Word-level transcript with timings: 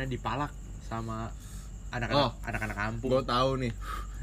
mana 0.00 0.08
dipalak 0.08 0.48
sama 0.82 1.28
anak-anak 1.92 2.16
Oh. 2.16 2.32
anak-anak 2.40 2.76
kampung 2.78 3.10
Gue 3.12 3.20
tahu 3.22 3.50
nih 3.60 3.72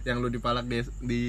yang 0.02 0.24
lu 0.24 0.32
dipalak 0.32 0.64
di, 0.64 0.80
di 1.04 1.22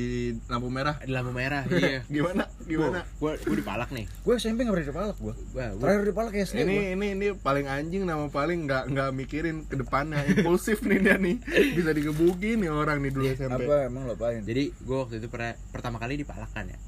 lampu 0.46 0.70
merah. 0.70 0.96
di 1.02 1.10
lampu 1.10 1.34
merah 1.34 1.66
iya 1.74 2.00
Gimana? 2.06 2.46
Gimana? 2.62 3.04
gue 3.04 3.32
gue 3.36 3.56
dipalak 3.58 3.90
nih 3.90 4.06
Gue 4.24 4.38
SMP 4.38 4.62
nggak 4.62 4.72
pernah 4.72 4.88
dipalak 4.88 5.16
gue. 5.18 5.34
Terakhir 5.52 6.02
dipalak 6.06 6.32
ya 6.32 6.42
SD. 6.46 6.56
Ini 6.58 6.64
gua. 6.64 6.92
ini 6.94 7.06
ini 7.12 7.26
paling 7.34 7.66
anjing 7.66 8.02
nama 8.06 8.24
paling 8.26 8.64
nggak 8.64 8.84
nggak 8.88 9.08
mikirin 9.12 9.66
ke 9.66 9.76
depannya 9.76 10.24
impulsif 10.24 10.80
nih 10.80 10.98
dia 11.02 11.16
nih 11.18 11.36
bisa 11.74 11.90
digebukin 11.92 12.62
nih 12.62 12.70
orang 12.70 13.02
nih 13.02 13.10
dulu 13.10 13.24
SMP. 13.28 13.52
Apa 13.58 13.74
emang 13.84 14.06
lo 14.06 14.14
apain? 14.14 14.40
jadi 14.40 14.72
gue 14.72 14.96
waktu 14.96 15.18
itu 15.18 15.28
pernah 15.28 15.52
pertama 15.68 15.98
kali 15.98 16.16
dipalak 16.16 16.48
kan 16.48 16.64
ya 16.64 16.78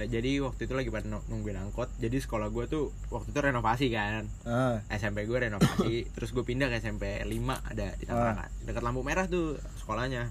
Jadi 0.00 0.38
waktu 0.38 0.60
itu 0.60 0.72
lagi 0.72 0.88
pada 0.88 1.04
nung- 1.04 1.24
nungguin 1.24 1.56
angkot 1.56 1.90
jadi 1.96 2.14
sekolah 2.16 2.46
gue 2.48 2.64
tuh 2.66 2.84
waktu 3.08 3.28
itu 3.28 3.40
renovasi 3.40 3.86
kan. 3.88 4.28
Ah, 4.44 4.78
SMP 4.88 5.24
gue 5.24 5.38
renovasi 5.40 6.04
terus 6.14 6.30
gue 6.30 6.42
pindah 6.42 6.68
ke 6.68 6.78
SMP 6.78 7.18
5 7.18 7.26
ada 7.64 7.86
di 7.92 8.04
Tangerang. 8.04 8.38
Dekat 8.62 8.82
lampu 8.82 9.00
merah 9.00 9.24
tuh 9.24 9.56
sekolahnya. 9.76 10.30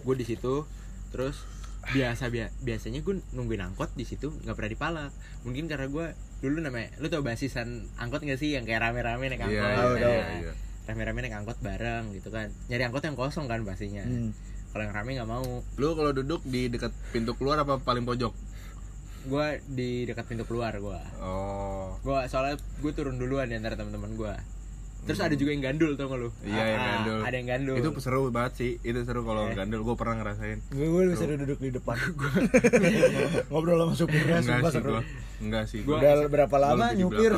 Gue 0.00 0.14
di 0.14 0.24
situ 0.24 0.64
terus 1.08 1.42
biasa 1.86 2.28
bia- 2.28 2.50
biasanya 2.58 2.98
gue 2.98 3.14
nungguin 3.30 3.62
angkot 3.62 3.92
di 3.92 4.02
situ 4.02 4.32
nggak 4.38 4.54
pernah 4.54 4.70
dipalak. 4.70 5.10
Mungkin 5.42 5.66
karena 5.66 5.86
gue 5.86 6.06
dulu 6.38 6.60
namanya 6.60 6.94
lu 6.96 7.06
tau 7.06 7.20
basisan 7.20 7.68
angkot 7.96 8.22
gak 8.22 8.36
sih? 8.36 8.52
Yang 8.52 8.68
kayak 8.68 8.80
rame-rame 8.82 9.26
naik 9.28 9.42
Iya, 9.42 9.62
angkot 9.62 9.74
tahu. 9.94 9.94
iya, 9.98 10.26
iya. 10.40 10.52
rame-rame 10.84 11.18
naik 11.20 11.34
angkot 11.34 11.58
bareng 11.60 12.10
gitu 12.12 12.28
kan. 12.28 12.50
Nyari 12.66 12.82
angkot 12.84 13.02
yang 13.02 13.14
kosong 13.14 13.46
kan 13.46 13.62
pastinya. 13.62 14.02
Hmm. 14.02 14.30
Kalau 14.68 14.82
yang 14.82 14.92
rame 14.92 15.10
nggak 15.14 15.26
mau 15.26 15.44
Lu 15.74 15.88
kalau 15.92 16.10
duduk 16.10 16.40
di 16.42 16.66
dekat 16.66 16.92
pintu 17.10 17.32
keluar 17.32 17.58
apa 17.58 17.78
paling 17.78 18.02
pojok? 18.02 18.32
gue 19.24 19.46
di 19.66 19.90
dekat 20.04 20.22
pintu 20.24 20.42
keluar 20.42 20.70
gue 20.72 21.00
Oh. 21.18 21.98
gue 21.98 22.18
soalnya 22.26 22.54
gue 22.56 22.92
turun 22.92 23.16
duluan 23.16 23.44
di 23.44 23.54
antara 23.54 23.74
teman-teman 23.74 24.14
gue 24.14 24.34
terus 25.02 25.18
ada 25.18 25.32
juga 25.32 25.50
yang 25.50 25.62
gandul 25.64 25.94
tau 25.94 26.06
gak 26.08 26.18
lu 26.18 26.30
Iya, 26.42 26.62
yang 26.64 26.78
Ah, 26.78 26.86
gandul. 26.92 27.18
ada 27.20 27.34
yang 27.36 27.48
gandul 27.48 27.74
Itu 27.76 27.88
seru 27.96 28.26
banget 28.28 28.52
sih. 28.56 28.72
Itu 28.80 29.02
seru 29.02 29.22
kalau 29.22 29.46
Eh. 29.46 29.54
gandul. 29.54 29.80
Gue 29.80 29.94
pernah 29.94 30.14
ngerasain. 30.16 30.58
Gue 30.68 30.82
gue 30.84 31.02
bisa 31.08 31.24
duduk 31.28 31.58
di 31.58 31.70
depan. 31.70 31.94
Ngobrol 33.50 33.78
sama 33.80 33.94
supirnya 33.94 34.36
Enggak 34.36 34.50
sumpah 34.56 34.66
sih 34.68 34.76
seru. 34.76 34.90
gue. 34.90 35.02
Enggak 35.38 35.64
sih 35.68 35.80
Gua- 35.80 36.00
gue. 36.00 36.10
Udah 36.16 36.26
berapa 36.28 36.56
lama 36.56 36.86
nyupir? 36.92 37.32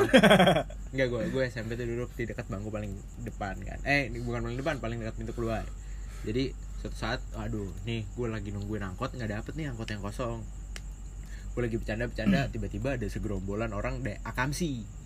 Enggak 0.93 1.07
gue, 1.07 1.21
gue 1.27 1.43
SMP 1.47 1.71
tuh 1.75 1.85
duduk 1.85 2.09
di 2.11 2.23
dekat 2.25 2.45
bangku 2.47 2.69
paling 2.69 2.89
depan 3.19 3.55
kan 3.59 3.77
Eh 3.83 4.09
bukan 4.15 4.39
paling 4.43 4.57
depan, 4.57 4.75
paling 4.79 4.97
dekat 4.97 5.15
pintu 5.15 5.33
keluar 5.33 5.61
Jadi 6.21 6.49
suatu 6.79 6.95
saat, 6.95 7.19
aduh 7.35 7.67
nih 7.83 8.07
gue 8.15 8.27
lagi 8.31 8.55
nungguin 8.55 8.81
angkot 8.81 9.11
nggak 9.11 9.31
dapet 9.35 9.53
nih 9.59 9.67
angkot 9.71 9.91
yang 9.91 9.99
kosong. 9.99 10.41
Gue 11.51 11.61
lagi 11.67 11.75
bercanda-bercanda, 11.75 12.47
tiba-tiba 12.53 12.95
ada 12.95 13.07
segerombolan 13.09 13.75
orang 13.75 13.99
dari 13.99 14.15
Akamsi 14.23 14.99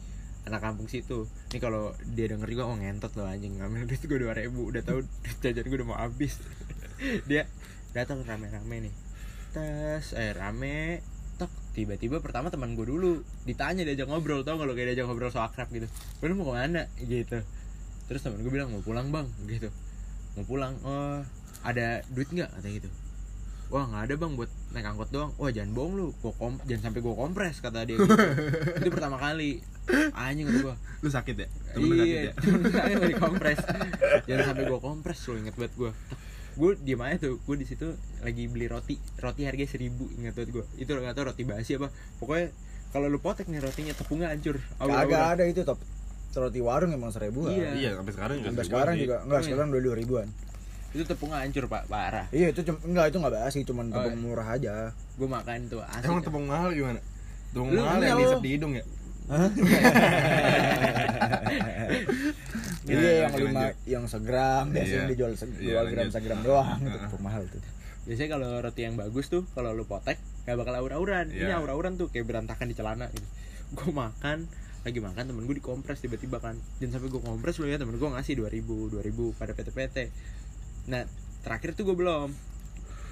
Anak 0.44 0.60
kampung 0.60 0.92
situ. 0.92 1.24
Nih 1.56 1.62
kalau 1.64 1.96
dia 2.04 2.28
denger 2.28 2.52
juga, 2.52 2.68
oh 2.68 2.76
ngentot 2.76 3.16
loh 3.16 3.32
anjing 3.32 3.56
Ngambil 3.56 3.88
duit 3.88 4.04
gue 4.04 4.20
2000, 4.28 4.52
udah 4.52 4.82
tahu 4.84 5.00
jajan 5.40 5.64
gue 5.64 5.78
udah 5.80 5.88
mau 5.88 6.00
habis. 6.00 6.36
Dia 7.32 7.48
datang 7.96 8.28
rame-rame 8.28 8.92
nih. 8.92 8.94
Tes, 9.56 10.12
eh 10.20 10.36
rame 10.36 11.00
tek 11.34 11.50
tiba-tiba 11.74 12.22
pertama 12.22 12.54
teman 12.54 12.78
gue 12.78 12.86
dulu 12.86 13.26
ditanya 13.50 13.82
diajak 13.82 14.06
ngobrol 14.06 14.46
tau 14.46 14.62
kalau 14.62 14.78
kayak 14.78 14.94
diajak 14.94 15.10
ngobrol 15.10 15.32
so 15.32 15.40
akrab 15.40 15.72
gitu. 15.72 15.88
Lu 16.20 16.36
mau 16.36 16.52
ke 16.52 16.54
mana? 16.60 16.92
Gitu. 17.00 17.40
Terus 18.12 18.22
teman 18.22 18.44
gue 18.44 18.52
bilang 18.52 18.68
mau 18.68 18.84
pulang 18.84 19.16
bang. 19.16 19.28
Gitu. 19.48 19.72
Mau 20.36 20.44
pulang 20.44 20.76
oh 20.84 21.24
ada 21.64 22.04
duit 22.12 22.28
nggak 22.28 22.50
kata 22.52 22.68
gitu 22.70 22.90
wah 23.68 23.90
nggak 23.90 24.04
ada 24.06 24.14
bang 24.16 24.32
buat 24.38 24.52
naik 24.72 24.86
angkot 24.86 25.10
doang 25.10 25.32
wah 25.36 25.50
jangan 25.50 25.72
bohong 25.74 25.94
lu 25.98 26.06
gua 26.22 26.34
kom 26.38 26.54
jangan 26.70 26.92
sampai 26.92 27.00
gue 27.02 27.14
kompres 27.16 27.56
kata 27.58 27.80
dia 27.84 27.98
gitu. 27.98 28.06
itu 28.84 28.90
pertama 28.94 29.18
kali 29.18 29.66
anjing 30.14 30.46
kata 30.46 30.60
gue 30.62 30.76
Lu 31.04 31.10
sakit 31.12 31.36
ya? 31.36 31.48
Temen 31.76 31.84
lu 31.84 31.96
sakit 31.98 32.08
iya 32.08 32.20
ya? 32.30 32.32
temen 32.38 32.62
saya 32.76 32.96
lagi 32.96 33.16
kompres 33.18 33.60
jangan 34.24 34.44
sampai 34.46 34.64
gue 34.70 34.80
kompres 34.80 35.20
lo 35.26 35.34
inget 35.42 35.56
banget 35.58 35.74
gue 35.74 35.92
gue 36.54 36.72
diem 36.86 37.02
aja 37.02 37.18
tuh 37.18 37.42
gue 37.42 37.56
di 37.58 37.66
situ 37.66 37.88
lagi 38.22 38.46
beli 38.46 38.70
roti 38.70 38.96
roti 39.18 39.42
harganya 39.42 39.66
seribu 39.66 40.06
inget 40.14 40.38
banget 40.38 40.54
gue 40.54 40.66
itu 40.78 40.90
nggak 40.94 41.18
tahu 41.18 41.34
roti 41.34 41.44
basi 41.44 41.82
apa 41.82 41.90
pokoknya 42.22 42.54
kalau 42.94 43.10
lu 43.10 43.18
potek 43.18 43.50
nih 43.50 43.58
rotinya 43.58 43.90
tepungnya 43.98 44.30
hancur 44.30 44.62
Kagak 44.78 45.24
ada 45.34 45.44
itu 45.50 45.66
top. 45.66 45.82
Roti 46.34 46.62
warung 46.62 46.94
emang 46.94 47.10
seribu 47.10 47.46
Iya. 47.50 47.74
Iya, 47.74 47.90
sampai 47.98 48.14
sekarang 48.14 48.36
juga. 48.38 48.50
Sampai 48.54 48.66
sekarang 48.66 48.96
juga 49.02 49.16
enggak 49.26 49.42
Iya. 49.42 49.46
sekarang 49.50 49.68
udah 49.74 49.82
dua 49.82 49.96
ribuan. 49.98 50.28
Itu 50.94 51.04
tepungnya 51.04 51.38
hancur 51.40 51.66
pak 51.66 51.84
parah 51.86 52.30
Iya 52.30 52.50
itu 52.50 52.62
cuma 52.64 52.78
enggak 52.84 53.06
itu 53.10 53.18
enggak 53.18 53.34
basi 53.36 53.60
cuman 53.64 53.86
Oh, 53.88 53.98
tepung 54.00 54.14
iya. 54.14 54.22
murah 54.24 54.48
aja. 54.48 54.74
gue 54.92 55.28
makan 55.28 55.60
tuh 55.68 55.82
asik 55.84 56.06
Emang 56.06 56.22
tepung 56.22 56.46
mahal 56.46 56.70
gimana? 56.72 57.02
Tepung 57.50 57.70
Lu 57.70 57.80
mahal 57.80 58.00
yang 58.00 58.18
di 58.40 58.50
hidung 58.52 58.74
ya? 58.74 58.84
Iya 62.84 62.94
Iya, 62.94 63.12
yang 63.24 63.34
lima 63.34 63.52
lanjut. 63.64 63.76
yang 63.86 64.06
segram 64.06 64.64
biasanya 64.70 65.00
Iya. 65.00 65.10
dijual 65.10 65.32
se- 65.34 65.56
Iya, 65.56 65.80
dua 65.80 65.90
gram 65.90 66.10
segram 66.10 66.40
doang 66.42 66.78
itu 66.80 66.98
tepung 67.00 67.24
mahal 67.24 67.42
tuh. 67.48 67.62
biasanya 68.04 68.30
kalau 68.32 68.60
roti 68.60 68.82
yang 68.82 68.96
bagus 68.96 69.26
tuh 69.28 69.48
kalau 69.50 69.72
lu 69.72 69.84
potek 69.84 70.20
gak 70.44 70.54
bakal 70.54 70.76
aur-auran 70.76 71.32
ini 71.32 71.48
Iya. 71.48 71.56
aur-auran 71.58 71.96
tuh 71.96 72.08
kayak 72.08 72.28
berantakan 72.28 72.68
di 72.68 72.76
celana 72.76 73.08
gitu 73.08 73.24
gue 73.74 73.92
makan 73.92 74.44
lagi 74.84 75.00
makan 75.00 75.24
temen 75.24 75.42
gue 75.42 75.56
dikompres 75.56 75.98
tiba-tiba 75.98 76.38
kan 76.38 76.60
jangan 76.78 77.00
sampai 77.00 77.08
gue 77.08 77.22
kompres 77.24 77.56
lu 77.56 77.66
ya 77.66 77.80
temen 77.80 77.96
gue 77.96 78.04
ngasih 78.06 78.36
2000 78.36 78.60
2000 78.92 79.00
pada 79.34 79.56
PT-PT 79.56 79.98
nah 80.86 81.08
terakhir 81.44 81.76
tuh 81.76 81.88
gue 81.88 81.96
belum. 81.96 82.32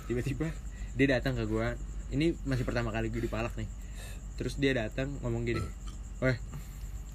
Tiba-tiba 0.08 0.52
dia 0.96 1.08
datang 1.08 1.40
ke 1.40 1.48
gue 1.48 1.68
ini 2.12 2.36
masih 2.44 2.68
pertama 2.68 2.92
kali 2.92 3.08
gue 3.08 3.24
dipalak 3.24 3.56
nih. 3.56 3.68
Terus 4.36 4.58
dia 4.58 4.76
datang 4.76 5.12
ngomong 5.22 5.46
gini 5.46 5.64
weh 6.22 6.38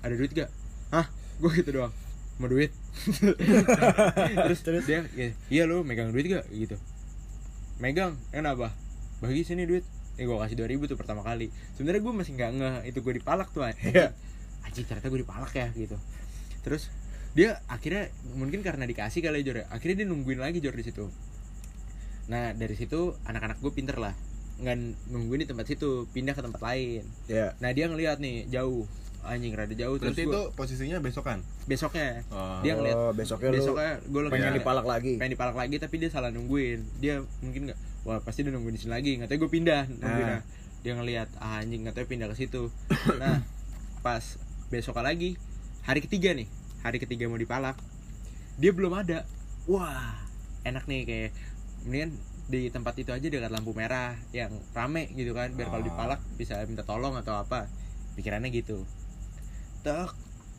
ada 0.03 0.15
duit 0.15 0.31
gak? 0.31 0.51
Hah? 0.91 1.07
Gue 1.39 1.51
gitu 1.55 1.71
doang. 1.75 1.93
Mau 2.37 2.47
duit? 2.47 2.69
Terus 4.47 4.61
terus? 4.61 4.85
dia 4.85 5.03
gini, 5.09 5.33
iya 5.49 5.65
lu 5.65 5.83
megang 5.83 6.13
duit 6.13 6.27
gak? 6.29 6.47
Gitu. 6.53 6.77
Megang 7.79 8.17
kenapa? 8.31 8.73
Bagi 9.21 9.43
sini 9.43 9.65
duit. 9.65 9.85
Eh 10.17 10.25
gue 10.25 10.33
kasih 10.33 10.57
2000 10.57 10.89
tuh 10.89 10.97
pertama 10.97 11.21
kali. 11.21 11.53
Sebenarnya 11.77 12.01
gue 12.01 12.13
masih 12.17 12.33
nggak 12.37 12.51
ngeh 12.57 12.77
itu 12.89 12.99
gue 13.05 13.15
dipalak 13.21 13.53
tuh 13.53 13.69
anjing 13.69 13.93
Iya. 13.93 14.17
anjing 14.65 14.85
ternyata 14.89 15.13
gue 15.13 15.21
dipalak 15.21 15.53
ya 15.53 15.69
gitu. 15.77 15.97
Terus 16.65 16.89
dia 17.37 17.61
akhirnya 17.67 18.09
mungkin 18.33 18.61
karena 18.61 18.83
dikasih 18.83 19.21
kali 19.21 19.45
Jor 19.45 19.61
ya, 19.61 19.65
akhirnya 19.69 19.97
dia 20.01 20.07
nungguin 20.07 20.41
lagi 20.41 20.59
Jor 20.59 20.73
di 20.73 20.83
situ 20.83 21.05
nah 22.27 22.51
dari 22.51 22.75
situ 22.75 23.15
anak-anak 23.23 23.61
gue 23.61 23.71
pinter 23.71 23.97
lah 23.97 24.17
nggak 24.57 24.77
nungguin 25.07 25.45
di 25.45 25.47
tempat 25.47 25.69
situ 25.69 26.09
pindah 26.11 26.33
ke 26.33 26.41
tempat 26.41 26.59
lain 26.59 27.05
Ya. 27.29 27.53
nah 27.59 27.71
dia 27.71 27.87
ngeliat 27.87 28.19
nih 28.19 28.49
jauh 28.49 28.89
anjing 29.23 29.53
rada 29.53 29.75
jauh 29.75 29.95
terus 29.97 30.15
Berarti 30.15 30.25
gua, 30.25 30.33
itu 30.33 30.43
posisinya 30.55 30.99
besokan. 30.99 31.39
besoknya 31.67 32.23
Oh. 32.31 32.63
dia 32.63 32.73
ngeliat 32.73 32.97
Oh, 32.97 33.13
besoknya 33.13 33.49
lu 33.49 33.57
besoknya 33.59 33.93
gue 34.01 34.21
lagi 34.23 34.33
pengen 34.33 34.53
dipalak 34.55 34.87
lagi. 34.87 35.13
pengen 35.15 35.33
dipalak 35.35 35.57
lagi 35.57 35.77
tapi 35.77 35.95
dia 35.99 36.09
salah 36.09 36.31
nungguin 36.31 36.81
dia 36.97 37.15
mungkin 37.43 37.69
nggak 37.69 37.79
wah 38.03 38.19
pasti 38.19 38.41
dia 38.41 38.51
nungguin 38.51 38.73
di 38.73 38.81
sini 38.81 38.93
lagi 38.93 39.11
nggak 39.19 39.29
tahu 39.29 39.39
gue 39.39 39.51
pindah 39.53 39.83
nungguin 39.93 40.27
Nah. 40.31 40.41
dia 40.81 40.93
ngelihat 40.95 41.29
ah, 41.37 41.61
anjing 41.61 41.83
nggak 41.83 41.95
tahu 41.95 42.07
pindah 42.09 42.27
ke 42.27 42.37
situ 42.39 42.71
nah 43.19 43.43
pas 44.01 44.25
besok 44.67 44.97
lagi 44.97 45.35
hari 45.83 46.01
ketiga 46.01 46.33
nih 46.33 46.47
hari 46.87 47.03
ketiga 47.03 47.27
mau 47.27 47.37
dipalak. 47.37 47.75
Dia 48.57 48.71
belum 48.71 48.95
ada. 48.95 49.27
Wah 49.67 50.15
enak 50.63 50.87
nih 50.87 51.03
kayak 51.07 51.31
mendingan 51.87 52.11
di 52.47 52.71
tempat 52.71 52.95
itu 52.99 53.11
aja 53.11 53.27
dekat 53.27 53.51
lampu 53.51 53.75
merah 53.75 54.15
yang 54.31 54.55
rame 54.71 55.11
gitu 55.19 55.35
kan 55.35 55.51
biar 55.55 55.67
kalau 55.67 55.83
Oh. 55.83 55.89
dipalak 55.91 56.21
bisa 56.39 56.63
minta 56.71 56.87
tolong 56.87 57.19
atau 57.19 57.37
apa. 57.37 57.67
Pikirannya 58.15 58.55
gitu. 58.55 58.87
Tak 59.83 60.15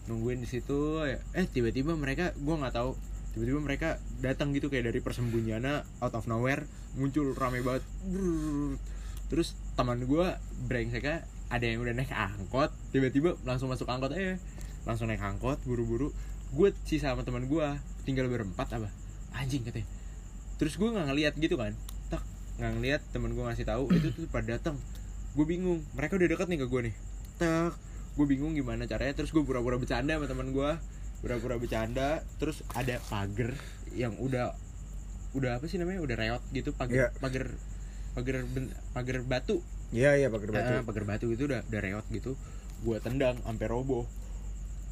nungguin 0.07 0.39
di 0.39 0.47
situ 0.47 1.03
eh 1.07 1.45
tiba-tiba 1.51 1.91
mereka 1.95 2.31
gua 2.39 2.55
nggak 2.63 2.75
tahu 2.79 2.95
tiba-tiba 3.35 3.59
mereka 3.59 3.89
datang 4.23 4.55
gitu 4.55 4.71
kayak 4.71 4.87
dari 4.87 4.99
persembunyiannya 5.03 5.83
out 5.99 6.15
of 6.15 6.27
nowhere 6.31 6.63
muncul 6.95 7.31
rame 7.35 7.59
banget. 7.59 7.83
Brrrr. 8.07 8.79
terus 9.27 9.59
teman 9.75 10.07
gua 10.07 10.39
brengseknya 10.71 11.27
ada 11.51 11.63
yang 11.67 11.83
udah 11.83 11.91
naik 11.91 12.11
angkot 12.11 12.71
tiba-tiba 12.95 13.35
langsung 13.43 13.67
masuk 13.67 13.83
angkot 13.87 14.15
eh 14.15 14.39
langsung 14.87 15.11
naik 15.11 15.19
angkot 15.19 15.59
buru-buru. 15.67 16.15
Gue 16.55 16.71
sisa 16.87 17.11
sama 17.11 17.27
teman 17.27 17.43
gua 17.51 17.75
tinggal 18.07 18.31
berempat 18.31 18.71
apa? 18.71 18.87
Anjing 19.35 19.67
katanya. 19.67 19.83
Terus 20.55 20.79
gue 20.79 20.87
nggak 20.87 21.05
ngeliat 21.11 21.33
gitu 21.35 21.59
kan. 21.59 21.75
Tak 22.07 22.23
nggak 22.57 22.71
ngeliat 22.79 23.01
temen 23.11 23.35
gue 23.35 23.43
ngasih 23.43 23.67
tahu 23.67 23.91
itu 23.91 24.15
tuh 24.15 24.25
pada 24.31 24.55
datang 24.55 24.79
gue 25.37 25.45
bingung 25.45 25.83
mereka 25.93 26.15
udah 26.17 26.25
deket 26.31 26.47
nih 26.47 26.59
ke 26.63 26.67
gue 26.71 26.81
nih. 26.87 26.95
Tak 27.37 27.75
gue 28.15 28.25
bingung 28.25 28.55
gimana 28.55 28.87
caranya. 28.87 29.13
Terus 29.13 29.35
gue 29.35 29.43
pura-pura 29.43 29.75
bercanda 29.75 30.15
sama 30.15 30.25
teman 30.31 30.55
gue 30.55 30.69
pura-pura 31.19 31.59
bercanda. 31.59 32.23
Terus 32.39 32.63
ada 32.71 32.97
pagar 33.11 33.53
yang 33.91 34.15
udah 34.17 34.55
udah 35.35 35.59
apa 35.59 35.67
sih 35.67 35.77
namanya? 35.77 35.99
Udah 35.99 36.15
reot 36.15 36.43
gitu 36.55 36.71
pagar 36.71 37.11
pagar 37.19 37.51
pagar 38.15 38.47
ben- 38.49 38.73
pagar 38.95 39.21
batu. 39.27 39.59
Iya 39.91 40.15
iya 40.15 40.27
pakai 40.31 40.47
batu. 40.49 40.73
Ah, 40.73 40.83
pagar 40.87 41.03
batu 41.03 41.27
itu 41.29 41.43
udah 41.45 41.61
udah 41.67 41.81
reot 41.83 42.05
gitu. 42.09 42.39
Gue 42.81 42.97
tendang 43.03 43.37
sampai 43.43 43.67
roboh 43.67 44.07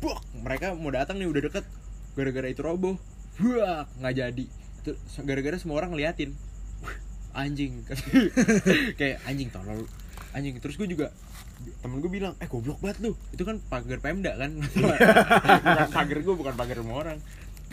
Buk, 0.06 0.22
mereka 0.38 0.78
mau 0.78 0.94
datang 0.94 1.18
nih 1.18 1.26
udah 1.26 1.42
deket. 1.50 1.66
Gara-gara 2.14 2.46
itu 2.46 2.62
roboh. 2.62 3.02
Buak, 3.42 3.90
nggak 3.98 4.14
jadi. 4.14 4.46
Gara-gara 5.26 5.58
semua 5.58 5.82
orang 5.82 5.98
ngeliatin. 5.98 6.38
Anjing. 7.34 7.82
Kayak 9.02 9.26
anjing 9.26 9.50
tolol. 9.50 9.90
Anjing 10.32 10.62
terus 10.62 10.78
gue 10.78 10.86
juga 10.86 11.10
temen 11.82 11.98
gue 12.04 12.12
bilang 12.12 12.38
eh 12.38 12.46
goblok 12.46 12.80
banget 12.86 13.02
lu. 13.02 13.18
Itu 13.34 13.50
kan 13.50 13.58
pagar 13.66 13.98
pemda 13.98 14.38
kan? 14.38 14.54
Bukan 14.62 15.90
pagar 15.90 16.20
gue 16.22 16.36
bukan 16.38 16.54
pagar 16.54 16.78
rumah 16.80 17.02
orang. 17.02 17.18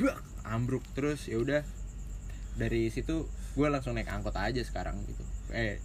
Brak, 0.01 0.19
ambruk. 0.49 0.83
Terus 0.97 1.29
ya 1.29 1.37
udah. 1.37 1.63
Dari 2.57 2.89
situ 2.89 3.29
gue 3.29 3.67
langsung 3.69 3.93
naik 3.93 4.09
angkot 4.09 4.33
aja 4.35 4.65
sekarang 4.65 4.97
gitu. 5.05 5.23
Eh 5.53 5.79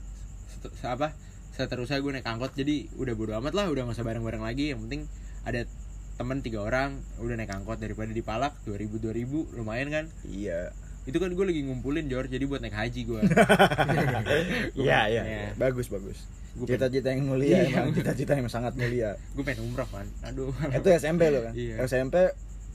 set- 0.47 0.73
se- 0.73 0.87
apa? 0.87 1.11
Seterusnya 1.53 1.99
gue 1.99 2.11
naik 2.15 2.25
angkot 2.25 2.55
jadi 2.55 2.87
udah 2.95 3.13
bodo 3.19 3.35
amat 3.35 3.51
lah 3.51 3.67
udah 3.67 3.83
gak 3.83 3.99
usah 3.99 4.07
bareng-bareng 4.07 4.41
lagi. 4.41 4.71
Yang 4.71 4.79
penting 4.87 5.01
ada 5.43 5.67
temen 6.17 6.41
tiga 6.41 6.59
orang 6.59 6.89
udah 7.17 7.35
naik 7.35 7.49
angkot 7.51 7.77
daripada 7.77 8.09
di 8.09 8.19
Palak 8.19 8.57
2000 8.63 8.89
2000 8.97 9.53
lumayan 9.55 9.87
kan 9.87 10.05
Iya. 10.23 10.73
itu 11.05 11.17
kan 11.17 11.29
gue 11.29 11.45
lagi 11.45 11.61
ngumpulin 11.63 12.05
Jor 12.07 12.25
jadi 12.25 12.43
buat 12.43 12.59
naik 12.59 12.73
haji 12.73 13.01
gue 13.05 13.21
Iya, 14.75 14.99
iya. 15.07 15.21
Iya. 15.23 15.41
Bagus, 15.55 15.87
bagus. 15.87 16.25
Gua 16.53 16.65
Cita-cita 16.67 17.09
yang 17.09 17.29
mulia 17.29 17.63
Iya. 17.63 17.79
emang 17.79 17.93
cita-cita 17.93 18.33
yang 18.33 18.49
sangat 18.49 18.73
mulia. 18.73 19.13
gue 19.31 19.43
pengen 19.45 19.61
umroh 19.63 19.85
kan 19.85 20.09
aduh 20.21 20.49
Itu 20.67 20.89
SMP 20.91 21.29
lo 21.29 21.45
kan? 21.45 21.53
Iya. 21.53 21.85
SMP 21.85 22.15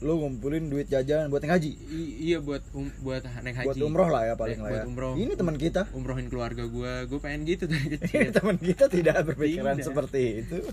lu 0.03 0.19
ngumpulin 0.19 0.67
duit 0.67 0.85
jajan 0.85 1.27
buat 1.27 1.39
naik 1.39 1.55
haji. 1.55 1.71
I- 1.71 2.13
iya 2.21 2.37
buat 2.37 2.59
um, 2.71 2.91
buat 2.99 3.23
naik 3.39 3.55
haji 3.57 3.67
Buat 3.71 3.79
umroh 3.81 4.09
lah 4.09 4.23
ya 4.25 4.35
paling 4.35 4.53
Eh, 4.53 4.61
lah 4.61 4.69
buat 4.69 4.77
ya. 4.77 4.85
umroh. 4.85 5.13
Ini 5.15 5.33
teman 5.33 5.55
kita. 5.55 5.87
umrohin 5.89 6.27
keluarga 6.27 6.63
gue 6.65 6.93
gue 7.05 7.19
pengen 7.19 7.41
gitu 7.45 7.63
dari 7.65 7.87
Ini 7.87 7.95
kecil 7.97 8.19
teman 8.37 8.55
kita 8.57 8.85
tidak 8.87 9.23
berpikiran 9.25 9.73
Tidak. 9.73 9.85
seperti 9.85 10.21
itu. 10.41 10.57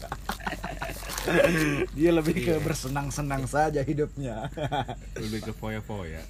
Dia 1.92 2.10
lebih 2.10 2.34
ke 2.34 2.50
Iya. 2.50 2.58
bersenang-senang 2.58 3.46
saja 3.46 3.80
hidupnya. 3.80 4.50
lebih 5.22 5.40
ke 5.42 5.52
foya-foya 5.52 6.26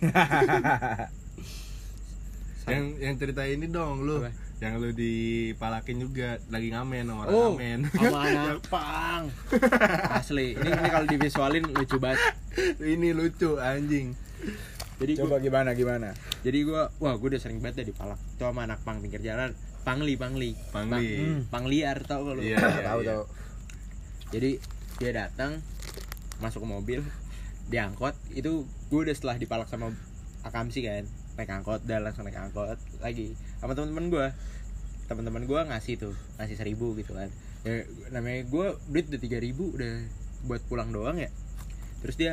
yang 2.67 2.85
yang 2.99 3.15
cerita 3.17 3.43
ini 3.45 3.67
dong 3.67 4.05
lu 4.05 4.21
Apa? 4.21 4.31
Yang 4.61 4.77
lu 4.77 4.93
dipalakin 4.93 5.97
juga 5.99 6.29
lagi 6.47 6.69
ngamen 6.69 7.05
sama 7.07 7.21
orang 7.23 7.33
oh 7.33 7.51
ngamen. 7.51 7.79
sama 7.89 8.19
anak. 8.29 8.57
Pang. 8.67 9.25
Asli 10.11 10.53
ini 10.53 10.69
ini 10.71 10.89
kalau 10.89 11.07
divisualin 11.07 11.65
lucu 11.67 11.97
banget. 11.97 12.21
Ini 12.77 13.09
lucu 13.11 13.57
anjing. 13.57 14.13
Jadi 14.97 15.13
Coba 15.17 15.41
gimana 15.41 15.73
gimana? 15.73 16.13
jadi 16.41 16.61
gue 16.61 16.83
wah 16.99 17.15
gue 17.15 17.29
udah 17.31 17.41
sering 17.41 17.57
banget 17.59 17.85
ya 17.85 17.87
di 17.87 17.95
palak 17.95 18.17
itu 18.17 18.41
sama 18.43 18.61
anak 18.63 18.81
pang 18.81 19.01
pinggir 19.01 19.21
jalan. 19.21 19.57
Pangli 19.81 20.13
pangli. 20.15 20.53
Pangli. 20.71 21.09
Pang- 21.17 21.65
pangliar 21.65 22.05
tau 22.05 22.21
kalau 22.23 22.41
Iya, 22.41 22.57
Tahu 22.57 22.69
iya, 22.71 22.85
tahu. 22.85 23.01
iya. 23.01 23.09
tahu. 23.11 23.23
jadi 24.31 24.51
dia 24.99 25.11
datang 25.15 25.53
masuk 26.39 26.61
ke 26.61 26.69
mobil 26.69 27.01
diangkot. 27.67 28.13
Itu 28.31 28.69
gue 28.87 29.01
udah 29.01 29.15
setelah 29.15 29.37
dipalak 29.37 29.67
sama 29.67 29.89
akamsi 30.43 30.85
kan. 30.85 31.05
Naik 31.33 31.49
angkot 31.51 31.81
dan 31.83 32.05
langsung 32.05 32.25
naik 32.25 32.37
angkot 32.39 32.77
lagi 33.01 33.33
sama 33.61 33.77
teman-teman 33.77 34.09
gue 34.09 34.27
teman-teman 35.11 35.43
gue 35.43 35.61
ngasih 35.75 35.95
tuh 35.99 36.15
ngasih 36.39 36.57
seribu 36.57 36.95
gitu 36.95 37.19
kan. 37.19 37.27
Ya, 37.67 37.83
namanya 38.15 38.47
gue 38.47 38.67
duit 38.89 39.11
udah 39.11 39.21
tiga 39.21 39.43
ribu 39.43 39.75
udah 39.75 40.07
buat 40.47 40.63
pulang 40.71 40.95
doang 40.95 41.19
ya. 41.19 41.29
Terus 42.01 42.17
dia 42.17 42.33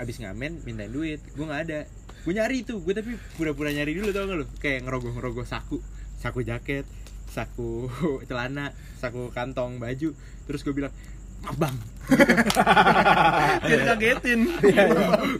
abis 0.00 0.16
ngamen 0.18 0.64
mintain 0.64 0.88
duit. 0.88 1.20
Gue 1.36 1.44
nggak 1.44 1.62
ada. 1.68 1.80
Gue 2.24 2.32
nyari 2.32 2.64
tuh 2.64 2.80
gue 2.80 2.96
tapi 2.96 3.20
pura-pura 3.36 3.68
nyari 3.68 3.92
dulu 3.92 4.10
tau 4.16 4.24
gak 4.24 4.38
lu? 4.40 4.46
Kayak 4.58 4.88
ngerogoh 4.88 5.12
ngerogoh 5.12 5.46
saku 5.46 5.78
saku 6.20 6.44
jaket 6.44 6.84
saku 7.30 7.88
celana 8.28 8.72
saku 8.96 9.28
kantong 9.36 9.76
baju. 9.76 10.16
Terus 10.48 10.60
gue 10.64 10.72
bilang 10.72 10.92
maaf 11.44 11.56
bang. 11.60 11.76
Dia 13.68 13.76
kagetin. 13.92 14.40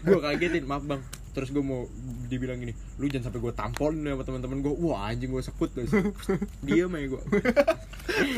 Gue 0.04 0.20
kagetin 0.20 0.64
maaf 0.68 0.84
bang. 0.84 1.00
Terus 1.32 1.48
gue 1.56 1.64
mau 1.64 1.88
dibilang 2.30 2.56
gini 2.56 2.72
lu 2.96 3.04
jangan 3.04 3.28
sampai 3.28 3.40
gue 3.42 3.52
tampol 3.52 3.90
nih 3.92 4.14
sama 4.14 4.22
teman-teman 4.22 4.58
gue 4.62 4.72
wah 4.78 5.04
anjing 5.04 5.28
gue 5.28 5.42
sekut 5.42 5.68
guys. 5.74 5.90
Diam 6.66 6.94
aja 6.94 7.06
gue 7.10 7.22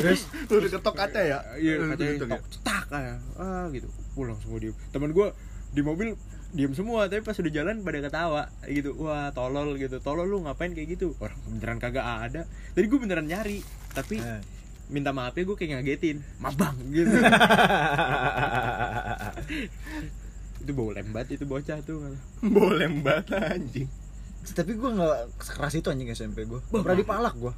Terus? 0.00 0.20
Lu 0.48 0.58
diketok 0.58 0.94
kaca 0.96 1.20
ya? 1.20 1.38
Iya 1.60 1.92
diketok 1.92 2.28
ya? 2.32 2.40
cetak 2.48 2.86
ah, 2.90 3.20
ah 3.36 3.64
gitu. 3.68 3.86
Pulang 4.12 4.36
semua 4.40 4.58
diem. 4.58 4.74
Teman 4.88 5.12
gue 5.12 5.28
di 5.72 5.80
mobil 5.80 6.12
diem 6.52 6.72
semua 6.72 7.08
tapi 7.08 7.20
pas 7.20 7.32
udah 7.32 7.48
jalan 7.48 7.80
pada 7.80 8.00
ketawa 8.00 8.42
gitu. 8.64 8.96
Wah 8.96 9.28
tolol 9.30 9.76
gitu. 9.76 10.00
Tolol 10.00 10.24
lu 10.24 10.40
ngapain 10.44 10.72
kayak 10.72 10.96
gitu? 10.96 11.12
Orang 11.20 11.36
beneran 11.48 11.76
kagak 11.76 12.04
ada. 12.04 12.42
Jadi 12.72 12.86
gue 12.88 12.98
beneran 12.98 13.28
nyari 13.28 13.60
tapi 13.92 14.16
Eh. 14.16 14.40
minta 14.88 15.12
maafnya 15.12 15.44
gue 15.44 15.56
kayak 15.56 15.80
ngagetin. 15.80 16.24
Maaf 16.40 16.56
bang 16.56 16.76
gitu 16.88 17.12
itu 20.62 20.72
bau 20.72 20.88
lembat 20.88 21.26
itu 21.26 21.42
bocah 21.42 21.82
tuh 21.82 22.14
boleh 22.40 22.86
banget 23.04 23.34
anjing 23.34 23.88
tapi 24.44 24.74
gue 24.74 24.90
nggak 24.90 25.38
sekeras 25.38 25.74
itu 25.76 25.86
anjing 25.86 26.10
SMP 26.10 26.42
gue. 26.42 26.58
Bah, 26.68 26.82
Pernah 26.82 26.98
dipalak 26.98 27.34
gue. 27.36 27.52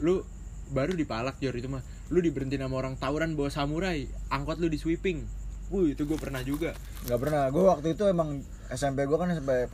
lu 0.00 0.24
baru 0.66 0.92
dipalak 0.92 1.36
Jor 1.36 1.52
itu 1.52 1.68
mah 1.68 1.80
lu 2.08 2.18
diberhentiin 2.18 2.60
sama 2.60 2.76
orang 2.76 2.96
tawuran 2.96 3.32
bawa 3.32 3.48
samurai 3.48 4.04
angkot 4.28 4.56
lu 4.56 4.66
di 4.66 4.76
sweeping 4.76 5.20
Wuh 5.68 5.88
itu 5.88 6.04
gue 6.04 6.16
pernah 6.16 6.40
juga 6.40 6.72
Nggak 7.04 7.18
pernah. 7.18 7.42
Gue 7.48 7.64
waktu 7.66 7.88
itu 7.90 8.04
emang 8.04 8.40
SMP 8.68 9.04
gue 9.04 9.14
kan 9.14 9.28
SMP 9.30 9.68
4 9.68 9.72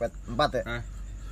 ya. 0.53 0.63
ah 0.65 0.81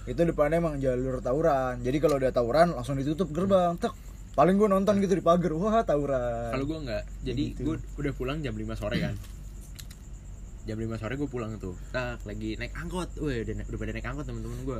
Itu 0.05 0.19
depannya 0.21 0.57
emang 0.57 0.75
jalur 0.77 1.19
tawuran. 1.19 1.79
Jadi 1.79 1.97
kalau 1.97 2.15
udah 2.15 2.31
tawuran 2.31 2.67
langsung 2.71 2.95
ditutup 2.95 3.27
gerbang. 3.29 3.75
Tek. 3.75 3.91
Paling 4.31 4.55
gue 4.55 4.67
nonton 4.67 4.99
gitu 4.99 5.13
di 5.13 5.21
pagar. 5.21 5.51
Wah 5.53 5.79
tawuran. 5.81 6.51
kalau 6.51 6.65
gue 6.65 6.79
nggak 6.81 7.03
jadi 7.23 7.43
Gitu. 7.49 7.59
gue 7.61 7.75
udah 7.97 8.13
pulang 8.13 8.39
jam 8.39 8.51
5 8.51 8.63
sore 8.75 8.99
kan 9.01 9.15
jam 10.69 10.77
5 10.77 10.85
sore 10.95 11.13
gue 11.15 11.25
pulang 11.27 11.57
tuh 11.57 11.73
tak 11.89 12.21
lagi 12.23 12.53
naik 12.55 12.73
angkot 12.73 13.09
Wih, 13.17 13.41
udah, 13.41 13.65
udah 13.65 13.79
pada 13.79 13.91
naik 13.91 14.05
angkot 14.05 14.23
temen-temen 14.23 14.59
gue 14.63 14.79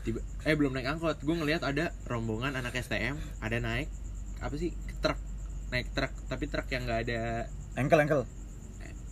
tiba 0.00 0.20
eh 0.42 0.54
belum 0.54 0.72
naik 0.72 0.88
angkot 0.88 1.20
gue 1.20 1.34
ngelihat 1.34 1.60
ada 1.62 1.92
rombongan 2.04 2.54
anak 2.54 2.72
STM 2.74 3.12
ada 3.38 3.58
naik 3.58 3.92
apa 4.38 4.54
sih 4.54 4.72
truk 4.98 5.20
naik 5.68 5.92
truk 5.92 6.08
tapi 6.24 6.44
truk 6.46 6.64
yang 6.66 6.82
nggak 6.82 7.00
ada 7.04 7.44
engkel 7.74 8.00
engkel. 8.00 8.22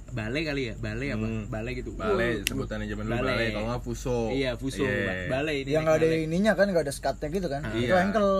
balai 0.08 0.42
kali 0.42 0.62
ya 0.64 0.74
balai 0.76 1.08
apa 1.10 1.26
Hmm. 1.26 1.44
balai 1.46 1.72
gitu 1.74 1.90
balai 1.92 2.40
sebutannya 2.40 2.86
zaman 2.86 3.04
dulu 3.04 3.14
Balai. 3.16 3.28
balai 3.28 3.46
kalau 3.50 3.66
nggak 3.68 3.82
fuso 3.82 4.18
iya 4.30 4.50
fuso 4.54 4.86
ba- 4.86 5.26
balai 5.28 5.56
ini 5.60 5.70
Yang 5.70 5.82
nggak 5.84 5.96
ada 5.96 6.06
balai. 6.08 6.24
ininya 6.24 6.52
kan 6.54 6.66
nggak 6.66 6.84
ada 6.86 6.94
skatnya 6.94 7.28
gitu 7.28 7.48
kan. 7.48 7.60
Ah. 7.60 7.74
Itu 7.74 7.84
Iya. 7.84 7.96
engkel. 8.00 8.30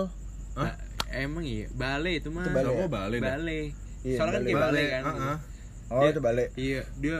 Hah? 0.55 0.63
Ba- 0.65 0.79
emang 1.13 1.43
iya 1.45 1.67
balai 1.69 2.13
itu 2.17 2.29
mah 2.31 2.41
Itu 2.41 2.51
balai. 2.55 2.73
Oh, 2.73 2.87
balai 2.89 3.19
balai 3.19 3.61
Iya, 3.99 4.15
soalnya 4.15 4.31
kan 4.31 4.41
balai. 4.41 4.47
kayak 4.47 4.57
balai 4.57 4.71
balai 4.79 4.85
kan 4.87 5.03
ah, 5.03 5.11
ah. 5.27 5.37
Oh 5.87 6.01
Dia- 6.01 6.09
itu 6.09 6.21
balik. 6.21 6.47
iya 6.57 6.81
dia 6.97 7.17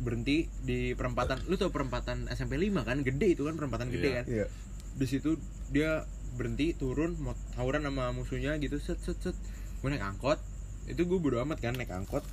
berhenti 0.00 0.48
di 0.60 0.92
perempatan. 0.92 1.44
Lu 1.46 1.54
tau 1.54 1.68
perempatan 1.68 2.26
SMP 2.28 2.56
5 2.56 2.82
kan? 2.82 3.00
Gede 3.00 3.36
itu 3.36 3.44
kan 3.44 3.54
perempatan 3.54 3.88
gede 3.88 4.08
Iya. 4.08 4.16
kan? 4.20 4.26
Iya. 4.28 4.46
di 4.90 5.06
situ 5.06 5.38
dia 5.70 6.02
berhenti 6.34 6.74
turun 6.74 7.14
mau 7.22 7.30
tawuran 7.54 7.86
sama 7.86 8.10
musuhnya 8.10 8.58
gitu 8.58 8.82
set 8.82 8.98
set 8.98 9.14
set. 9.22 9.36
Gue 9.78 9.88
naik 9.88 10.02
angkot. 10.02 10.42
Itu 10.84 11.06
gue 11.06 11.18
bodo 11.20 11.38
amat 11.40 11.62
kan 11.62 11.78
naik 11.78 11.94
angkot. 11.94 12.26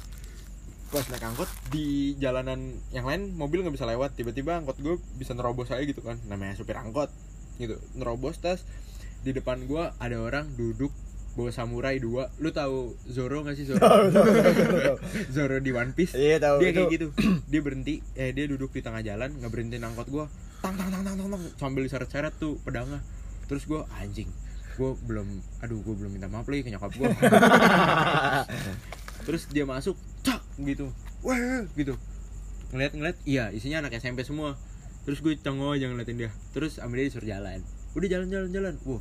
Pas 0.89 1.05
naik 1.07 1.21
angkot 1.21 1.45
di 1.69 2.17
jalanan 2.17 2.81
yang 2.89 3.05
lain 3.05 3.37
mobil 3.37 3.61
nggak 3.61 3.77
bisa 3.77 3.85
lewat. 3.85 4.17
Tiba-tiba 4.17 4.57
angkot 4.57 4.81
gue 4.81 4.97
bisa 5.15 5.37
nerobos 5.37 5.69
aja 5.69 5.85
gitu 5.85 6.01
kan. 6.01 6.17
Namanya 6.25 6.57
supir 6.57 6.73
angkot 6.75 7.13
gitu. 7.57 7.77
Nerobos 7.93 8.41
tas. 8.41 8.65
Di 9.21 9.37
depan 9.37 9.69
gue 9.69 9.83
ada 9.93 10.17
orang 10.17 10.49
duduk 10.57 10.89
bawa 11.37 11.53
samurai 11.53 12.01
dua. 12.01 12.33
Lu 12.41 12.49
tahu 12.49 12.97
Zoro 13.05 13.45
gak 13.45 13.53
sih 13.53 13.69
Zoro? 13.69 13.85
Zoro 15.37 15.61
di 15.61 15.69
One 15.69 15.93
Piece. 15.93 16.17
Iya 16.17 16.41
tahu 16.41 16.65
dia 16.65 16.73
itu. 16.73 16.77
kayak 16.81 16.89
gitu. 16.97 17.07
Dia 17.53 17.61
berhenti. 17.61 18.01
Eh 18.17 18.33
dia 18.33 18.49
duduk 18.49 18.73
di 18.73 18.81
tengah 18.81 19.05
jalan 19.05 19.37
nggak 19.37 19.51
berhentiin 19.53 19.85
angkot 19.85 20.09
gua. 20.09 20.25
Tang 20.65 20.73
tang 20.73 20.89
tang 20.89 21.05
tang 21.05 21.13
tang, 21.13 21.29
tang. 21.29 21.43
Sambil 21.61 21.85
diseret-seret 21.85 22.33
tuh 22.41 22.57
pedangnya. 22.65 23.05
Terus 23.45 23.69
gua 23.69 23.85
anjing 24.01 24.25
gua 24.77 24.93
belum 24.93 25.41
aduh 25.61 25.81
gua 25.81 25.95
belum 25.97 26.11
minta 26.17 26.29
maaf 26.29 26.49
lagi 26.49 26.65
ke 26.65 26.73
nyokap 26.73 26.91
gua. 26.97 27.13
Terus 29.29 29.45
dia 29.53 29.69
masuk 29.69 29.93
cak 30.25 30.41
gitu. 30.65 30.89
Wah 31.21 31.69
gitu. 31.77 31.93
Ngeliat 32.73 32.97
ngeliat 32.97 33.17
iya 33.29 33.53
isinya 33.53 33.85
anak 33.85 34.01
SMP 34.01 34.25
semua. 34.25 34.57
Terus 35.05 35.23
gue 35.23 35.39
cengok 35.39 35.79
aja 35.79 35.87
ngeliatin 35.87 36.19
dia. 36.19 36.31
Terus 36.51 36.83
sama 36.83 36.99
dia 36.99 37.07
disuruh 37.07 37.29
jalan. 37.29 37.63
Udah 37.95 38.07
jalan 38.11 38.27
jalan 38.27 38.49
jalan. 38.51 38.75
Wah 38.83 38.99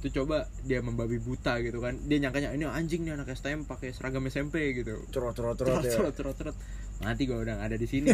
itu 0.00 0.08
coba 0.16 0.48
dia 0.64 0.80
membabi 0.80 1.20
buta 1.20 1.60
gitu 1.60 1.76
kan 1.84 1.92
dia 2.08 2.16
nyangkanya 2.24 2.56
ini 2.56 2.64
anjing 2.64 3.04
nih 3.04 3.20
anak 3.20 3.36
STM 3.36 3.68
pakai 3.68 3.92
seragam 3.92 4.24
SMP 4.32 4.72
gitu 4.72 4.96
Cerot 5.12 5.36
cerot 5.36 5.60
cerot 5.60 5.84
ya. 5.84 5.92
terus 5.92 6.16
terus 6.16 6.34
terus 6.40 6.56
mati 7.04 7.28
gue 7.28 7.36
udah 7.36 7.60
ada 7.60 7.76
di 7.76 7.84
sini 7.84 8.08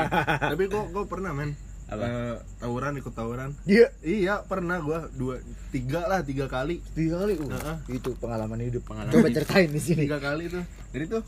tapi 0.54 0.70
kok 0.70 0.94
kok 0.94 1.06
pernah 1.10 1.34
men 1.34 1.58
Apa? 1.92 2.04
Eh, 2.08 2.36
tawuran 2.62 2.94
ikut 2.96 3.12
tawuran 3.12 3.50
Dia 3.68 3.90
iya 4.00 4.40
pernah 4.46 4.80
gua 4.80 5.12
dua 5.12 5.42
tiga 5.74 6.06
lah 6.08 6.24
tiga 6.24 6.48
kali 6.48 6.80
tiga 6.96 7.20
kali 7.20 7.36
uh. 7.36 7.52
Heeh. 7.52 8.00
Itu 8.00 8.16
pengalaman 8.16 8.64
hidup. 8.64 8.88
Pengalaman 8.88 9.12
Coba 9.12 9.28
hidup. 9.28 9.36
ceritain 9.44 9.68
di 9.68 9.82
sini. 9.82 10.08
tiga 10.08 10.16
kali 10.16 10.48
tuh 10.48 10.64
jadi 10.94 11.04
tuh 11.18 11.22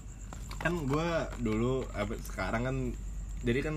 kan 0.56 0.72
gua 0.88 1.28
dulu 1.36 1.84
apa, 1.92 2.16
sekarang 2.16 2.62
kan 2.64 2.76
jadi 3.44 3.60
kan 3.60 3.76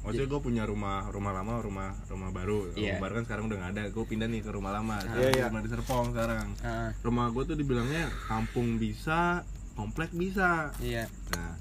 maksudnya 0.00 0.28
gue 0.28 0.40
punya 0.40 0.62
rumah 0.64 1.04
rumah 1.08 1.32
lama 1.32 1.60
rumah 1.60 1.92
rumah 2.06 2.30
baru. 2.30 2.72
Rumah 2.72 2.78
Iya. 2.78 2.96
baru 2.98 3.12
kan 3.16 3.24
sekarang 3.24 3.44
udah 3.46 3.56
nggak 3.58 3.72
ada. 3.72 3.84
Gue 3.90 4.04
pindah 4.04 4.26
nih 4.26 4.40
ke 4.40 4.50
rumah 4.50 4.72
lama. 4.72 4.96
Iya, 4.96 5.04
Sekarang 5.06 5.32
iya. 5.32 5.44
rumah 5.46 5.60
di 5.60 5.68
Serpong 5.68 6.04
sekarang. 6.10 6.46
Ah, 6.60 6.88
rumah 7.00 7.26
gue 7.28 7.42
tuh 7.44 7.54
dibilangnya 7.54 8.08
kampung 8.24 8.76
bisa 8.76 9.44
komplek 9.72 10.08
bisa. 10.10 10.72
Iya. 10.78 11.04
Nah 11.30 11.54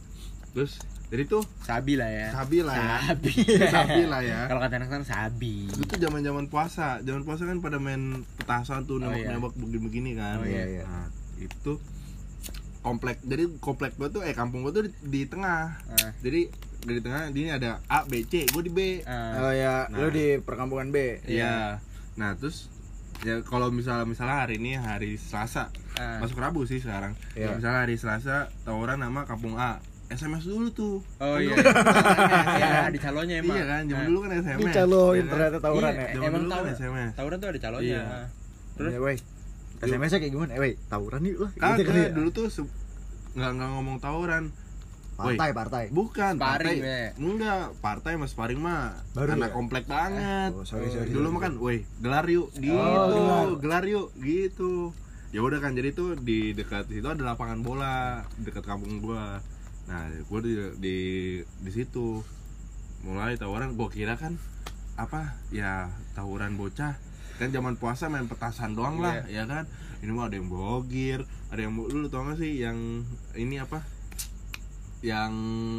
terus 0.49 0.79
jadi 1.09 1.25
tuh 1.25 1.41
sabi 1.59 1.93
lah 1.93 2.05
ya. 2.05 2.27
Sabi 2.31 2.57
lah 2.61 2.75
ya. 2.75 2.97
Sabi. 3.11 3.33
Sabi 3.75 4.01
lah 4.05 4.21
ya. 4.21 4.39
Kalau 4.45 4.61
kata 4.61 4.73
anak 4.77 4.87
sekarang 4.87 5.07
sabi. 5.07 5.55
Itu 5.65 5.83
tuh 5.83 5.97
zaman 5.97 6.21
zaman 6.21 6.45
puasa. 6.47 7.01
Zaman 7.01 7.21
puasa 7.23 7.43
kan 7.43 7.59
pada 7.59 7.77
main 7.77 8.21
petasan 8.37 8.85
tuh 8.85 9.01
Oh, 9.01 9.09
nembak 9.09 9.19
iya. 9.19 9.33
nembak 9.33 9.53
begini 9.53 9.79
begini 9.81 10.11
kan. 10.13 10.37
Oh, 10.37 10.45
iya, 10.45 10.65
iya. 10.69 10.83
nah 10.85 11.09
itu 11.35 11.81
komplek. 12.79 13.19
Jadi 13.21 13.57
komplek 13.57 13.93
gua 13.95 14.07
tuh 14.07 14.21
eh 14.21 14.31
kampung 14.31 14.61
gua 14.61 14.71
tuh 14.71 14.85
di, 14.85 14.91
di 15.01 15.21
tengah. 15.25 15.75
Ah. 15.91 16.11
jadi 16.21 16.47
di 16.79 16.97
tengah 16.97 17.27
di 17.29 17.39
ini 17.41 17.51
ada 17.51 17.83
A 17.85 18.03
B 18.03 18.23
C 18.23 18.47
gua 18.47 18.61
di 18.61 18.69
B 18.69 19.03
Ah. 19.03 19.35
Oh 19.41 19.51
ya, 19.51 19.85
Nah. 19.85 19.99
lu 19.99 20.07
di 20.09 20.37
perkampungan 20.37 20.89
B. 20.89 21.19
iya 21.25 21.83
nah 22.15 22.33
terus 22.33 22.67
ya 23.19 23.39
kalau 23.41 23.67
misalnya 23.69 24.03
misalnya 24.03 24.41
hari 24.41 24.55
ini 24.57 24.75
hari 24.75 25.15
Selasa 25.15 25.71
Ah. 25.93 26.19
masuk 26.19 26.37
Rabu 26.37 26.63
sih 26.63 26.77
sekarang 26.77 27.15
Iya. 27.33 27.51
Ya, 27.51 27.55
misalnya 27.55 27.79
hari 27.81 27.95
Selasa 27.95 28.35
tawuran 28.63 28.95
nama 28.97 29.23
kampung 29.23 29.55
A 29.55 29.79
SMS 30.07 30.41
dulu 30.43 30.67
tuh 30.69 30.95
Oh 31.17 31.35
Kan 31.35 31.43
iya. 31.45 31.55
Iya, 32.55 32.67
ada 32.87 32.97
calonnya 32.97 33.35
emang. 33.37 33.55
iya 33.55 33.65
kan 33.65 33.81
zaman 33.83 33.99
Nah. 33.99 34.07
dulu 34.07 34.19
kan 34.21 34.31
SMS 34.33 34.59
Ini 34.59 34.71
caloin 34.73 35.13
ya 35.13 35.21
kan? 35.21 35.29
ternyata 35.29 35.57
tawuran 35.59 35.91
Iya, 35.91 35.99
ya. 35.99 36.07
Zaman 36.09 36.23
emang 36.25 36.41
dulu 36.41 36.49
kan 36.49 36.57
tahu. 36.57 36.73
SMS. 36.73 37.11
Tawuran 37.13 37.37
tuh 37.37 37.47
ada 37.47 37.59
calonnya. 37.59 37.87
Iya. 37.89 38.03
Ah. 38.05 38.27
Terus, 38.73 38.91
woi. 38.97 39.17
SMS-nya 39.79 40.17
kayak 40.17 40.33
gimana? 40.33 40.51
Eh, 40.51 40.59
woi, 40.59 40.73
tawuran 40.85 41.21
yuk 41.23 41.39
lah. 41.39 41.51
Kagak 41.53 41.75
Gitu 41.77 41.89
kan 41.89 41.95
ya? 41.97 42.09
dulu 42.11 42.29
tuh 42.29 42.47
nggak 43.29 43.51
ngomong 43.53 43.97
tawuran 43.99 44.43
Partai, 45.19 45.49
partai. 45.51 45.83
bukan 45.89 46.33
Sparring, 46.33 46.79
partai 46.79 47.11
ya. 47.11 47.11
enggak 47.17 47.63
partai 47.79 48.13
mas 48.15 48.31
sparring 48.31 48.55
mah 48.57 48.95
Baru 49.11 49.35
anak 49.35 49.51
ya? 49.51 49.55
komplek 49.55 49.83
banget 49.85 50.51
Oh, 50.51 50.63
sorry, 50.63 50.87
sorry. 50.87 51.11
dulu 51.11 51.27
sorry. 51.27 51.33
mah 51.33 51.41
kan 51.41 51.53
woi 51.57 51.77
gelar 51.99 52.23
yuk 52.25 52.47
gitu 52.53 52.71
gelar. 52.71 53.47
gelar 53.59 53.83
yuk 53.85 54.07
gitu 54.15 54.95
ya 55.29 55.43
udah 55.43 55.59
kan 55.59 55.75
jadi 55.75 55.91
tuh 55.91 56.15
di 56.15 56.51
dekat 56.51 56.87
situ 56.87 57.03
ada 57.03 57.21
lapangan 57.21 57.59
bola 57.59 58.23
dekat 58.39 58.63
kampung 58.63 58.97
gua 58.97 59.43
nah 59.85 60.07
gua 60.25 60.39
di 60.39 60.55
di 60.79 60.97
di 61.43 61.69
situ 61.69 62.23
mulai 63.01 63.35
tawuran 63.35 63.75
gua 63.75 63.91
kira 63.91 64.15
kan 64.15 64.39
apa 64.95 65.35
ya 65.49 65.85
tawuran 66.15 66.55
bocah 66.55 66.95
kan 67.35 67.47
zaman 67.49 67.75
puasa 67.75 68.07
main 68.07 68.25
petasan 68.25 68.71
doang 68.71 68.99
lah 68.99 69.23
ya 69.27 69.43
kan 69.43 69.63
ini 69.99 70.11
mah 70.11 70.27
ada 70.27 70.35
yang 70.35 70.47
bogir 70.47 71.23
ada 71.51 71.59
yang 71.59 71.75
lu 71.75 72.07
tau 72.07 72.23
gak 72.23 72.35
sih 72.35 72.59
yang 72.59 73.03
ini 73.33 73.59
apa 73.59 73.83
yang 75.01 75.31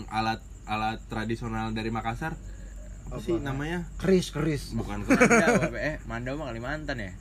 alat 0.07 0.41
alat 0.65 0.99
tradisional 1.07 1.71
dari 1.71 1.89
Makassar 1.89 2.33
apa, 3.03 3.17
Apa? 3.17 3.21
sih 3.21 3.37
namanya 3.37 3.91
Keris, 3.97 4.31
keris. 4.31 4.71
bukan 4.71 5.03
Mandau, 5.03 5.51
apa, 5.61 5.77
eh 5.77 5.97
Mandau 6.05 6.35
mah 6.37 6.49
Kalimantan 6.49 6.99
ya? 6.99 7.13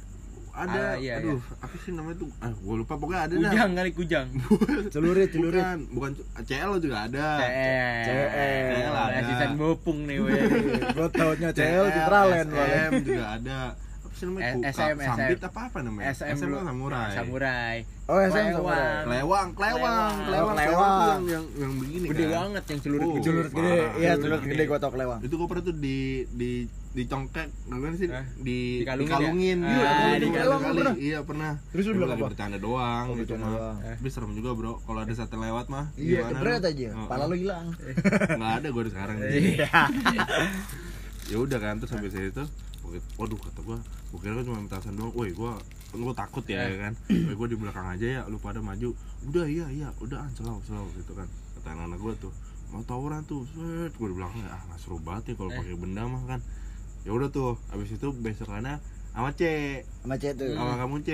ada 0.50 0.92
Ah, 0.92 0.94
iya, 0.94 1.18
aduh 1.18 1.40
apa 1.58 1.72
sih 1.78 1.92
namanya 1.92 2.20
tuh 2.20 2.30
ah 2.38 2.52
gua 2.52 2.76
lupa 2.76 2.94
pokoknya 2.94 3.22
ada 3.22 3.34
dah 3.34 3.48
Kujang 3.48 3.72
kali 3.74 3.92
kujang. 3.94 4.28
Celurit, 4.94 5.30
celurit. 5.30 5.64
bukan 5.64 5.80
bukan 5.90 6.12
CL 6.42 6.72
juga 6.80 6.98
ada 7.02 7.28
CL. 7.40 8.04
CL 8.68 8.92
ada. 8.92 9.18
Asisten 9.20 9.52
bopung 9.56 10.04
nih 10.04 10.20
weh. 10.26 10.36
Gue 10.90 11.08
taunya 11.10 11.50
CL 11.50 11.86
Citraland 11.90 12.50
SM 12.50 12.92
juga 13.02 13.26
ada 13.40 13.58
sih 14.20 14.26
namanya 14.26 14.46
Eh, 14.60 14.70
SM, 14.70 14.94
Ka- 14.94 15.08
Sambit 15.10 15.40
SM. 15.40 15.48
apa 15.48 15.60
apa 15.64 15.78
namanya 15.80 16.06
SM 16.10 16.28
SM 16.36 16.50
kan 16.52 16.64
samurai 16.68 17.10
Samurai. 17.10 17.76
Oh, 18.06 18.18
SM 18.18 18.34
Klewang. 18.34 18.58
samurai. 18.58 19.06
Klewang, 19.06 19.48
klewang, 19.54 19.78
klewang, 19.80 20.14
Klewang. 20.26 20.56
klewang 20.56 20.98
yang 21.00 21.24
yang 21.30 21.46
yang 21.56 21.74
begini 21.76 22.06
Gede 22.10 22.24
kan. 22.24 22.34
banget 22.36 22.64
yang 22.66 22.80
celurit 22.80 23.00
Oh, 23.00 23.12
gede. 23.12 23.24
Celurit 23.24 23.52
gede. 23.52 23.78
Iya, 23.96 24.12
Celurit 24.18 24.44
gede 24.44 24.64
gua 24.66 24.78
tau 24.78 24.92
kelewang. 24.92 25.20
Itu 25.22 25.34
gue 25.36 25.48
pernah 25.48 25.64
tuh 25.64 25.76
di 25.78 25.98
di 26.28 26.52
dicongkek 26.90 27.48
gimana 27.64 27.94
sih 27.94 28.10
di 28.36 28.82
Dikalungin 28.82 29.62
ya? 29.62 29.70
Iya, 29.70 29.86
Ah, 29.86 29.94
gua 29.94 30.18
dikalungin. 30.18 30.34
berkali-kali. 30.34 30.80
Pernah? 30.80 30.96
iya 31.00 31.20
pernah 31.22 31.52
Terus 31.70 31.84
Cuma 31.86 31.96
bilang 31.96 32.10
apa? 32.12 32.26
bercanda 32.26 32.58
doang 32.58 33.06
Oh, 33.06 33.16
gitu 33.16 33.34
mah 33.36 33.50
doang. 33.52 33.76
tapi 33.78 34.10
serem 34.10 34.32
juga 34.34 34.50
bro 34.52 34.74
kalau 34.82 35.00
ada 35.00 35.14
sate 35.14 35.36
lewat 35.38 35.66
mah 35.68 35.86
Iya, 35.96 36.20
lu? 36.26 36.50
aja. 36.60 36.88
Oh, 36.92 37.06
Pala 37.06 37.24
oh. 37.24 37.28
lu 37.30 37.36
hilang. 37.38 37.66
nggak 38.32 38.54
ada 38.56 38.68
gue 38.68 38.84
sekarang 38.88 39.16
Iya. 39.22 39.70
ya 41.30 41.38
udah 41.38 41.60
kan 41.60 41.78
terus 41.78 41.94
habis 41.94 42.10
itu 42.12 42.44
waduh 43.16 43.38
kata 43.38 43.60
gua 43.62 43.78
gua 44.10 44.20
kira 44.20 44.34
kan 44.34 44.44
cuma 44.44 44.66
petasan 44.66 44.94
doang. 44.94 45.12
Woi 45.12 45.32
gua 45.32 45.54
kan 45.88 45.98
gua 46.00 46.14
takut 46.14 46.44
ya 46.44 46.60
Eh. 46.64 46.78
kan? 46.80 46.94
Woi 47.28 47.36
gua 47.36 47.48
di 47.48 47.56
belakang 47.56 47.88
aja 47.88 48.08
ya 48.10 48.22
lu 48.26 48.38
pada 48.38 48.60
maju. 48.60 48.90
Udah 49.24 49.46
iya 49.46 49.66
iya 49.68 49.90
udah 49.98 50.20
ah, 50.20 50.30
slow 50.32 50.58
slow 50.62 50.90
gitu 50.94 51.14
kan. 51.14 51.26
Kata 51.56 51.68
anak-anak 51.72 52.00
gua 52.00 52.14
tuh 52.18 52.34
mau 52.70 52.82
tawuran 52.84 53.22
tuh? 53.24 53.46
Set 53.48 53.94
gua 53.94 54.08
di 54.08 54.16
belakang 54.16 54.42
ah 54.46 54.62
nggak 54.64 54.80
seru 54.80 54.98
banget 54.98 55.24
ya 55.28 55.34
kalau 55.36 55.50
Eh. 55.50 55.58
pakai 55.58 55.76
benda 55.76 56.04
mah 56.04 56.24
kan. 56.28 56.40
Ya 57.02 57.12
udah 57.12 57.30
tuh 57.30 57.56
habis 57.68 57.90
itu 57.90 58.08
besokannya 58.12 58.78
sama 59.10 59.30
C. 59.32 59.42
Sama 60.00 60.16
C 60.16 60.34
tuh. 60.34 60.54
sama 60.54 60.74
kamu 60.76 60.96
C. 61.02 61.10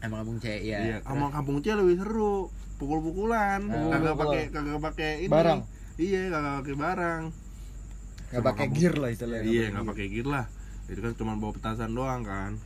Emang 0.00 0.18
kampung 0.20 0.38
C 0.38 0.46
ya. 0.60 0.78
iya 0.80 0.96
sama 1.00 1.28
kampung 1.28 1.58
C 1.58 1.70
lebih 1.70 1.96
seru. 1.96 2.48
Pukul-pukulan. 2.78 3.60
Oh, 3.66 3.90
kagak 3.90 4.14
pukul. 4.14 4.22
pakai 4.24 4.42
kagak 4.48 4.78
pakai 4.80 5.12
ini. 5.20 5.30
Barang. 5.30 5.60
iya 5.96 6.20
kagak 6.28 6.54
pakai 6.62 6.76
barang. 6.76 7.22
Enggak 8.28 8.38
Sama 8.38 8.48
pakai 8.50 8.66
gear 8.70 8.94
lah 8.94 9.08
istilahnya. 9.08 9.44
iya 9.44 9.64
nggak 9.68 9.86
pakai 9.88 10.06
gear 10.08 10.28
lah 10.28 10.44
itu 10.88 10.98
kan 10.98 11.12
cuma 11.14 11.32
bawa 11.34 11.52
petasan 11.52 11.92
doang 11.92 12.22
kan 12.22 12.56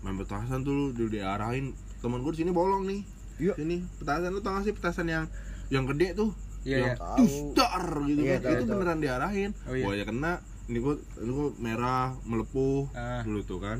main 0.00 0.16
petasan 0.16 0.60
tuh 0.60 0.70
lu 0.70 0.84
dulu 0.90 1.08
diarahin 1.10 1.72
temen 1.98 2.20
gue 2.20 2.32
di 2.32 2.40
sini 2.40 2.50
bolong 2.50 2.84
nih 2.86 3.02
Iya. 3.38 3.56
sini 3.56 3.80
petasan 3.96 4.30
lu 4.30 4.40
tau 4.40 4.52
gak 4.52 4.64
sih 4.64 4.72
petasan 4.72 5.06
yang 5.06 5.24
yang 5.68 5.84
gede 5.86 6.12
tuh 6.14 6.30
Iya, 6.60 6.92
yang. 6.92 6.96
Tahu. 6.98 7.56
dar 7.56 7.84
gitu 8.04 8.20
Iya, 8.20 8.36
kan 8.36 8.40
tahu, 8.42 8.52
itu 8.52 8.62
tahu. 8.62 8.72
beneran 8.76 9.00
diarahin 9.00 9.50
Oh, 9.64 9.72
iya. 9.72 9.84
aja 9.90 10.04
kena 10.04 10.32
ini 10.66 10.78
gua 10.78 10.94
ini 11.16 11.30
gua 11.30 11.48
merah 11.56 12.06
melepuh 12.22 12.92
Ah. 12.92 13.24
dulu 13.24 13.40
tuh 13.42 13.58
kan 13.58 13.78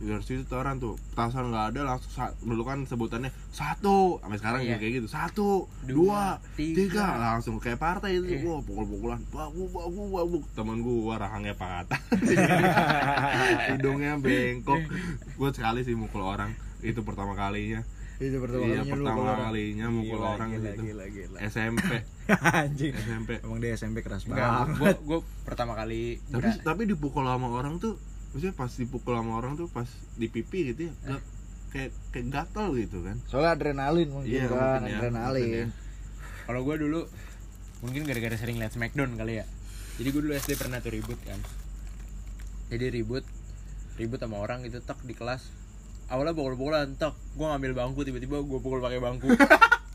dari 0.00 0.18
situ 0.18 0.48
orang 0.50 0.76
tuh 0.76 0.96
petasan 1.08 1.48
nggak 1.48 1.66
ada 1.70 1.80
langsung 1.86 2.08
sa- 2.10 2.32
dulu 2.38 2.62
kan 2.62 2.82
sebutannya 2.82 3.28
satu 3.50 4.16
sampai 4.18 4.36
sekarang 4.36 4.60
juga 4.62 4.76
kayak 4.76 4.92
gitu 4.96 5.08
satu 5.08 5.48
Dua, 5.82 5.92
dua, 5.92 6.22
tiga. 6.54 6.76
tiga. 6.80 7.06
langsung 7.30 7.54
kayak 7.56 7.76
partai 7.76 8.16
itu 8.16 8.24
Iya. 8.26 8.40
wah 8.42 8.60
pukul-pukulan 8.60 9.20
bagu 9.28 9.64
bagu 9.66 10.02
bagu 10.10 10.38
temen 10.50 10.80
gua 10.80 11.14
rahangnya 11.18 11.52
patah 11.52 12.00
hidungnya 13.70 14.16
bengkok 14.16 14.80
gua 15.34 15.50
sekali 15.50 15.82
sih 15.82 15.92
mukul 15.92 16.22
orang 16.22 16.52
itu 16.80 17.00
pertama 17.00 17.32
kalinya 17.34 17.84
Itu 18.16 18.36
pertama 18.36 18.60
iya 18.62 18.80
kalinya 18.80 18.92
pertama 18.94 19.32
kalinya 19.42 19.86
mukul 19.90 20.18
Gila, 20.18 20.28
orang 20.30 20.48
gila, 20.50 20.64
gitu 20.66 20.82
gila, 20.82 21.04
gila. 21.08 21.38
SMP 21.42 21.84
Anjing. 22.56 22.92
SMP 22.94 23.30
Emang 23.38 23.58
dia 23.58 23.72
SMP 23.74 24.00
keras 24.00 24.24
Enggak, 24.24 24.44
banget. 24.68 24.76
gua 24.76 24.92
gua 25.02 25.18
pertama 25.42 25.72
kali 25.74 26.20
tapi 26.26 26.48
tapi 26.62 26.82
dipukul 26.84 27.20
sama 27.22 27.48
orang 27.48 27.76
tuh 27.76 27.96
maksudnya 28.30 28.54
pas 28.54 28.70
dipukul 28.70 29.12
sama 29.12 29.32
orang 29.34 29.54
tuh 29.54 29.66
pas 29.66 29.86
di 30.14 30.26
pipi 30.26 30.70
gitu 30.70 30.86
ya 30.86 30.92
gak, 31.04 31.22
kayak 31.68 31.90
kayak 32.10 32.26
gatel 32.28 32.68
gitu 32.76 32.98
kan 33.00 33.16
Soalnya 33.24 33.50
adrenalin 33.52 34.08
mungkin 34.08 34.30
Iya, 34.30 34.46
kan, 34.46 34.58
mungkin 34.78 34.86
ya, 34.86 34.96
adrenalin. 34.96 35.50
ya. 35.50 35.66
kalau 36.44 36.60
gua 36.60 36.76
dulu 36.76 37.00
mungkin 37.80 38.02
gara-gara 38.04 38.34
sering 38.34 38.56
liat 38.56 38.70
Smackdown 38.70 39.14
kali 39.14 39.38
ya. 39.38 39.44
Jadi 39.96 40.08
gua 40.08 40.20
dulu 40.20 40.32
SD 40.34 40.52
pernah 40.54 40.78
tuh 40.78 40.90
ribut 40.90 41.16
kan. 41.20 41.38
Jadi 42.68 42.86
ribut 42.92 43.24
ribut 43.96 44.16
sama 44.16 44.36
orang 44.36 44.62
gitu 44.62 44.78
tek 44.78 44.98
di 45.00 45.12
kelas. 45.12 45.46
Awalnya 46.06 46.32
pukul-pukulan 46.32 46.94
tek, 46.94 47.14
gua 47.34 47.54
ngambil 47.54 47.72
bangku 47.76 48.02
tiba-tiba 48.02 48.40
gua 48.40 48.58
pukul 48.58 48.78
pakai 48.78 48.98
bangku. 48.98 49.26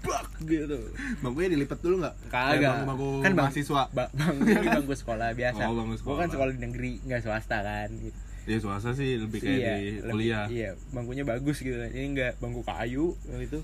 Bak 0.06 0.22
gitu. 0.44 0.78
bangkunya 1.20 1.50
dilipat 1.52 1.80
dulu 1.80 1.96
nggak 2.00 2.16
Kagak. 2.26 2.50
Kayak 2.52 2.62
bangku 2.64 2.86
bangku 2.88 3.08
Kan 3.18 3.32
bang- 3.32 3.46
mahasiswa 3.46 3.84
Ba 3.90 4.04
bangku 4.12 4.44
bangku 4.46 4.94
sekolah 4.96 5.28
biasa. 5.34 5.62
Oh, 5.66 5.74
bangku 5.76 5.94
Gua 6.00 6.16
kan 6.16 6.28
sekolah. 6.28 6.30
sekolah 6.30 6.52
di 6.52 6.62
negeri, 6.62 6.92
nggak 7.02 7.22
swasta 7.22 7.58
kan. 7.60 7.90
Gitu. 7.92 8.20
Ya 8.46 8.58
swasta 8.58 8.92
sih 8.92 9.18
lebih 9.18 9.40
kayak 9.40 9.54
iya, 9.56 9.74
di 9.76 9.86
lebih- 9.96 10.04
kuliah 10.08 10.46
Iya, 10.48 10.70
bangkunya 10.90 11.24
bagus 11.24 11.58
gitu 11.60 11.76
kan. 11.76 11.90
Ini 11.90 12.06
enggak 12.08 12.32
bangku 12.38 12.62
kayu 12.62 13.14
yang 13.28 13.42
itu. 13.42 13.60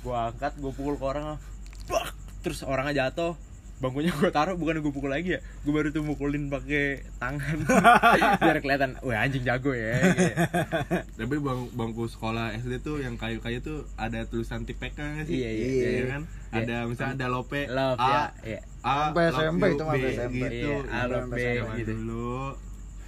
Gua 0.00 0.28
angkat, 0.28 0.52
gua 0.56 0.70
pukul 0.70 0.94
ke 0.94 1.04
orang. 1.04 1.40
Bak! 1.86 2.12
Terus 2.40 2.60
orangnya 2.62 3.08
jatuh. 3.08 3.32
Bangkunya 3.76 4.08
gua 4.10 4.28
taruh 4.30 4.54
bukan 4.54 4.78
gua 4.78 4.88
pukul 4.90 5.08
lagi 5.10 5.34
ya. 5.34 5.40
Gua 5.60 5.72
baru 5.74 5.88
tuh 5.90 6.00
mukulin 6.00 6.46
pakai 6.46 7.04
tangan. 7.16 7.58
Biar 8.40 8.56
kelihatan, 8.58 8.96
wah 8.98 9.18
anjing 9.18 9.42
jago 9.42 9.72
ya. 9.72 10.00
gitu. 10.00 10.32
tapi 11.18 11.34
bang, 11.36 11.60
bangku 11.70 12.04
sekolah 12.06 12.56
SD 12.56 12.80
tuh 12.80 12.96
yang 12.98 13.14
kayu-kayu 13.14 13.60
tuh 13.60 13.84
ada 13.94 14.24
tulisan 14.24 14.62
tipeknya 14.62 15.24
sih 15.24 15.36
Iya, 15.38 15.50
iya, 15.50 15.66
Iya 15.66 15.88
iya. 15.90 16.04
kan 16.06 16.22
Iya. 16.46 16.56
ada 16.62 16.76
misalnya 16.86 17.14
ada 17.16 17.26
lope 17.30 17.62
Love 17.66 17.98
A 17.98 18.08
ya, 18.08 18.24
iya. 18.46 18.60
A 18.80 19.10
Sampai 19.10 19.24
SMP 19.28 19.62
itu 19.66 19.82
sampai 19.82 20.00
SMP. 20.10 20.36
gitu 20.38 20.68
Iya, 20.72 20.76
A, 20.86 21.00
love 21.06 21.28
B, 21.28 21.36
gitu. 21.74 21.92
dulu 21.94 22.38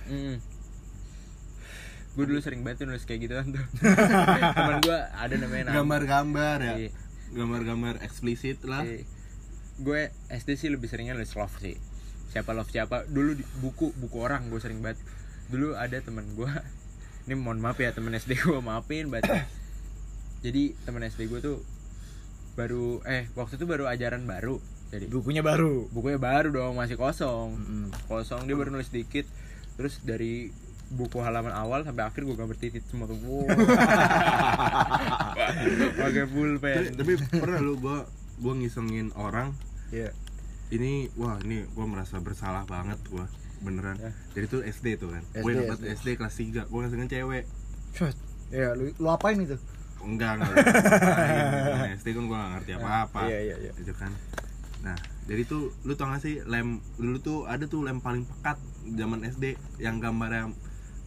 Mm. 0.05 0.37
Gue 2.11 2.25
dulu 2.25 2.39
sering 2.39 2.61
banget 2.61 2.85
nulis 2.85 3.03
kayak 3.03 3.21
gitu 3.25 3.35
kan 3.35 3.47
tuh. 3.51 3.65
Temen 4.57 4.77
gua 4.81 4.99
ada 5.13 5.35
namanya 5.35 5.65
Nam. 5.69 5.75
gambar-gambar 5.79 6.59
ya 6.61 6.75
Iya. 6.79 6.91
gambar-gambar 7.31 7.95
eksplisit 8.01 8.63
lah 8.63 8.83
Iya. 8.83 9.05
Gue 9.77 10.01
SD 10.29 10.49
sih 10.57 10.69
lebih 10.69 10.87
seringnya 10.87 11.13
nulis 11.13 11.33
love 11.33 11.55
sih. 11.57 11.79
Siapa 12.29 12.51
love 12.51 12.67
siapa. 12.67 13.05
Dulu 13.05 13.31
di 13.33 13.45
buku 13.59 13.95
buku 13.95 14.17
orang 14.19 14.47
gue 14.47 14.59
sering 14.59 14.79
banget. 14.79 14.99
Dulu 15.47 15.73
ada 15.73 15.95
teman 15.99 16.27
gue. 16.33 16.51
Ini 17.25 17.35
mohon 17.35 17.59
maaf 17.59 17.77
ya 17.77 17.91
teman 17.91 18.11
SD 18.13 18.35
gue 18.37 18.59
maafin 18.59 19.07
banget. 19.09 19.29
Jadi 20.45 20.75
teman 20.83 21.03
SD 21.03 21.27
gue 21.27 21.39
tuh 21.39 21.59
baru 22.55 22.99
eh 23.05 23.31
waktu 23.33 23.55
itu 23.55 23.65
baru 23.65 23.87
ajaran 23.87 24.25
baru. 24.25 24.59
Jadi 24.89 25.07
Bukunya 25.07 25.41
baru. 25.41 25.87
bukunya 25.89 26.17
baru 26.17 26.49
dong 26.49 26.75
masih 26.75 26.97
kosong. 26.97 27.55
Mm-mm. 27.55 27.87
Kosong 28.07 28.49
dia 28.49 28.57
baru 28.57 28.73
nulis 28.73 28.89
dikit. 28.89 29.29
Terus 29.77 30.01
dari 30.01 30.51
buku 30.91 31.19
halaman 31.19 31.53
awal 31.53 31.83
sampai 31.83 32.01
akhir 32.03 32.23
gue 32.23 32.33
gambar 32.33 32.57
titit 32.57 32.81
semua 32.85 33.05
tuh. 33.05 33.19
Wow. 33.19 33.45
Pakai 35.99 36.25
tapi, 36.25 36.31
pulpen. 36.31 36.83
tapi 36.95 37.13
pernah 37.33 37.61
lu 37.61 37.77
gua 37.77 38.05
gua 38.39 38.53
ngisengin 38.55 39.11
orang 39.15 39.53
Iya. 39.89 40.13
ini 40.69 41.09
wah 41.15 41.41
ini 41.41 41.65
gua 41.73 41.85
merasa 41.85 42.19
bersalah 42.19 42.65
banget 42.65 42.99
gua 43.09 43.25
beneran 43.59 43.99
Ya. 43.99 44.11
jadi 44.33 44.47
tuh 44.47 44.61
SD 44.63 44.87
tuh 44.97 45.11
kan 45.11 45.23
gue 45.35 45.51
dapat 45.53 45.79
SD. 45.83 45.91
SD 45.99 46.09
kelas 46.15 46.35
3 46.63 46.71
gue 46.71 46.79
ngisengin 46.79 47.11
cewek 47.11 47.45
Shot. 47.91 48.15
Ya, 48.49 48.71
lu, 48.73 48.89
lu 48.95 49.09
apain 49.09 49.35
itu? 49.35 49.59
enggak 49.99 50.39
enggak 50.39 50.55
Main. 50.55 51.91
SD 51.99 52.07
kan 52.13 52.25
gua 52.25 52.39
gak 52.39 52.51
ngerti 52.55 52.71
apa-apa 52.77 53.21
Iya, 53.27 53.39
iya, 53.43 53.55
iya. 53.59 53.73
itu 53.75 53.93
kan 53.93 54.13
nah 54.79 54.95
jadi 55.27 55.43
tuh 55.43 55.75
lu 55.83 55.93
tau 55.93 56.07
gak 56.07 56.23
sih 56.23 56.39
lem 56.47 56.79
dulu 56.95 57.19
tuh 57.19 57.39
ada 57.45 57.67
tuh 57.67 57.83
lem 57.83 57.99
paling 57.99 58.23
pekat 58.23 58.63
zaman 58.95 59.27
SD 59.27 59.45
yang 59.77 59.99
gambar 59.99 60.31
yang 60.31 60.51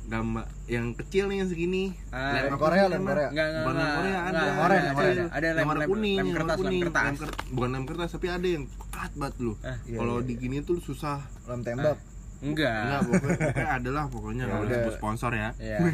gambar 0.04 0.44
yang 0.66 0.92
kecil 0.94 1.26
nih 1.26 1.38
yang 1.40 1.48
segini 1.48 1.84
Ah, 2.10 2.42
Lem 2.42 2.56
Korea, 2.56 2.86
lem? 2.86 3.00
Korea. 3.02 3.30
Enggak, 3.30 3.46
enggak, 3.46 3.64
Bukan 3.64 3.72
lem 3.72 3.80
enggak. 3.80 3.96
Korea 3.96 4.12
ada 4.12 4.28
Enggak, 4.28 4.42
Lem 4.42 4.58
ada, 4.58 4.76
lem 4.82 4.96
oranye. 4.98 5.24
Ada 5.30 5.48
lem- 5.52 5.68
warna 5.68 5.80
lem- 5.80 5.90
kuning 5.90 6.18
lem 6.18 6.28
kertas, 6.32 6.50
lem 6.52 6.62
kuning, 6.62 6.82
kertas. 6.84 7.14
ker- 7.18 7.38
bukan 7.50 7.70
lem 7.70 7.84
kertas 7.86 8.10
tapi 8.12 8.28
ada 8.28 8.48
yang 8.48 8.64
pekat 8.68 9.12
banget 9.14 9.36
lu 9.38 9.54
Ah, 9.60 9.78
iya, 9.84 9.98
kalau 9.98 10.16
iya, 10.18 10.26
di 10.26 10.34
gini 10.36 10.58
tuh 10.62 10.78
susah 10.78 11.18
lem 11.46 11.62
tembak 11.62 11.98
Enggak. 12.42 12.74
Enggak, 12.82 13.02
pokoknya, 13.06 13.38
pokoknya 13.38 13.70
ada 13.78 13.90
lah 13.92 14.06
pokoknya 14.08 14.44
Ya 14.44 14.50
kalau 14.50 14.66
disebut 14.66 14.94
sponsor 14.96 15.32
ya. 15.32 15.50
Iya. 15.56 15.78
Ya 15.86 15.88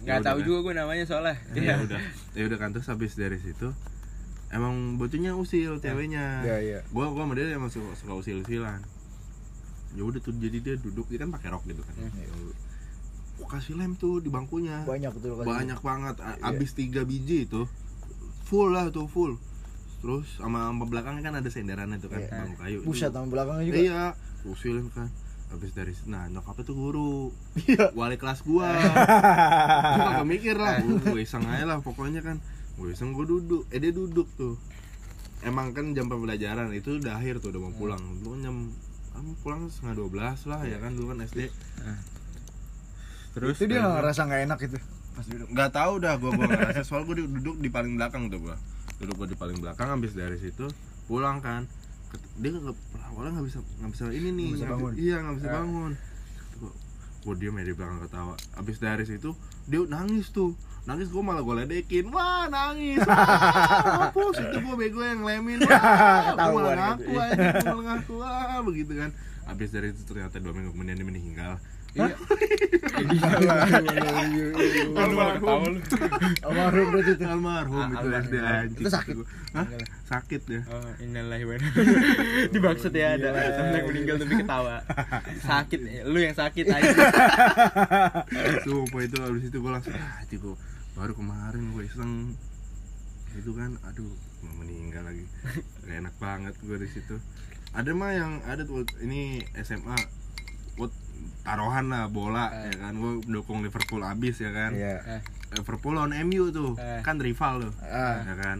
Enggak 0.00 0.16
udah 0.16 0.24
tahu 0.24 0.38
kan. 0.38 0.46
juga 0.46 0.58
gue 0.58 0.74
namanya 0.74 1.04
soalnya. 1.04 1.36
Ya 1.52 1.74
udah. 1.78 2.00
Ya 2.32 2.42
udah 2.42 2.58
kan 2.58 2.68
terus 2.70 2.86
habis 2.86 3.12
dari 3.14 3.36
situ 3.36 3.68
emang 4.48 4.74
bocahnya 4.96 5.32
usil 5.32 5.76
ceweknya. 5.78 6.40
Iya, 6.42 6.56
iya. 6.58 6.78
Gua 6.88 7.08
gua 7.08 7.22
sama 7.22 7.32
dia 7.34 7.48
emang 7.50 7.68
suka, 7.68 7.92
suka 7.94 8.12
usil-usilan. 8.14 8.80
Ya 9.92 10.02
udah 10.02 10.18
tuh 10.18 10.32
jadi 10.34 10.56
dia 10.58 10.74
duduk 10.74 11.04
dia 11.06 11.16
kan 11.18 11.28
pakai 11.30 11.48
rok 11.48 11.64
gitu 11.64 11.80
kan. 11.80 11.94
Gua 13.42 13.50
kasih 13.50 13.74
lem 13.74 13.92
tuh 13.92 14.18
di 14.18 14.28
bangkunya. 14.28 14.82
banyak 14.82 15.10
tuh 15.12 15.34
kasih. 15.36 15.48
Banyak 15.48 15.80
banget. 15.80 16.16
A- 16.18 16.38
Iya. 16.40 16.48
Abis 16.48 16.70
tiga 16.72 17.02
biji 17.02 17.44
itu 17.44 17.66
full 18.44 18.70
lah 18.70 18.88
tuh 18.88 19.04
full. 19.04 19.34
Terus 19.98 20.26
sama, 20.34 20.66
sama 20.66 20.84
belakangnya 20.84 21.22
kan 21.24 21.34
ada 21.36 21.46
senderannya 21.46 21.96
tuh 21.96 22.06
kan 22.08 22.20
Iya. 22.20 22.30
bangku 22.32 22.56
kayu. 22.56 22.78
buset 22.82 23.10
sama 23.10 23.26
belakangnya 23.28 23.64
juga 23.64 23.76
Iya, 23.76 24.02
usilin 24.44 24.86
kan. 24.88 25.10
Habis 25.48 25.70
dari 25.70 25.92
nah 26.06 26.24
nyokapnya 26.26 26.64
tuh 26.64 26.74
guru 26.74 27.14
Iya. 27.60 27.92
Wali 27.92 28.16
kelas 28.16 28.40
gua 28.40 28.72
Gua 29.92 30.00
kagak 30.08 30.24
mikir 30.24 30.56
lah, 30.56 30.78
gua 30.80 31.18
iseng 31.18 31.44
aja 31.44 31.66
lah 31.66 31.78
pokoknya 31.78 32.18
kan 32.20 32.40
Gua 32.74 32.88
iseng 32.88 33.10
gua 33.10 33.26
duduk, 33.26 33.68
eh 33.68 33.76
dia 33.76 33.90
duduk 33.90 34.24
tuh 34.32 34.56
Emang 35.40 35.70
kan 35.70 35.90
jam 35.90 36.06
pembelajaran 36.06 36.70
itu 36.70 36.96
udah 36.96 37.14
akhir 37.14 37.38
tuh, 37.38 37.50
udah 37.50 37.60
mau 37.60 37.74
pulang 37.74 38.00
Lu 38.22 38.32
jam, 38.38 38.72
ah, 39.12 39.20
pulang 39.40 39.66
setengah 39.66 40.00
12 40.00 40.48
lah 40.48 40.60
ya 40.62 40.78
kan 40.78 40.90
dulu 40.90 41.12
kan 41.12 41.20
SD 41.20 41.52
Terus 43.32 43.56
itu 43.56 43.64
dia 43.66 43.80
nggak 43.80 43.94
ngerasa 43.98 44.20
nggak 44.22 44.42
enak 44.44 44.58
itu 44.62 44.78
pas 45.12 45.24
duduk. 45.24 45.48
Gak 45.50 45.70
tau 45.70 45.92
dah 45.96 46.14
gua, 46.16 46.30
gua 46.32 46.46
ngerasa. 46.46 46.80
Soal 46.82 47.02
gua 47.02 47.14
duduk 47.14 47.56
di 47.56 47.68
paling 47.68 47.96
belakang 47.96 48.26
tuh 48.26 48.40
gua. 48.40 48.56
Duduk 48.96 49.14
gua 49.14 49.26
di 49.26 49.34
paling 49.34 49.56
belakang, 49.56 49.88
habis 49.88 50.12
dari 50.12 50.36
situ 50.36 50.68
pulang 51.04 51.38
kan. 51.38 51.68
Dia 52.36 52.48
nggak, 52.50 52.76
awalnya 53.06 53.36
nggak 53.36 53.46
bisa, 53.46 53.58
nggak 53.78 53.90
bisa 53.90 54.04
ini 54.10 54.28
nih 54.30 54.46
Nggak 54.46 54.52
bisa 54.52 54.64
nggak 54.64 54.78
bangun. 54.78 54.92
Iya 54.94 55.16
nggak 55.18 55.34
bisa 55.34 55.46
Ya. 55.46 55.54
bangun. 55.54 55.92
Gua- 56.58 56.76
Gua 57.22 57.34
diem 57.36 57.54
ya 57.54 57.62
di 57.62 57.72
belakang 57.72 58.00
ketawa. 58.00 58.34
Abis 58.52 58.76
dari 58.78 59.04
situ 59.04 59.30
dia 59.64 59.80
nangis 59.86 60.26
tuh. 60.28 60.52
Nangis 60.82 61.06
gua 61.08 61.22
malah 61.22 61.40
gua 61.40 61.54
ledekin. 61.58 62.08
Wah 62.08 62.48
nangis. 62.48 62.98
Wah 62.98 64.10
mampus. 64.10 64.36
Itu 64.38 64.58
gua 64.60 64.74
bego 64.74 65.00
yang 65.00 65.22
lemin. 65.22 65.60
Wah 65.62 65.78
Ketahuan 66.28 66.52
malah 66.58 66.72
gitu. 66.72 66.82
ngaku 66.82 67.12
aja 67.14 67.36
Gua 67.54 67.70
malah 67.70 67.84
ngaku. 67.86 68.12
Wah 68.18 68.60
begitu 68.62 68.92
kan. 68.94 69.10
Abis 69.44 69.68
dari 69.70 69.90
itu 69.90 70.02
ternyata 70.02 70.36
dua 70.36 70.50
minggu 70.50 70.70
kemudian 70.70 70.94
dia 70.94 71.04
meninggal 71.04 71.52
Iya. 71.92 72.16
Almarhum 74.94 75.62
almarhum 76.42 76.86
berarti 76.88 77.12
itu 77.12 77.24
Almarhum 77.24 77.86
itu. 77.90 78.06
SD 78.08 78.34
anjing 78.38 78.80
Itu 78.80 78.88
sakit? 78.88 79.14
Hah? 79.52 79.66
Sakit 80.06 80.42
ya 80.46 80.60
Oh, 80.66 80.88
innalillahi 80.98 81.44
wa 81.44 81.52
inna 81.54 81.68
Di 82.48 82.58
maksud 82.58 82.92
ya 82.92 83.08
ada 83.12 83.28
Iya. 83.28 83.50
temen 83.52 83.72
yang 83.74 83.86
meninggal 83.86 84.16
tapi 84.16 84.34
ketawa. 84.38 84.76
Sakit, 85.38 85.80
lu 86.04 86.18
yang 86.18 86.32
sakit 86.32 86.64
aja. 86.72 86.90
Sumpah 88.62 89.00
itu 89.02 89.16
abis 89.18 89.42
itu 89.44 89.56
gue 89.58 89.70
langsung 89.70 89.92
ah 89.92 90.16
gue 90.24 90.54
baru 90.92 91.12
kemarin 91.12 91.62
gue 91.72 91.84
iseng 91.84 92.36
itu 93.32 93.50
kan 93.50 93.76
aduh 93.82 94.12
mau 94.40 94.54
meninggal 94.58 95.00
lagi 95.02 95.24
gak 95.82 95.96
enak 95.98 96.14
banget 96.18 96.52
gue 96.58 96.76
di 96.76 96.84
situ 96.86 97.16
ada 97.72 97.88
mah 97.90 98.12
yang 98.12 98.32
ada 98.44 98.60
tuh 98.60 98.84
ini 99.00 99.40
SMA 99.56 99.96
gue 100.74 100.88
taruhan 101.42 101.86
lah 101.86 102.06
bola 102.06 102.48
Eh. 102.48 102.70
ya 102.70 102.76
kan. 102.80 102.92
Gue 102.94 103.12
dukung 103.24 103.60
Liverpool 103.60 104.00
abis 104.00 104.38
ya 104.38 104.50
kan. 104.50 104.72
Iya. 104.72 104.98
Eh, 105.08 105.22
Liverpool 105.52 105.94
lawan 105.94 106.14
MU 106.22 106.48
tuh 106.48 106.74
Eh. 106.76 107.00
kan 107.00 107.16
rival 107.16 107.62
tuh 107.62 107.72
ah. 107.80 108.22
ya 108.22 108.34
kan. 108.34 108.58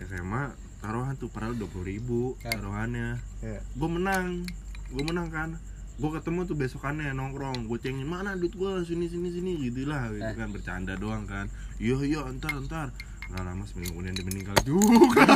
SMA 0.00 0.50
taruhan 0.78 1.12
tuh 1.14 1.28
padahal 1.28 1.52
dua 1.54 1.66
puluh 1.66 1.86
ribu 1.86 2.20
Eh. 2.40 2.50
taruhannya. 2.50 3.20
Iya. 3.40 3.60
Gue 3.70 3.88
menang 3.88 4.44
gue 4.88 5.02
menang 5.02 5.28
kan. 5.28 5.50
Gue 5.96 6.10
ketemu 6.10 6.44
tuh 6.44 6.56
besokannya 6.56 7.12
nongkrong. 7.12 7.66
Gue 7.66 7.76
cengin 7.76 8.04
mana 8.04 8.32
duit 8.32 8.50
gue 8.50 8.70
sini 8.82 9.04
sini 9.04 9.28
sini 9.30 9.52
gitu 9.62 9.84
lah 9.84 10.08
gitu 10.08 10.24
Eh. 10.24 10.34
kan. 10.34 10.48
Bercanda 10.48 10.94
doang 10.94 11.24
kan. 11.24 11.46
Iya 11.76 12.00
iya 12.00 12.20
entar 12.24 12.52
entar. 12.52 12.88
Nggak 13.28 13.44
lama 13.44 13.62
seminggu 13.62 13.94
kemudian 13.94 14.10
dia 14.12 14.24
meninggal 14.24 14.56
juga. 14.64 15.22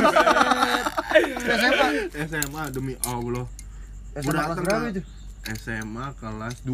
SMA 1.37 1.87
SMA 2.25 2.63
demi 2.69 2.93
Allah. 3.03 3.45
SMA 4.15 4.31
kelas 4.31 4.47
datang 4.57 4.83
ke- 4.83 4.91
itu 4.91 5.01
SMA 5.53 6.05
kelas 6.17 6.65
2 6.65 6.73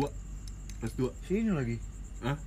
kelas 0.80 0.94
2 0.96 1.28
sini 1.28 1.52
lagi 1.52 1.78
Hah? 2.24 2.38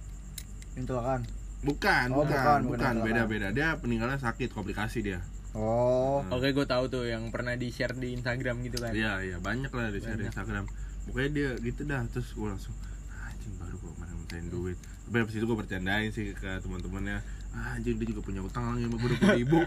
yang 0.75 0.85
kecelakaan 0.89 1.23
bukan 1.61 2.07
Oh, 2.13 2.25
bukan 2.25 2.37
bukan, 2.37 2.61
bukan 2.69 2.95
beda 3.05 3.23
beda 3.25 3.47
dia 3.51 3.77
peninggalnya 3.77 4.17
sakit 4.17 4.53
komplikasi 4.53 5.05
dia 5.05 5.21
oh 5.53 6.25
Oke, 6.33 6.51
gue 6.51 6.67
tahu 6.67 6.89
tuh 6.89 7.05
yang 7.07 7.29
pernah 7.31 7.55
di 7.55 7.71
share 7.71 7.95
di 7.95 8.11
Instagram 8.11 8.59
gitu 8.67 8.83
kan. 8.83 8.91
Iya 8.91 9.23
iya 9.23 9.37
banyak 9.39 9.71
lah 9.71 9.95
di 9.95 10.03
share 10.03 10.19
di. 10.19 10.27
Instagram. 10.27 10.67
Pokoknya 11.07 11.31
dia 11.31 11.51
gitu 11.63 11.87
dah 11.87 12.03
terus 12.11 12.35
gue 12.35 12.49
langsung 12.49 12.75
"Ah, 13.13 13.31
anjing 13.31 13.55
baru 13.55 13.79
gue 13.79 13.91
kemarin 13.95 14.15
mintain 14.19 14.47
duit. 14.51 14.75
Tapi 15.07 15.15
habis 15.15 15.35
itu 15.39 15.47
gue 15.47 15.55
bercandain 15.55 16.11
sih 16.11 16.35
ke 16.35 16.59
teman-temannya. 16.59 17.23
Ah, 17.55 17.73
anjing 17.73 17.95
dia 17.95 18.05
juga 18.05 18.19
punya 18.21 18.41
utang 18.41 18.67
lagi 18.67 18.83
sama 18.83 18.97
gue 18.97 19.07
dua 19.07 19.17
puluh 19.17 19.37
ribu. 19.37 19.59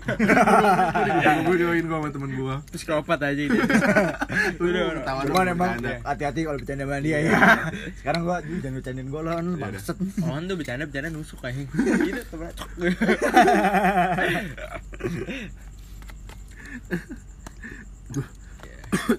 gue 1.39 1.55
join 1.57 1.81
gue 1.81 1.93
sama 1.93 2.09
temen 2.09 2.29
gue. 2.33 2.55
Terus 2.67 2.83
kelopat 2.83 3.19
aja 3.21 3.39
gitu. 3.39 3.57
Udah 4.59 5.01
tawa 5.01 5.21
cuman 5.23 5.45
emang 5.49 5.69
hati-hati 6.01 6.39
kalau 6.41 6.57
bercanda 6.57 6.83
sama 6.83 6.97
dia 6.99 7.17
ya 7.21 7.31
sekarang 7.97 8.21
gua 8.23 8.37
"Ih, 8.41 8.57
jangan 8.59 8.73
bercandain 8.77 9.07
gua 9.07 9.21
lah 9.23 9.33
lu 9.39 9.53
Iya 9.53 9.69
bangset 9.69 9.95
Oh, 10.19 10.35
tuh 10.37 10.55
bercanda 10.55 10.83
bercanda 10.83 11.07
nusuk 11.09 11.39
aja. 11.41 11.61
Gitu 12.03 12.21
temen 12.25 12.49
cok. 12.53 12.69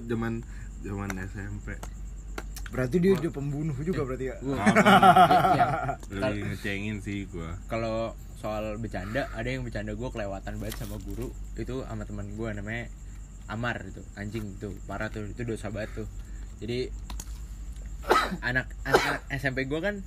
Zaman 0.04 0.33
zaman 0.81 1.09
SMP. 1.22 1.74
berarti 2.68 2.96
dia 3.00 3.14
udah 3.14 3.31
pembunuh 3.31 3.72
juga 3.78 4.02
berarti 4.04 4.28
ya 4.28 4.37
Gua- 4.38 4.61
Apa? 4.61 4.83
ya, 5.57 5.66
Lagi 6.12 6.40
ngecengin 6.44 7.00
sih 7.00 7.24
gue. 7.24 7.48
kalau 7.64 8.12
soal 8.38 8.79
bercanda 8.79 9.27
ada 9.35 9.48
yang 9.51 9.66
bercanda 9.66 9.98
gue 9.98 10.09
kelewatan 10.14 10.62
banget 10.62 10.79
sama 10.79 10.96
guru 11.03 11.35
itu 11.59 11.83
sama 11.83 12.07
teman 12.07 12.31
gue 12.38 12.48
namanya 12.55 12.87
Amar 13.48 13.81
itu 13.83 14.05
anjing 14.14 14.44
itu 14.61 14.77
parah 14.85 15.09
tuh 15.09 15.24
itu 15.24 15.40
dosa 15.42 15.72
banget 15.72 16.05
tuh. 16.05 16.09
Jadi 16.61 16.92
anak 18.48 18.68
anak 18.85 19.24
SMP 19.33 19.64
gue 19.64 19.81
kan 19.81 20.05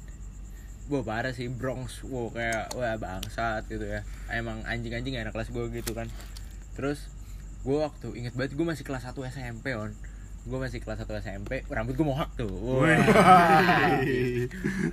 gue 0.85 1.01
parah 1.01 1.33
sih 1.33 1.49
Bronx 1.49 2.05
wow 2.05 2.29
kayak 2.29 2.77
wah 2.77 2.95
bangsat 3.01 3.65
gitu 3.65 3.81
ya. 3.81 4.05
Emang 4.29 4.61
anjing-anjing 4.69 5.17
anak 5.17 5.33
kelas 5.33 5.49
gue 5.49 5.73
gitu 5.73 5.97
kan. 5.97 6.05
Terus 6.77 7.09
gue 7.65 7.77
waktu 7.81 8.13
inget 8.13 8.37
banget 8.37 8.53
gue 8.53 8.65
masih 8.65 8.85
kelas 8.85 9.09
1 9.09 9.17
SMP 9.33 9.73
on 9.73 9.97
gue 10.41 10.57
masih 10.57 10.79
kelas 10.79 10.97
1 10.99 11.21
SMP 11.21 11.61
rambut 11.67 11.93
gue 11.93 12.01
mohak 12.03 12.33
tuh 12.33 12.49
Wah. 12.49 12.97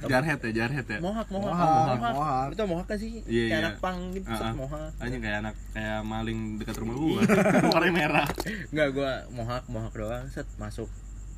jarhead 0.05 0.41
ya 0.41 0.51
jarhead 0.55 0.87
ya. 0.87 0.99
mohak 0.99 1.25
mohak 1.29 1.49
Mohak, 1.49 1.73
mohak, 1.97 2.13
mohak. 2.15 2.47
itu 2.53 2.63
mohak 2.65 2.87
gak 2.87 2.99
sih 2.99 3.13
Iya, 3.25 3.25
kayak 3.25 3.49
iya. 3.49 3.57
anak 3.59 3.75
pang 3.79 3.99
gitu 4.13 4.29
set 4.29 4.45
Ah, 4.45 4.45
ah. 4.45 4.55
mohak 4.55 4.91
Anjing 4.99 5.21
kayak 5.21 5.39
anak 5.41 5.55
kayak 5.71 6.01
maling 6.03 6.39
dekat 6.57 6.77
rumah 6.77 6.95
gue. 6.95 7.21
Warna 7.73 7.89
merah. 7.91 8.29
Enggak, 8.69 8.89
gua 8.93 9.11
mohak 9.31 9.63
mohak 9.67 9.93
doang 9.95 10.29
set 10.29 10.45
masuk 10.57 10.89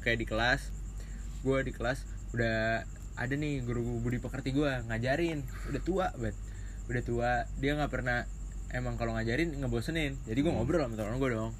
kayak 0.00 0.18
di 0.18 0.26
kelas. 0.26 0.74
Gua 1.40 1.62
di 1.62 1.70
kelas 1.70 2.02
udah 2.32 2.82
ada 3.14 3.34
nih 3.34 3.62
guru 3.62 4.00
budi 4.00 4.18
pekerti 4.18 4.50
gua 4.50 4.82
ngajarin, 4.86 5.42
udah 5.68 5.80
tua 5.80 6.06
banget. 6.14 6.36
Udah 6.86 7.02
tua, 7.04 7.30
dia 7.56 7.76
nggak 7.76 7.90
pernah 7.90 8.26
emang 8.70 8.96
kalau 8.96 9.14
ngajarin 9.14 9.54
ngebosenin. 9.54 10.18
Jadi 10.24 10.38
gua 10.40 10.50
Hmm. 10.50 10.58
ngobrol 10.58 10.82
sama 10.82 10.94
temen 10.96 11.16
gua 11.16 11.30
dong. 11.30 11.52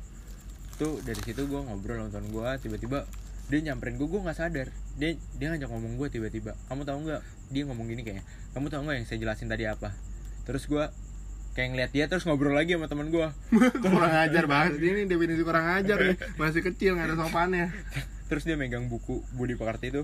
Tuh 0.81 0.97
dari 1.05 1.21
situ 1.21 1.45
gua 1.45 1.61
ngobrol 1.69 2.01
sama 2.01 2.09
temen 2.09 2.33
gua, 2.33 2.57
tiba-tiba 2.57 3.05
dia 3.53 3.61
nyamperin 3.61 4.01
gua, 4.01 4.09
gua 4.09 4.21
nggak 4.31 4.39
sadar. 4.41 4.69
Dia 4.97 5.13
dia 5.37 5.47
ngajak 5.53 5.69
ngomong 5.69 6.01
gua 6.01 6.09
tiba-tiba. 6.09 6.57
Kamu 6.73 6.89
tahu 6.89 7.05
nggak? 7.05 7.21
Dia 7.53 7.63
ngomong 7.69 7.85
gini 7.85 8.01
kayaknya. 8.01 8.25
Kamu 8.57 8.73
tahu 8.73 8.89
nggak 8.89 8.97
yang 8.97 9.07
saya 9.07 9.19
jelasin 9.21 9.53
tadi 9.53 9.69
apa? 9.69 9.93
Terus 10.49 10.65
gua 10.65 10.89
kayak 11.53 11.69
ngeliat 11.75 11.91
dia 11.91 12.05
terus 12.07 12.23
ngobrol 12.25 12.55
lagi 12.55 12.79
sama 12.79 12.87
temen 12.87 13.11
gua 13.11 13.35
kurang 13.83 14.15
ajar 14.15 14.47
banget 14.47 14.79
ini 14.79 15.11
definisi 15.11 15.43
kurang 15.43 15.67
ajar 15.67 15.99
nih 15.99 16.17
masih 16.39 16.63
kecil 16.63 16.95
nggak 16.95 17.11
ada 17.11 17.17
sopannya 17.19 17.75
terus 18.31 18.47
dia 18.47 18.55
megang 18.55 18.87
buku 18.87 19.27
Budi 19.35 19.59
Pekerti 19.59 19.91
itu 19.91 20.03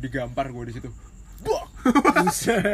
digampar 0.00 0.48
gue 0.48 0.64
di 0.64 0.74
situ 0.80 0.88
Buak! 1.44 1.70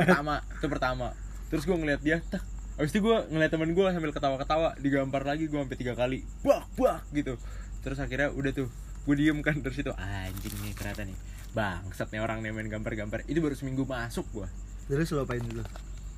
pertama 0.06 0.40
itu 0.40 0.66
pertama 0.70 1.08
terus 1.50 1.66
gue 1.66 1.76
ngeliat 1.76 2.00
dia 2.00 2.22
tak 2.30 2.53
Abis 2.74 2.90
itu 2.90 3.00
gue 3.06 3.16
ngeliat 3.30 3.50
temen 3.54 3.70
gue 3.70 3.86
sambil 3.94 4.10
ketawa-ketawa 4.10 4.74
digampar 4.82 5.22
lagi 5.22 5.46
gue 5.46 5.58
sampai 5.58 5.78
tiga 5.78 5.94
kali 5.94 6.26
bak 6.42 6.66
bak 6.74 7.06
gitu. 7.14 7.38
Terus 7.86 7.98
akhirnya 8.02 8.34
udah 8.34 8.50
tuh 8.50 8.68
gue 9.04 9.14
diem 9.14 9.38
kan 9.44 9.60
terus 9.60 9.78
itu 9.78 9.92
anjing 9.94 10.54
nih 10.64 10.72
ternyata 10.72 11.04
nih 11.04 11.16
bangsat 11.52 12.08
nih 12.10 12.24
orang 12.24 12.40
nih 12.40 12.50
main 12.50 12.66
gambar-gambar 12.66 13.28
itu 13.30 13.38
baru 13.38 13.54
seminggu 13.54 13.84
masuk 13.84 14.26
gue 14.32 14.48
terus 14.88 15.12
lu 15.12 15.22
apain 15.22 15.44
dulu? 15.44 15.62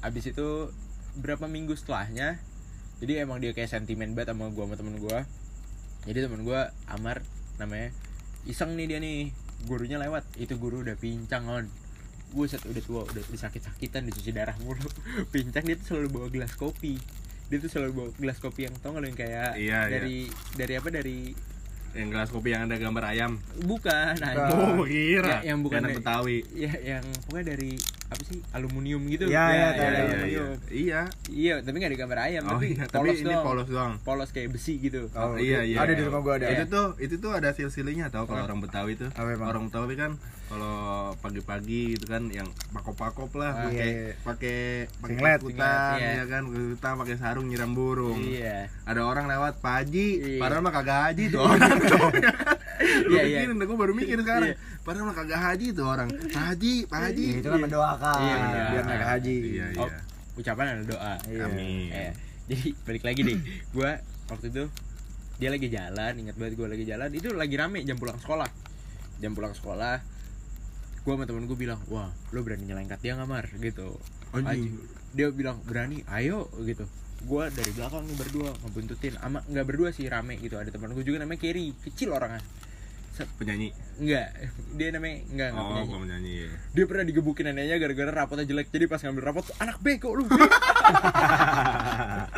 Abis 0.00 0.30
itu 0.30 0.70
berapa 1.18 1.44
minggu 1.50 1.74
setelahnya 1.74 2.38
jadi 2.96 3.28
emang 3.28 3.44
dia 3.44 3.52
kayak 3.52 3.68
sentimen 3.68 4.16
banget 4.16 4.32
sama 4.32 4.48
gua 4.48 4.64
sama 4.64 4.76
temen 4.80 4.96
gua. 4.96 5.28
Jadi 6.08 6.18
temen 6.24 6.40
gua 6.48 6.72
Amar 6.88 7.20
namanya 7.60 7.92
iseng 8.48 8.72
nih 8.72 8.86
dia 8.88 8.98
nih 9.02 9.32
gurunya 9.68 10.00
lewat. 10.00 10.24
Itu 10.40 10.56
guru 10.56 10.80
udah 10.80 10.96
pincang 10.96 11.44
on 11.48 11.64
Buset 12.28 12.62
udah 12.62 12.82
tua 12.82 13.02
udah 13.02 13.24
disakit-sakitan 13.26 14.04
dicuci 14.04 14.30
darah 14.30 14.56
mulu 14.58 14.82
pincang 15.32 15.62
dia 15.62 15.74
tuh 15.74 15.86
selalu 15.88 16.08
bawa 16.10 16.26
gelas 16.28 16.52
kopi 16.52 16.98
dia 17.46 17.56
tuh 17.56 17.68
selalu 17.68 17.92
bawa 17.92 18.08
gelas 18.16 18.38
kopi 18.38 18.66
yang 18.66 18.74
tau 18.76 18.94
yang 18.94 19.12
kayak 19.12 19.54
Iya, 19.54 19.86
iya. 19.86 19.92
dari 19.92 20.18
dari 20.52 20.72
apa 20.74 20.88
dari 20.90 21.18
Yang 21.92 22.08
gelas 22.10 22.28
kopi 22.28 22.48
yang 22.50 22.62
ada 22.64 22.76
gambar 22.76 23.04
ayam. 23.08 23.32
bukan 23.58 24.14
anjing. 24.18 24.52
Oh, 24.52 24.84
kira. 24.84 25.40
Ya, 25.40 25.48
yang 25.48 25.58
bukan 25.60 25.80
dari- 25.80 25.96
Betawi. 25.96 26.38
ya 26.52 26.72
yang 26.76 27.04
pokoknya 27.24 27.56
dari 27.56 27.72
apa 28.06 28.22
sih 28.22 28.38
aluminium 28.50 29.02
gitu 29.06 29.26
Ya, 29.26 29.44
ya, 29.44 29.50
Iya, 29.50 29.66
tahu, 29.68 29.82
iya, 29.82 29.90
tahu. 29.90 29.90
iya. 29.90 30.02
aluminium. 30.06 30.48
Iya. 30.68 31.00
iya 31.28 31.54
tapi 31.58 31.76
nggak 31.76 31.90
ada 31.90 31.98
gambar 31.98 32.18
ayam 32.22 32.42
Oh, 32.42 32.50
tapi 32.52 32.66
iya, 32.68 32.84
tapi 32.84 32.96
polos 33.00 33.16
ini 33.16 33.26
doang 33.26 33.44
polos 33.44 33.68
doang. 33.68 33.92
polos 34.00 34.30
kayak 34.30 34.48
besi 34.50 34.74
gitu 34.78 35.00
Oh, 35.12 35.34
iya, 35.36 35.60
iya. 35.60 35.76
Ada 35.78 35.92
di 35.92 36.02
rumah 36.02 36.20
gua 36.20 36.34
ada. 36.36 36.46
Itu 36.48 36.64
tuh 36.66 36.86
itu 36.98 37.14
tuh 37.16 37.32
ada 37.32 37.50
silsilihnya 37.50 38.06
tau 38.08 38.24
kalau 38.24 38.42
orang 38.42 38.58
Betawi 38.58 38.94
tuh. 38.94 39.10
Orang 39.44 39.66
Betawi 39.66 39.94
kan 39.94 40.14
kalau 40.46 40.78
pagi-pagi 41.18 41.92
gitu 41.92 42.06
kan 42.06 42.30
yang 42.30 42.46
pakop-pakop 42.70 43.34
lah 43.34 43.50
Ah, 43.52 43.62
pakai 43.66 43.82
iya. 43.82 44.14
pakai 44.16 44.58
pakai 44.94 45.10
singlet, 45.10 45.40
iya. 45.98 46.10
ya 46.16 46.24
kan 46.28 46.42
kutan 46.46 46.92
pakai 46.96 47.16
sarung 47.16 47.46
nyiram 47.46 47.72
burung. 47.72 48.14
iya 48.16 48.70
Ada 48.84 49.02
orang 49.02 49.26
lewat 49.26 49.58
Iya. 50.16 50.38
padahal 50.38 50.62
mah 50.62 50.70
kagak 50.72 51.00
haji 51.04 51.24
tuh 51.28 51.42
orang 51.48 51.74
tuh. 51.80 52.06
Iya, 52.76 53.22
Iya, 53.22 53.22
iya. 53.26 53.38
iya. 53.48 53.64
gue 53.66 53.78
baru 53.78 53.92
mikir 53.96 54.18
sekarang. 54.20 54.52
Iya. 54.52 54.56
Padahal 54.84 55.12
kagak 55.16 55.40
haji 55.40 55.66
tuh 55.72 55.86
orang. 55.88 56.08
Pak 56.12 56.42
Haji, 56.52 56.74
Pak 56.86 56.98
Haji. 57.10 57.24
Iya, 57.24 57.36
itu 57.40 57.48
kan 57.48 57.60
mendoakan 57.64 58.18
Iya, 58.20 58.36
iya. 58.36 58.64
biar 58.72 58.84
naik 58.84 59.04
haji. 59.04 59.34
Iya, 59.36 59.66
oh, 59.80 59.88
iya. 59.88 59.98
ucapan 60.36 60.64
ada 60.76 60.84
doa 60.84 61.14
Iya. 61.26 61.44
Amin. 61.48 61.88
Eh, 61.90 62.12
jadi 62.46 62.66
balik 62.86 63.02
lagi 63.02 63.20
deh 63.26 63.38
gue 63.74 63.90
waktu 64.30 64.46
itu 64.54 64.64
dia 65.36 65.48
lagi 65.52 65.68
jalan 65.68 66.12
ingat 66.16 66.34
banget 66.38 66.54
gue 66.56 66.68
lagi 66.70 66.84
jalan 66.86 67.10
itu 67.12 67.28
lagi 67.34 67.54
rame 67.58 67.82
jam 67.82 67.98
pulang 67.98 68.16
sekolah 68.22 68.48
jam 69.18 69.34
pulang 69.34 69.52
sekolah 69.52 69.98
gue 71.02 71.12
sama 71.12 71.24
temen 71.26 71.44
gue 71.46 71.58
bilang 71.58 71.78
wah 71.90 72.10
lo 72.34 72.40
berani 72.42 72.66
nyelengkat 72.66 72.98
dia 73.02 73.14
nggak 73.18 73.28
mar 73.28 73.46
gitu 73.50 73.98
Anjing. 74.34 74.46
Anjing. 74.46 74.74
dia 75.14 75.26
bilang 75.30 75.58
berani 75.66 76.02
ayo 76.10 76.50
gitu 76.62 76.86
gue 77.26 77.44
dari 77.50 77.70
belakang 77.74 78.06
nih 78.06 78.16
berdua 78.16 78.50
ngebuntutin 78.62 79.14
ama 79.22 79.42
nggak 79.46 79.66
berdua 79.66 79.88
sih 79.90 80.06
rame 80.06 80.38
gitu 80.38 80.58
ada 80.58 80.70
teman 80.70 80.94
gue 80.94 81.02
juga 81.02 81.22
namanya 81.22 81.42
Kerry 81.42 81.74
kecil 81.82 82.14
orangnya 82.14 82.42
Penyanyi. 83.24 83.72
enggak 83.96 84.28
dia 84.76 84.88
namanya 84.92 85.16
enggak 85.32 85.48
enggak 85.48 85.64
Oh, 85.64 85.68
penyanyi. 85.72 85.88
kok 85.88 86.00
penyanyi. 86.04 86.32
ya. 86.36 86.48
dia 86.76 86.84
pernah 86.84 87.04
digebukin 87.06 87.44
neneknya 87.48 87.76
gara-gara 87.78 88.10
rapotnya 88.12 88.44
jelek. 88.44 88.68
Jadi 88.68 88.84
pas 88.84 89.00
ngambil 89.00 89.22
rapot 89.24 89.46
anak 89.56 89.80
bego 89.80 90.12
lu 90.12 90.28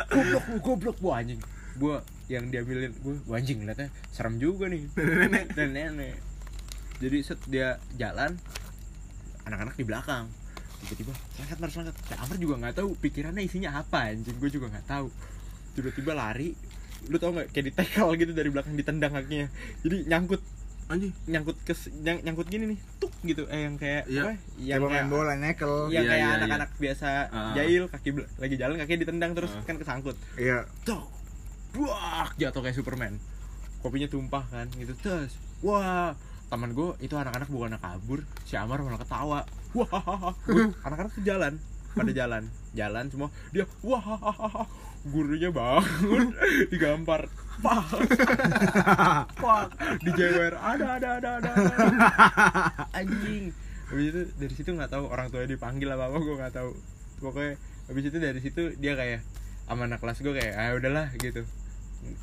goblok 0.09 0.45
lu 0.47 0.57
goblok. 0.61 0.97
Gua 0.99 1.13
anjing. 1.19 1.39
Gua 1.75 1.99
yang 2.27 2.47
diambilin 2.47 2.93
gua 2.99 3.15
gua 3.25 3.35
anjing 3.37 3.63
liatnya 3.63 3.89
serem 4.09 4.37
juga 4.37 4.67
nih. 4.67 4.87
Nenek 4.95 5.45
dan 5.51 5.69
nenek 5.77 6.15
jadi 6.99 7.17
set 7.23 7.39
dia 7.47 7.79
jalan 7.95 8.35
anak-anak 9.43 9.75
di 9.75 9.87
belakang. 9.87 10.27
Tiba-tiba 10.79 11.15
selangkat 11.33 11.57
mar 11.59 11.69
selangkat 11.71 11.95
nah, 12.07 12.17
Amar 12.23 12.35
juga 12.35 12.55
nggak 12.59 12.75
tahu 12.75 12.89
pikirannya 12.99 13.43
isinya 13.43 13.75
apa 13.75 14.11
anjing. 14.11 14.35
Gue 14.35 14.51
juga 14.51 14.67
nggak 14.67 14.83
tahu. 14.85 15.07
Tiba-tiba 15.75 16.11
lari. 16.11 16.51
Lu 17.07 17.15
tau 17.15 17.31
nggak 17.31 17.55
kayak 17.55 17.71
ditekal 17.71 18.11
gitu 18.15 18.35
dari 18.35 18.51
belakang 18.51 18.75
ditendang 18.75 19.15
kakinya. 19.15 19.47
Jadi 19.79 20.11
nyangkut 20.11 20.43
Anjing. 20.89 21.13
nyangkut 21.23 21.53
ke 21.61 21.73
nyang- 21.95 22.21
nyangkut 22.21 22.47
gini 22.47 22.65
nih 22.67 22.79
tuk 22.97 23.13
gitu 23.21 23.45
eh 23.45 23.61
yang 23.61 23.77
kayak 23.77 24.03
Iya. 24.05 24.21
apa 24.25 24.31
Yang 24.57 24.79
pemain 24.83 25.07
bola 25.07 25.33
nekel. 25.35 25.73
yang 25.87 26.01
Iya, 26.01 26.09
kayak 26.09 26.17
iya, 26.19 26.35
anak-anak 26.39 26.69
biasa 26.75 27.07
Ah. 27.29 27.53
jahil 27.53 27.83
kaki 27.85 28.09
bel- 28.11 28.29
lagi 28.35 28.55
jalan 28.55 28.75
kakinya 28.75 28.99
ditendang 28.99 29.31
terus 29.31 29.51
Ah. 29.51 29.61
kan 29.61 29.75
kesangkut 29.75 30.17
Iya. 30.35 30.65
tuk 30.81 31.05
buak 31.71 32.33
jatuh 32.35 32.59
kayak 32.59 32.73
Superman 32.73 33.21
kopinya 33.79 34.05
tumpah 34.05 34.41
kan 34.43 34.65
gitu 34.73 34.97
terus 34.97 35.37
wah 35.61 36.17
teman 36.49 36.73
gue 36.73 36.97
itu 36.99 37.13
anak-anak 37.13 37.45
bukan 37.47 37.69
anak 37.69 37.81
kabur 37.81 38.19
si 38.41 38.57
Amar 38.57 38.81
malah 38.81 38.97
ketawa 38.97 39.39
wah 39.71 40.33
anak-anak 40.83 41.13
tuh 41.13 41.21
jalan 41.21 41.61
pada 41.91 42.09
jalan 42.11 42.43
jalan 42.71 43.05
semua 43.07 43.29
dia 43.51 43.69
wah 43.79 44.01
gurunya 45.01 45.49
bangun 45.49 46.35
digampar 46.71 47.31
pak 47.59 47.83
pak 49.35 49.65
dijewer 50.01 50.53
ada 50.55 50.95
ada 50.95 51.09
ada 51.17 51.29
ada, 51.37 51.49
ada. 51.51 51.71
anjing 52.99 53.51
habis 53.85 54.05
itu 54.07 54.21
dari 54.35 54.53
situ 54.53 54.69
nggak 54.71 54.89
tahu 54.89 55.07
orang 55.07 55.27
tuanya 55.27 55.49
dipanggil 55.49 55.89
apa 55.89 56.07
apa 56.07 56.17
gue 56.17 56.35
nggak 56.35 56.53
tahu 56.53 56.71
pokoknya 57.19 57.53
habis 57.85 58.03
itu 58.05 58.17
dari 58.17 58.39
situ 58.39 58.61
dia 58.75 58.93
kayak 58.93 59.21
sama 59.65 59.85
anak 59.85 59.99
kelas 59.99 60.19
gue 60.19 60.31
kayak 60.31 60.53
ah 60.55 60.71
udahlah 60.73 61.07
gitu 61.15 61.41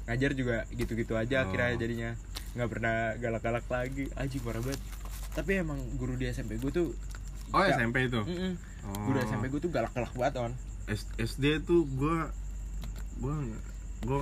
ngajar 0.04 0.30
juga 0.32 0.56
gitu-gitu 0.70 1.12
aja 1.14 1.36
Oh. 1.38 1.42
akhirnya 1.44 1.76
jadinya 1.76 2.10
nggak 2.54 2.70
pernah 2.70 2.94
galak-galak 3.14 3.66
lagi 3.66 4.08
anjing 4.14 4.40
parah 4.40 4.60
banget 4.60 4.80
tapi 5.32 5.60
emang 5.60 5.76
guru 5.94 6.14
di 6.14 6.26
SMP 6.26 6.56
gue 6.56 6.70
tuh 6.70 6.90
Oh, 7.46 7.62
Ya. 7.62 7.78
SMP 7.78 8.10
itu. 8.10 8.18
Mm-mm. 8.18 8.58
Oh. 8.84 9.06
guru 9.06 9.22
SMP 9.22 9.46
gue 9.48 9.60
tuh 9.60 9.70
galak-galak 9.70 10.10
banget 10.12 10.34
on 10.40 10.52
SD 11.14 11.62
tuh 11.62 11.86
gua 11.88 12.30
gua 13.18 13.34
gua 14.04 14.18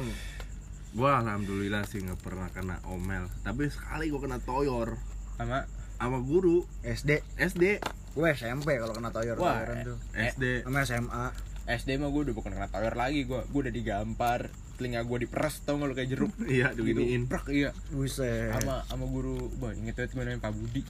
gua 0.95 1.11
alhamdulillah 1.23 1.83
sih 1.87 2.03
nggak 2.03 2.21
pernah 2.23 2.49
kena 2.51 2.79
omel. 2.89 3.27
Tapi 3.43 3.71
sekali 3.71 4.11
gua 4.11 4.21
kena 4.23 4.39
toyor. 4.43 4.99
Sama? 5.39 5.67
Sama 5.99 6.19
guru. 6.23 6.67
SD. 6.83 7.23
SD 7.39 7.83
Gue 8.15 8.31
SMP 8.31 8.79
kalau 8.79 8.95
kena 8.95 9.11
toyor 9.11 9.35
Wah, 9.43 9.59
toyoran 9.59 9.77
tuh. 9.83 9.99
SD 10.15 10.63
Sama 10.63 10.87
SMA. 10.87 11.27
SD 11.65 11.97
mah 11.97 12.13
gue 12.13 12.23
udah 12.31 12.35
bukan 12.37 12.53
kena 12.53 12.69
tower 12.69 12.93
lagi 12.93 13.25
gue 13.25 13.41
gue 13.41 13.61
udah 13.65 13.73
digampar 13.73 14.53
telinga 14.77 15.01
gue 15.01 15.25
diperes 15.25 15.65
tau 15.65 15.81
gak 15.81 15.89
lo 15.89 15.95
kayak 15.97 16.11
jeruk? 16.13 16.31
Iya 16.45 16.77
gitu 16.77 16.85
diginiin 16.93 17.25
prak 17.25 17.49
iya. 17.49 17.73
Buset. 17.89 18.53
sama 18.53 18.85
sama 18.85 19.05
guru 19.09 19.49
wah 19.59 19.73
inget 19.73 19.97
banget 19.97 20.13
gue 20.15 20.23
namanya 20.29 20.45
Pak 20.45 20.53
Budi. 20.55 20.83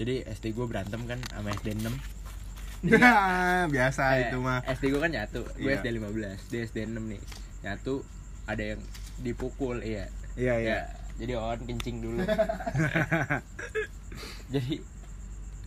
Jadi 0.00 0.14
SD 0.24 0.56
gue 0.56 0.66
berantem 0.66 1.04
kan 1.04 1.20
sama 1.30 1.52
SD 1.54 1.84
6 1.84 1.84
biasa 3.74 4.02
Eh, 4.14 4.20
itu 4.24 4.36
mah. 4.38 4.60
SD 4.64 4.84
gue 4.88 5.00
kan 5.00 5.10
nyatu. 5.10 5.42
Gue 5.54 5.68
Iya. 5.68 5.80
SD 5.80 5.86
15 5.94 6.38
dia 6.48 6.60
SD 6.64 6.78
6 6.86 6.98
nih. 7.06 7.20
Nyatu 7.60 8.06
ada 8.44 8.62
yang 8.64 8.80
dipukul 9.18 9.82
iya. 9.82 10.06
Iya, 10.34 10.54
iya. 10.56 10.68
Ya, 10.68 10.80
jadi 11.18 11.32
on 11.34 11.60
kencing 11.60 11.98
dulu. 11.98 12.22
Jadi 14.48 14.80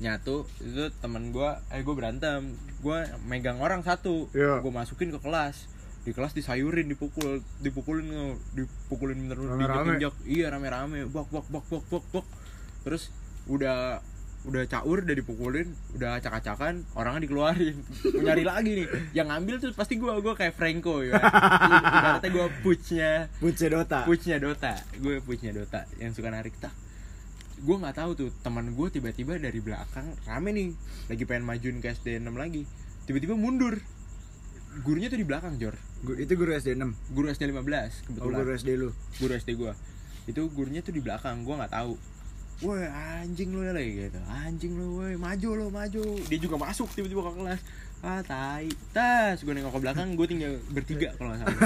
nyatu 0.02 0.50
itu 0.58 0.89
temen 0.97 1.30
gue 1.30 1.50
eh 1.69 1.82
gue 1.82 1.93
berantem. 1.93 2.41
Gue 2.80 2.97
megang 3.24 3.60
orang 3.60 3.82
satu. 3.82 4.32
Iya. 4.32 4.60
gue 4.60 4.71
masukin 4.71 5.12
ke 5.12 5.19
kelas. 5.19 5.69
Di 6.02 6.12
kelas 6.12 6.34
disayurin 6.34 6.89
dipukul 6.89 7.45
dipukulin 7.60 8.10
dipukulin 8.52 9.19
bener 9.21 9.38
bener 9.38 9.54
Rame-rame. 9.69 9.86
diinjak 9.93 10.15
iya 10.26 10.50
rame 10.50 10.65
rame 10.65 11.06
bok 11.06 11.30
bok 11.30 11.45
bok 11.45 11.62
bok 11.69 11.86
bok 11.88 12.06
bok 12.10 12.26
terus 12.82 13.13
udah 13.45 14.02
udah 14.41 14.65
caur 14.65 15.01
udah 15.01 15.13
dipukulin 15.13 15.69
udah 15.93 16.17
acak-acakan 16.17 16.82
orangnya 16.93 17.21
dikeluarin. 17.23 17.77
Mau 18.10 18.21
nyari 18.21 18.41
lagi 18.41 18.71
nih. 18.75 18.88
Yang 19.13 19.27
ngambil 19.30 19.56
tuh 19.60 19.69
pasti 19.71 19.95
gue 19.95 20.10
gue 20.12 20.34
kayak 20.34 20.54
Franco 20.54 21.01
ya. 21.01 21.13
Ibaratnya 21.13 22.30
gue 22.30 22.45
pushnya 22.60 23.12
Buce 23.38 23.67
Dota. 23.67 24.01
pushnya 24.04 24.38
Dota. 24.38 24.73
Gue 24.97 25.19
pushnya 25.19 25.51
Dota. 25.51 25.86
Yang 25.95 26.17
suka 26.17 26.30
narik 26.30 26.58
tak 26.58 26.73
gue 27.62 27.77
nggak 27.77 27.93
tahu 27.93 28.12
tuh 28.17 28.30
teman 28.41 28.73
gue 28.73 28.88
tiba-tiba 28.89 29.38
dari 29.38 29.60
belakang 29.60 30.10
rame 30.25 30.49
nih. 30.49 30.69
Lagi 31.08 31.23
pengen 31.23 31.45
majuin 31.45 31.77
ke 31.77 31.93
SD 31.93 32.17
6 32.17 32.34
lagi. 32.34 32.65
Tiba-tiba 33.06 33.38
mundur. 33.38 33.77
Gurunya 34.82 35.06
tuh 35.06 35.15
di 35.15 35.27
belakang 35.27 35.60
Jor. 35.60 35.77
Gu- 36.01 36.17
itu 36.17 36.34
guru 36.34 36.49
SD 36.51 36.73
6. 36.73 36.95
guru 37.12 37.27
SD 37.27 37.45
15 37.45 37.54
Oh, 37.54 37.62
kebetulan. 38.08 38.38
Guru 38.39 38.49
SD 38.56 38.69
lu. 38.73 38.89
guru 39.15 39.32
SD 39.36 39.54
gue 39.54 39.73
itu 40.23 40.38
gurunya 40.47 40.80
tuh 40.80 40.93
di 40.93 41.01
belakang 41.01 41.41
gue 41.41 41.49
nggak 41.51 41.69
tahu 41.71 41.97
Woi 42.62 42.86
anjing 42.86 43.58
lo 43.58 43.65
ya 43.65 43.74
lagi 43.74 44.06
gitu. 44.06 44.21
Anjing 44.30 44.78
lo 44.78 45.02
woi 45.02 45.17
maju 45.17 45.50
lo 45.58 45.65
maju. 45.74 46.04
Dia 46.30 46.38
juga 46.38 46.62
masuk 46.62 46.93
tiba-tiba 46.93 47.26
ke 47.26 47.32
kelas. 47.41 47.62
Ah 48.06 48.21
tai. 48.21 48.69
Tas 48.93 49.41
gue 49.41 49.50
nengok 49.50 49.74
ke 49.74 49.80
belakang 49.82 50.13
gue 50.13 50.28
tinggal 50.30 50.54
bertiga 50.69 51.10
kalau 51.17 51.34
nggak 51.34 51.41
salah. 51.41 51.58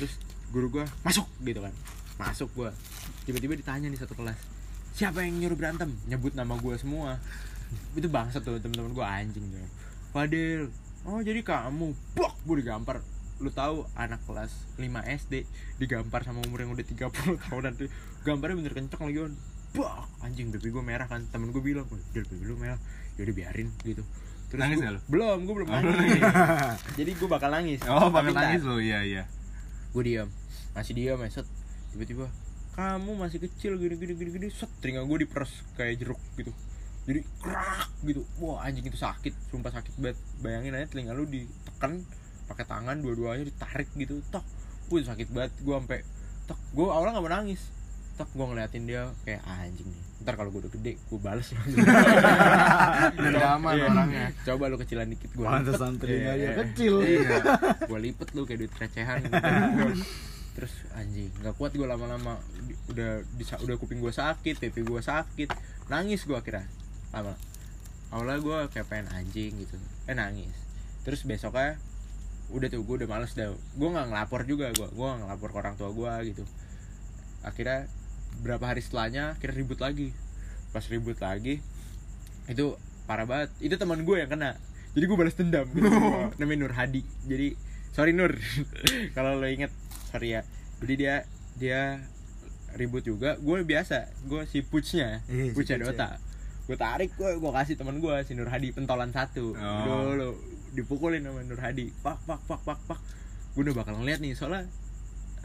Terus 0.00 0.12
guru 0.48 0.80
gue 0.80 0.84
masuk 1.04 1.28
gitu 1.44 1.60
kan. 1.60 1.74
Masuk 2.16 2.48
gue 2.56 2.72
Tiba-tiba 3.28 3.52
ditanya 3.52 3.92
nih 3.92 4.00
satu 4.00 4.16
kelas 4.16 4.40
Siapa 4.96 5.20
yang 5.20 5.44
nyuruh 5.44 5.60
berantem? 5.60 5.92
Nyebut 6.08 6.32
nama 6.32 6.56
gue 6.56 6.72
semua. 6.80 7.20
Itu 7.92 8.08
bangsa 8.08 8.40
tuh 8.40 8.56
temen-temen 8.56 8.96
gue 8.96 9.04
anjing 9.04 9.44
tuh. 9.44 9.60
Fadil. 10.16 10.72
Oh 11.04 11.20
jadi 11.20 11.44
kamu? 11.44 11.92
Bok 12.16 12.32
gue 12.48 12.64
digampar. 12.64 13.04
Lu 13.44 13.52
tahu 13.52 13.84
anak 13.92 14.24
kelas 14.24 14.48
5 14.80 14.88
SD 15.20 15.44
Digampar 15.76 16.24
sama 16.24 16.40
umur 16.48 16.64
yang 16.64 16.72
udah 16.72 16.80
30 16.80 17.12
tahunan 17.44 17.72
tuh. 17.76 17.92
Gambarnya 18.24 18.56
bener 18.56 18.72
kenceng 18.72 19.04
lagi 19.04 19.20
on 19.20 19.36
Bak 19.76 19.92
anjing 20.20 20.48
pipi 20.48 20.68
gue 20.68 20.80
merah 20.80 21.04
kan. 21.04 21.22
Temen 21.26 21.48
gue 21.48 21.60
bilang 21.60 21.84
Dil 22.10 22.24
pipi 22.24 22.42
lu 22.42 22.56
merah. 22.56 22.80
Yaudah 23.14 23.34
biarin 23.34 23.68
gitu. 23.82 24.02
Terus 24.46 24.60
Nangis 24.60 24.78
gua- 24.78 24.92
lu? 24.92 25.00
Belum, 25.08 25.38
gue 25.42 25.54
belum 25.56 25.68
Oh, 25.68 25.74
nangis. 25.76 26.22
Jadi 26.98 27.10
gue 27.12 27.26
bakal 27.26 27.50
nangis 27.50 27.80
oh 27.84 28.08
bakal 28.08 28.30
Tapi 28.30 28.46
nangis 28.46 28.62
lo 28.62 28.76
iya 28.78 29.02
iya. 29.02 29.22
Gue 29.90 30.02
diam 30.04 30.28
masih 30.72 30.92
diam 30.92 31.18
ya 31.18 31.28
set. 31.30 31.46
Tiba-tiba 31.90 32.28
kamu 32.72 33.16
masih 33.16 33.38
kecil 33.40 33.74
gini 33.74 33.96
gini 33.96 34.12
gini 34.14 34.30
gini 34.32 34.46
set. 34.48 34.68
Telinga 34.78 35.02
gue 35.02 35.18
diperes 35.20 35.48
kayak 35.74 35.98
jeruk 35.98 36.20
gitu. 36.36 36.52
Jadi 37.04 37.20
krak 37.38 37.90
gitu. 38.02 38.22
Wah 38.38 38.62
anjing 38.62 38.82
itu 38.82 38.94
sakit. 38.94 39.34
Sumpah 39.48 39.72
sakit 39.72 39.96
banget. 39.96 40.16
Bayangin 40.38 40.72
aja 40.74 40.86
telinga 40.86 41.10
lu 41.10 41.24
ditekan 41.24 42.04
pakai 42.46 42.64
tangan 42.64 42.98
dua-duanya 42.98 43.42
ditarik 43.42 43.90
gitu. 43.92 44.22
Tok. 44.28 44.44
Wah 44.86 45.02
sakit 45.04 45.28
banget. 45.28 45.52
Gue 45.58 45.74
sampai 45.74 46.00
tok. 46.44 46.58
Gue 46.70 46.86
awalnya 46.86 47.16
nggak 47.16 47.24
mau 47.24 47.34
nangis 47.34 47.62
tok 48.16 48.28
gue 48.30 48.46
ngeliatin 48.46 48.84
dia 48.84 49.02
kayak 49.22 49.40
"Ah, 49.42 49.62
anjing 49.62 49.84
nih. 49.84 50.02
Ntar 50.18 50.34
kalau 50.34 50.48
gue 50.48 50.60
udah 50.60 50.72
gede 50.72 50.92
gue 50.96 51.18
bales 51.18 51.46
langsung 51.46 51.76
Dendaman 53.20 53.72
Iya. 53.72 53.84
orangnya. 53.86 54.26
coba 54.42 54.64
lu 54.66 54.76
kecilan 54.76 55.06
dikit 55.06 55.30
gue 55.30 55.44
Pantesan 55.44 55.92
telinganya 55.96 56.50
kecil. 56.64 56.94
iya. 57.00 57.38
Gue 57.82 57.98
lipet 58.00 58.28
lu 58.32 58.42
kayak 58.42 58.58
duit 58.58 58.72
recehan 58.74 59.20
terus 60.50 60.72
anjing 60.90 61.28
nggak 61.36 61.52
kuat 61.54 61.70
gue 61.70 61.84
lama-lama. 61.84 62.40
Udah 62.86 63.20
bisa 63.36 63.60
udah 63.60 63.76
kuping 63.76 64.00
gue 64.00 64.08
sakit 64.08 64.56
pipi 64.58 64.80
gue 64.80 64.98
sakit. 64.98 65.52
Nangis 65.86 66.24
gue 66.24 66.32
akhirnya. 66.32 66.64
Lama. 67.10 67.36
Awalnya 68.08 68.38
gue 68.38 68.58
kayak 68.70 68.86
pengen 68.86 69.08
anjing 69.10 69.52
gitu. 69.54 69.76
Eh 70.04 70.12
nangis. 70.12 70.56
Terus 71.02 71.20
besoknya 71.22 71.76
udah 72.48 72.66
tuh 72.66 72.80
gue 72.80 72.96
udah 72.96 73.10
males 73.10 73.30
dah. 73.30 73.52
Gue 73.74 73.88
nggak 73.90 74.08
ngelapor 74.08 74.40
juga 74.42 74.72
gue 74.72 74.88
gue 74.88 75.06
nggak 75.06 75.20
ngelapor 75.22 75.48
ke 75.50 75.58
orang 75.58 75.74
tua 75.76 75.90
gue 75.92 76.12
gitu. 76.26 76.44
Akhirnya 77.42 77.84
berapa 78.42 78.64
hari 78.64 78.84
setelahnya 78.84 79.36
akhirnya 79.36 79.56
ribut 79.62 79.80
lagi. 79.80 80.12
Pas 80.74 80.84
ribut 80.88 81.16
lagi 81.20 81.62
itu 82.46 82.78
parah 83.06 83.26
banget. 83.26 83.50
Itu 83.58 83.74
teman 83.78 84.02
gue 84.06 84.16
yang 84.22 84.30
kena. 84.30 84.54
Jadi 84.94 85.04
gue 85.04 85.16
balas 85.18 85.36
dendam. 85.36 85.66
Gitu. 85.70 85.88
namanya 86.40 86.58
Nur 86.66 86.74
Hadi. 86.74 87.02
Jadi 87.26 87.48
sorry 87.92 88.14
Nur. 88.14 88.32
Kalau 89.16 89.38
lo 89.38 89.46
inget 89.46 89.70
sorry 90.10 90.38
ya. 90.38 90.42
Jadi 90.82 90.94
dia 90.94 91.14
dia 91.58 91.80
ribut 92.78 93.02
juga. 93.02 93.36
Gue 93.38 93.62
biasa 93.66 94.08
gue 94.26 94.42
si 94.48 94.62
pucnya 94.62 95.22
si 95.26 95.52
pucnya 95.52 95.76
pucnya. 95.78 95.92
Dota 95.92 96.10
gue 96.66 96.74
tarik 96.74 97.14
gue 97.14 97.38
gue 97.38 97.50
kasih 97.54 97.78
teman 97.78 98.02
gue 98.02 98.14
si 98.26 98.34
Nur 98.34 98.50
Hadi 98.50 98.74
pentolan 98.74 99.10
satu. 99.14 99.54
Oh. 99.54 99.82
dulu 99.86 100.30
dipukulin 100.74 101.22
sama 101.22 101.42
Nur 101.46 101.60
Hadi. 101.62 101.90
Pak 102.02 102.26
pak 102.26 102.40
pak 102.46 102.60
pak 102.62 102.78
pak. 102.90 102.98
Gue 103.54 103.62
udah 103.66 103.74
bakal 103.74 103.98
ngeliat 103.98 104.18
nih 104.22 104.34
soalnya 104.34 104.66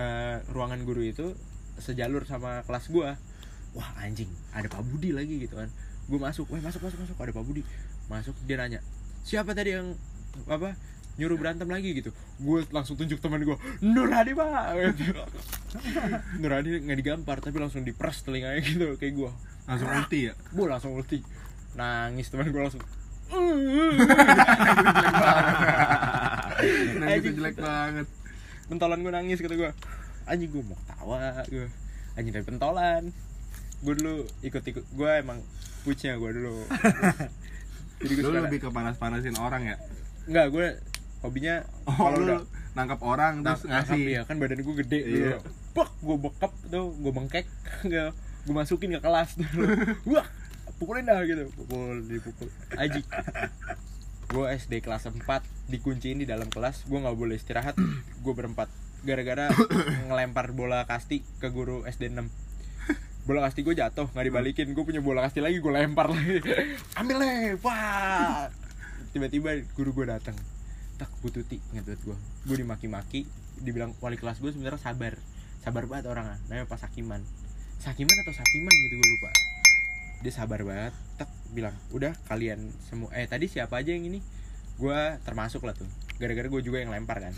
eh, 0.02 0.42
ruangan 0.50 0.82
guru 0.86 1.06
itu 1.06 1.34
sejalur 1.78 2.24
sama 2.24 2.64
kelas 2.64 2.88
gue 2.88 3.08
wah 3.72 3.90
anjing 3.98 4.28
ada 4.52 4.66
Pak 4.66 4.82
Budi 4.82 5.12
lagi 5.12 5.40
gitu 5.40 5.56
kan. 5.56 5.68
Gue 6.06 6.18
masuk 6.18 6.48
wah 6.48 6.60
masuk 6.60 6.80
masuk 6.82 6.98
masuk 7.00 7.16
ada 7.16 7.32
Pak 7.32 7.42
Budi. 7.42 7.62
Masuk 8.08 8.34
dia 8.44 8.56
nanya 8.56 8.80
siapa 9.22 9.52
tadi 9.52 9.72
yang 9.72 9.94
apa 10.46 10.74
nyuruh 11.16 11.36
berantem 11.36 11.66
lagi? 11.66 11.94
Gitu. 11.94 12.10
Gue 12.38 12.62
langsung 12.70 12.96
tunjuk 12.96 13.18
teman 13.18 13.40
gue 13.40 13.56
Nur 13.80 14.08
Hadi 14.08 14.32
pak. 14.32 14.92
Gitu. 14.92 15.12
Nur 16.40 16.52
Hadi 16.52 16.82
nggak 16.82 16.98
digampar 16.98 17.38
tapi 17.38 17.56
langsung 17.56 17.82
diperes 17.82 18.22
telinganya 18.22 18.60
gitu 18.60 18.96
kayak 18.96 19.14
gue 19.14 19.30
Langsung 19.64 19.88
ulti 19.88 20.28
ya. 20.28 20.34
gue 20.36 20.66
langsung 20.66 20.92
ulti. 20.92 21.18
Nangis 21.72 22.28
teman 22.28 22.48
gue 22.48 22.60
langsung 22.60 22.84
Nah, 23.32 23.40
itu 27.10 27.24
Anjing. 27.24 27.34
jelek 27.34 27.56
banget. 27.56 28.04
pentolan 28.68 29.00
gue 29.00 29.10
nangis 29.10 29.38
kata 29.38 29.54
gue 29.54 29.70
anjing 30.32 30.48
gue 30.48 30.64
mau 30.64 30.80
ketawa 30.80 31.44
gue 31.52 31.68
anjing 32.16 32.32
dari 32.32 32.46
pentolan 32.48 33.04
gue 33.84 33.94
dulu 34.00 34.24
ikut 34.40 34.64
ikut 34.64 34.86
gue 34.96 35.12
emang 35.20 35.44
pucnya 35.84 36.16
gue 36.16 36.30
dulu 36.32 36.64
jadi 38.02 38.14
gue 38.18 38.34
lebih 38.34 38.60
ke 38.66 38.70
panas-panasin 38.74 39.38
orang 39.38 39.62
ya. 39.62 39.76
Enggak, 40.26 40.46
gue 40.50 40.68
hobinya 41.22 41.62
Oh, 41.86 41.94
kalau 41.94 42.18
lu 42.18 42.26
udah 42.26 42.42
nangkap 42.74 43.00
orang 43.06 43.46
terus 43.46 43.62
nangkap 43.70 43.94
ngasih. 43.94 44.02
ya 44.10 44.22
kan 44.26 44.36
badan 44.42 44.60
gue 44.66 44.76
gede 44.82 45.00
dulu. 45.06 45.22
Iya. 45.22 45.38
Pok, 45.72 45.90
gue 46.02 46.18
bekap 46.18 46.52
tuh, 46.68 46.88
gue 46.98 47.12
bengkek, 47.14 47.46
gue 47.86 48.54
masukin 48.54 48.98
ke 48.98 49.02
kelas 49.06 49.38
dulu. 49.38 49.66
Wah, 50.18 50.28
pukulin 50.82 51.06
dah 51.06 51.22
gitu, 51.24 51.46
pukul, 51.54 52.02
dipukul. 52.10 52.50
Aji. 52.76 53.06
Gue 54.34 54.46
SD 54.58 54.82
kelas 54.82 55.06
4 55.08 55.22
dikunciin 55.70 56.20
di 56.20 56.28
dalam 56.28 56.50
kelas, 56.50 56.90
gue 56.90 56.98
nggak 56.98 57.16
boleh 57.16 57.38
istirahat, 57.38 57.78
gue 58.18 58.34
berempat. 58.34 58.68
Gara-gara 59.02 59.50
ngelempar 60.08 60.54
bola 60.54 60.86
kasti 60.86 61.26
ke 61.42 61.50
guru 61.50 61.82
SD 61.90 62.14
6 62.14 62.30
bola 63.22 63.46
kasti 63.46 63.62
gue 63.62 63.78
jatuh 63.78 64.10
nggak 64.14 64.26
dibalikin. 64.28 64.68
Gue 64.74 64.84
punya 64.86 65.02
bola 65.02 65.22
kasti 65.26 65.42
lagi 65.42 65.62
gue 65.62 65.72
lempar 65.74 66.10
lagi. 66.10 66.42
Ambil 67.00 67.22
deh 67.22 67.58
wah. 67.62 68.50
Tiba-tiba 69.14 69.62
guru 69.78 69.94
gue 69.94 70.06
datang 70.10 70.38
tak 71.02 71.10
bu 71.26 71.34
tuti 71.34 71.58
ingat 71.74 71.90
banget 71.90 72.02
gue 72.06 72.18
gue 72.46 72.58
dimaki-maki 72.62 73.26
dibilang 73.58 73.98
wali 74.06 74.18
kelas 74.18 74.42
gue 74.42 74.54
sebenarnya 74.54 74.82
sabar. 74.82 75.14
Sabar 75.62 75.86
banget 75.86 76.10
orangnya 76.10 76.38
namanya 76.50 76.66
Pak 76.70 76.82
Sakiman. 76.82 77.22
Sakiman 77.82 78.16
atau 78.26 78.34
Sakiman 78.34 78.74
gitu 78.90 78.96
gue 78.98 79.10
lupa. 79.18 79.30
Dia 80.22 80.34
sabar 80.34 80.62
banget 80.66 80.94
tak 81.18 81.30
bilang 81.54 81.74
udah 81.94 82.14
kalian 82.30 82.74
semua 82.90 83.10
eh 83.14 83.26
tadi 83.30 83.46
siapa 83.50 83.82
aja 83.82 83.94
yang 83.94 84.06
ini? 84.06 84.22
Gue 84.82 84.98
termasuk 85.22 85.62
lah 85.62 85.78
tuh 85.78 85.90
gara-gara 86.22 86.46
gue 86.46 86.62
juga 86.62 86.78
yang 86.86 86.94
lempar 86.94 87.18
kan. 87.18 87.34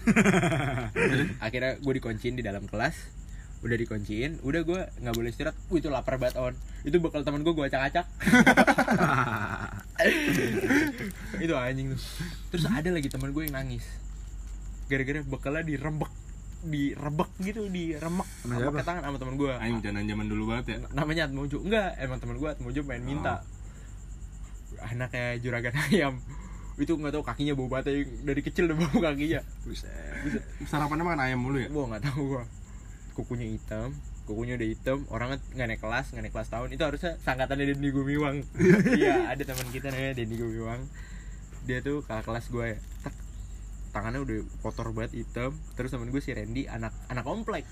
Akhirnya 1.46 1.80
gue 1.80 1.94
dikunciin 1.96 2.36
di 2.36 2.44
dalam 2.44 2.68
kelas. 2.68 3.24
Udah 3.64 3.80
dikunciin 3.80 4.44
udah 4.44 4.62
gue 4.68 4.82
nggak 5.00 5.16
boleh 5.16 5.32
istirahat. 5.32 5.56
Wih, 5.72 5.80
itu 5.80 5.88
lapar 5.88 6.20
banget 6.20 6.36
on 6.36 6.52
itu 6.84 7.00
bakal 7.00 7.24
teman 7.24 7.48
gue 7.48 7.56
gue 7.56 7.64
acak-acak. 7.64 8.04
Itu 11.40 11.56
anjing 11.56 11.96
tuh. 11.96 12.02
Terus 12.52 12.68
ada 12.68 12.92
lagi 12.92 13.08
teman 13.08 13.32
gue 13.32 13.48
yang 13.48 13.56
nangis. 13.56 13.88
Gara-gara 14.92 15.24
bekalnya 15.24 15.64
dirembek 15.64 16.12
direbek 16.64 17.28
gitu 17.44 17.68
diremek 17.68 18.24
Sama 18.48 18.72
pakai 18.72 18.88
tangan 18.88 19.04
sama 19.04 19.20
teman 19.20 19.36
gue 19.36 19.52
Aing 19.52 19.84
jangan 19.84 20.08
zaman 20.08 20.32
dulu 20.32 20.44
banget 20.52 20.76
ya. 20.76 20.78
namanya 20.92 21.32
Atmojo. 21.32 21.64
Enggak 21.64 21.96
emang 22.04 22.20
teman 22.20 22.36
gue 22.36 22.50
Atmojo 22.52 22.82
main 22.84 23.04
minta. 23.04 23.48
Anaknya 24.84 25.40
juragan 25.40 25.72
ayam 25.88 26.20
itu 26.82 26.98
nggak 26.98 27.14
tahu 27.14 27.24
kakinya 27.26 27.54
bau 27.54 27.70
banget 27.70 28.10
dari 28.26 28.42
kecil 28.42 28.70
udah 28.70 28.78
bau 28.78 28.98
kakinya. 29.00 29.42
Sarapannya 30.66 31.04
makan 31.06 31.22
ayam 31.22 31.40
mulu 31.42 31.62
ya. 31.62 31.70
gua 31.70 31.96
nggak 31.96 32.04
tahu 32.10 32.22
gua. 32.38 32.44
Kukunya 33.14 33.54
hitam 33.54 33.94
kukunya 34.24 34.56
udah 34.56 34.68
hitam 34.68 34.98
orangnya 35.12 35.38
nggak 35.52 35.68
naik 35.68 35.82
kelas 35.84 36.06
nggak 36.16 36.24
naik 36.24 36.34
kelas 36.36 36.50
tahun. 36.52 36.70
Itu 36.72 36.84
harusnya 36.88 37.12
sangkatannya 37.20 37.66
Denny 37.76 37.90
Gumiwang. 37.92 38.38
Iya 39.00 39.36
ada 39.36 39.44
teman 39.44 39.68
kita 39.72 39.92
namanya 39.92 40.16
Denny 40.16 40.36
Gumiwang. 40.40 40.82
Dia 41.68 41.84
tuh 41.84 42.04
kakak 42.04 42.28
kelas 42.28 42.46
gue 42.52 42.66
ya. 42.76 42.78
Tak, 43.04 43.16
tangannya 43.92 44.20
udah 44.24 44.38
kotor 44.64 44.96
banget 44.96 45.24
hitam. 45.24 45.52
Terus 45.76 45.92
temen 45.92 46.08
gue 46.12 46.22
si 46.24 46.32
Randy 46.32 46.72
anak 46.72 46.96
anak 47.12 47.24
komplek. 47.28 47.68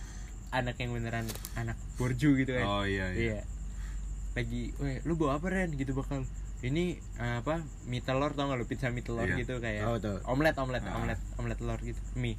Anak 0.52 0.76
yang 0.84 0.92
beneran 0.92 1.28
anak 1.56 1.80
borju 1.96 2.36
gitu 2.36 2.52
kan. 2.52 2.68
Oh 2.68 2.84
iya 2.84 3.16
iya. 3.16 3.40
iya. 3.40 3.42
Lagi 4.36 4.76
weh 4.84 5.00
lu 5.08 5.16
bawa 5.16 5.40
apa 5.40 5.48
Ren? 5.48 5.72
Gitu 5.72 5.96
bakal 5.96 6.28
ini 6.62 6.84
eh, 7.16 7.36
apa 7.38 7.60
mie 7.84 8.00
telur 8.00 8.32
tau 8.32 8.46
gak 8.46 8.56
lu? 8.56 8.66
Pizza 8.66 8.88
mie 8.88 9.02
telur 9.02 9.24
Iya. 9.24 9.38
gitu 9.38 9.58
kayak. 9.58 9.82
Tahu, 9.82 9.96
tahu. 9.98 10.18
omelet 10.26 10.56
omelet 10.56 10.84
Ah. 10.84 10.96
omelet 10.96 11.20
omelet 11.36 11.58
telur 11.58 11.80
gitu. 11.80 11.98
Mie. 12.14 12.38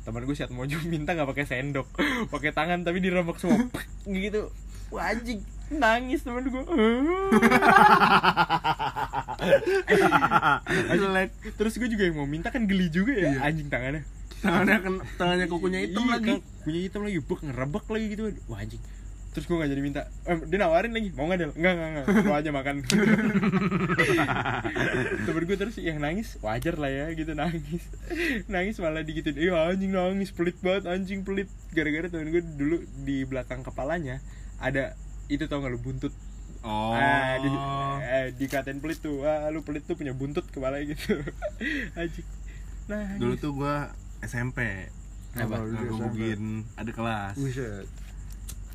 Teman 0.00 0.22
gue 0.22 0.32
siat 0.32 0.48
mojo 0.48 0.76
minta 0.88 1.12
nggak 1.12 1.28
pakai 1.28 1.44
sendok. 1.44 1.88
Pakai 2.32 2.50
tangan 2.50 2.80
tapi 2.80 2.98
diremek 2.98 3.36
semua. 3.36 3.60
Gitu. 4.08 4.48
Anjing. 4.90 5.44
Nangis 5.68 6.24
teman 6.24 6.42
gue 6.42 6.64
terus 11.54 11.74
gue 11.76 11.88
juga 11.88 12.04
yang 12.04 12.16
mau 12.16 12.24
minta 12.24 12.48
kan 12.48 12.64
geli 12.64 12.88
juga 12.88 13.12
ya. 13.12 13.28
Iya. 13.28 13.40
anjing 13.44 13.68
tangannya. 13.68 14.02
Tangannya 14.38 14.76
kan 14.78 14.94
tangannya 15.16 15.46
kukunya 15.46 15.80
hitam 15.82 16.02
Iya, 16.04 16.12
lagi. 16.14 16.28
kan, 16.30 16.38
punya 16.62 16.80
hitam 16.80 17.00
lagi. 17.02 17.18
Bek 17.20 17.40
ngerebek 17.42 17.84
lagi 17.86 18.06
gitu. 18.08 18.22
Wah 18.46 18.58
anjing 18.58 18.82
terus 19.38 19.46
gue 19.46 19.54
gak 19.54 19.70
jadi 19.70 19.82
minta 19.86 20.02
eh, 20.26 20.34
dia 20.50 20.58
nawarin 20.58 20.90
lagi 20.90 21.14
mau 21.14 21.30
nggak 21.30 21.38
del 21.38 21.52
nggak 21.54 21.74
nggak 21.78 21.90
nggak 21.94 22.06
lu 22.26 22.32
aja 22.34 22.50
makan 22.50 22.82
temen 25.30 25.42
gue 25.46 25.54
terus 25.54 25.78
yang 25.78 26.02
nangis 26.02 26.42
wajar 26.42 26.74
lah 26.74 26.90
ya 26.90 27.06
gitu 27.14 27.38
nangis 27.38 27.86
nangis 28.50 28.82
malah 28.82 29.06
digituin 29.06 29.38
iya 29.38 29.70
anjing 29.70 29.94
nangis 29.94 30.34
pelit 30.34 30.58
banget 30.58 30.90
anjing 30.90 31.22
pelit 31.22 31.46
gara-gara 31.70 32.10
temen 32.10 32.34
gue 32.34 32.42
dulu 32.42 32.82
di 33.06 33.22
belakang 33.22 33.62
kepalanya 33.62 34.18
ada 34.58 34.98
itu 35.30 35.46
tau 35.46 35.62
gak 35.62 35.70
lu 35.70 35.78
buntut 35.78 36.10
Oh. 36.58 36.90
ah, 36.90 37.38
di, 37.38 37.46
eh, 38.02 38.34
dikatain 38.34 38.82
pelit 38.82 38.98
tuh 38.98 39.22
ah 39.22 39.46
lu 39.54 39.62
pelit 39.62 39.86
tuh 39.86 39.94
punya 39.94 40.10
buntut 40.10 40.42
kepala 40.50 40.82
gitu 40.82 41.22
anjing 41.94 42.26
nah 42.90 43.14
Dulu 43.14 43.38
tuh 43.38 43.54
gua 43.54 43.94
SMP. 44.26 44.90
Kenapa? 45.30 45.62
Ngegebukin 45.62 46.66
ada 46.74 46.90
kelas. 46.90 47.38
Buset. 47.38 47.86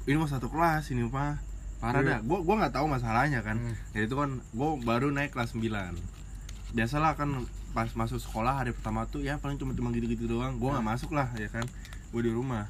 Ini 0.03 0.15
mah 0.15 0.27
satu 0.27 0.47
kelas 0.47 0.91
ini 0.91 1.03
mah. 1.03 1.39
Parah 1.79 1.99
Iya. 1.99 2.09
dah. 2.09 2.19
Gua 2.21 2.39
gua 2.41 2.55
nggak 2.59 2.73
tahu 2.73 2.87
masalahnya 2.87 3.39
kan. 3.39 3.55
Hmm. 3.57 3.75
Jadi 3.91 4.03
itu 4.05 4.15
kan 4.15 4.29
gua 4.51 4.75
baru 4.77 5.07
naik 5.09 5.31
kelas 5.31 5.51
9. 5.53 5.95
Biasalah 6.71 7.13
kan 7.13 7.29
pas 7.71 7.89
masuk 7.93 8.17
sekolah 8.17 8.53
hari 8.55 8.71
pertama 8.71 9.03
tuh 9.05 9.19
ya 9.19 9.35
paling 9.37 9.55
cuma 9.55 9.71
cuma 9.71 9.91
gitu-gitu 9.91 10.25
doang. 10.25 10.55
Gua 10.57 10.75
nggak 10.75 10.87
masuk 10.89 11.11
lah 11.11 11.27
ya 11.33 11.47
kan. 11.47 11.63
Gua 12.09 12.19
di 12.19 12.29
rumah. 12.29 12.67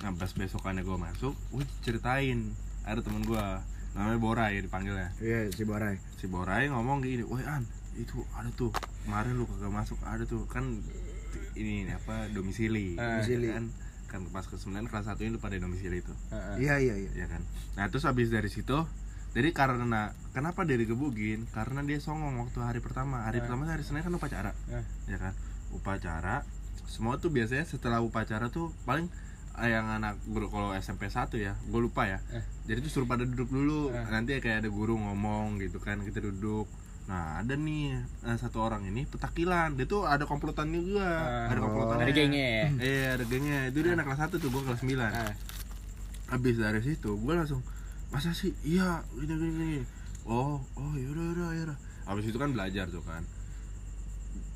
Nah, 0.00 0.10
pas 0.12 0.28
besokannya 0.28 0.82
gua 0.82 0.98
masuk, 1.00 1.30
gua 1.48 1.62
ceritain 1.80 2.50
ada 2.82 2.98
temen 2.98 3.22
gua 3.22 3.62
namanya 3.92 4.18
Borai 4.18 4.58
dipanggilnya 4.58 5.14
Iya, 5.20 5.46
si 5.48 5.62
Barai. 5.62 5.94
si 6.16 6.26
Borai 6.26 6.66
ngomong 6.66 6.98
gini, 6.98 7.22
woi 7.22 7.44
An, 7.44 7.62
itu 7.94 8.24
ada 8.32 8.50
tuh 8.50 8.72
kemarin 9.04 9.36
lu 9.36 9.44
kagak 9.44 9.70
masuk 9.70 10.00
ada 10.02 10.24
tuh 10.24 10.42
kan 10.48 10.64
ini 11.54 11.86
apa 11.86 12.26
domisili, 12.32 12.96
Eh, 12.96 12.98
domisili. 12.98 13.52
kan 13.52 13.68
kan 14.12 14.20
pas 14.28 14.44
ke 14.44 14.54
9 14.54 14.68
kelas 14.84 15.08
1 15.08 15.16
ini 15.18 15.32
lu 15.32 15.40
pada 15.40 15.56
domisili 15.56 15.98
itu 15.98 16.12
Ah, 16.28 16.52
ah. 16.52 16.56
Iya, 16.56 16.76
iya, 16.78 16.94
iya. 16.94 17.10
ya 17.14 17.26
kan 17.26 17.40
nah 17.74 17.88
terus 17.88 18.04
habis 18.04 18.28
dari 18.28 18.46
situ 18.46 18.76
jadi 19.32 19.48
karena 19.50 20.12
kenapa 20.30 20.62
dia 20.62 20.76
digebukin 20.76 21.48
karena 21.48 21.80
dia 21.80 21.96
songong 21.98 22.36
waktu 22.38 22.60
hari 22.60 22.78
pertama 22.78 23.24
hari 23.24 23.40
Ah. 23.40 23.48
pertama 23.48 23.64
hari 23.64 23.80
senin 23.80 24.00
kan 24.00 24.12
upacara 24.12 24.52
Ah. 24.68 24.84
ya 25.08 25.16
kan 25.16 25.32
upacara 25.72 26.44
semua 26.84 27.16
tuh 27.16 27.32
biasanya 27.32 27.64
setelah 27.64 27.98
upacara 27.98 28.46
tuh 28.46 28.68
paling 28.84 29.08
eh, 29.54 29.68
yang 29.68 29.84
anak 29.86 30.16
guru 30.24 30.48
kalau 30.48 30.72
SMP 30.74 31.08
1 31.08 31.36
ya 31.36 31.56
gue 31.58 31.80
lupa 31.80 32.04
ya 32.04 32.20
Eh. 32.30 32.44
jadi 32.64 32.80
tuh 32.80 32.92
suruh 32.92 33.08
pada 33.08 33.24
duduk 33.24 33.48
dulu 33.48 33.88
Eh. 33.88 34.04
nanti 34.08 34.36
kayak 34.38 34.62
ada 34.62 34.70
guru 34.70 34.94
ngomong 34.94 35.56
gitu 35.58 35.76
kan 35.76 36.00
kita 36.00 36.20
duduk 36.22 36.68
nah 37.10 37.42
ada 37.42 37.58
nih 37.58 37.98
eh, 37.98 38.36
satu 38.38 38.62
orang 38.62 38.86
ini 38.86 39.02
petakilan. 39.10 39.74
Dia 39.74 39.86
tuh 39.90 40.06
ada 40.06 40.22
komplotannya 40.22 40.80
juga. 40.80 41.02
Ah. 41.02 41.50
ada 41.50 41.60
komplotannya. 41.60 42.06
Dari 42.06 42.14
gengnya 42.14 42.46
ya. 42.46 42.66
iya 42.78 43.08
ada 43.18 43.24
gengnya. 43.26 43.58
Itu 43.68 43.78
dia 43.82 43.92
anak 43.98 44.06
kelas 44.06 44.20
1 44.30 44.38
tuh 44.38 44.48
gue 44.48 44.62
kelas 44.62 44.80
9 44.80 44.98
Ah. 45.02 45.34
habis 46.32 46.56
dari 46.56 46.80
situ 46.80 47.10
gue 47.18 47.32
langsung 47.34 47.60
masa 48.08 48.32
sih? 48.32 48.54
Iya 48.62 49.02
gini 49.18 49.34
gini 49.34 49.52
gini. 49.52 49.80
Oh 50.24 50.62
oh 50.78 50.92
yaudah 50.94 51.24
yaudah 51.34 51.48
yaudah 51.58 51.78
habis 52.06 52.24
itu 52.26 52.38
kan 52.38 52.54
belajar 52.54 52.86
tuh 52.88 53.02
kan. 53.02 53.26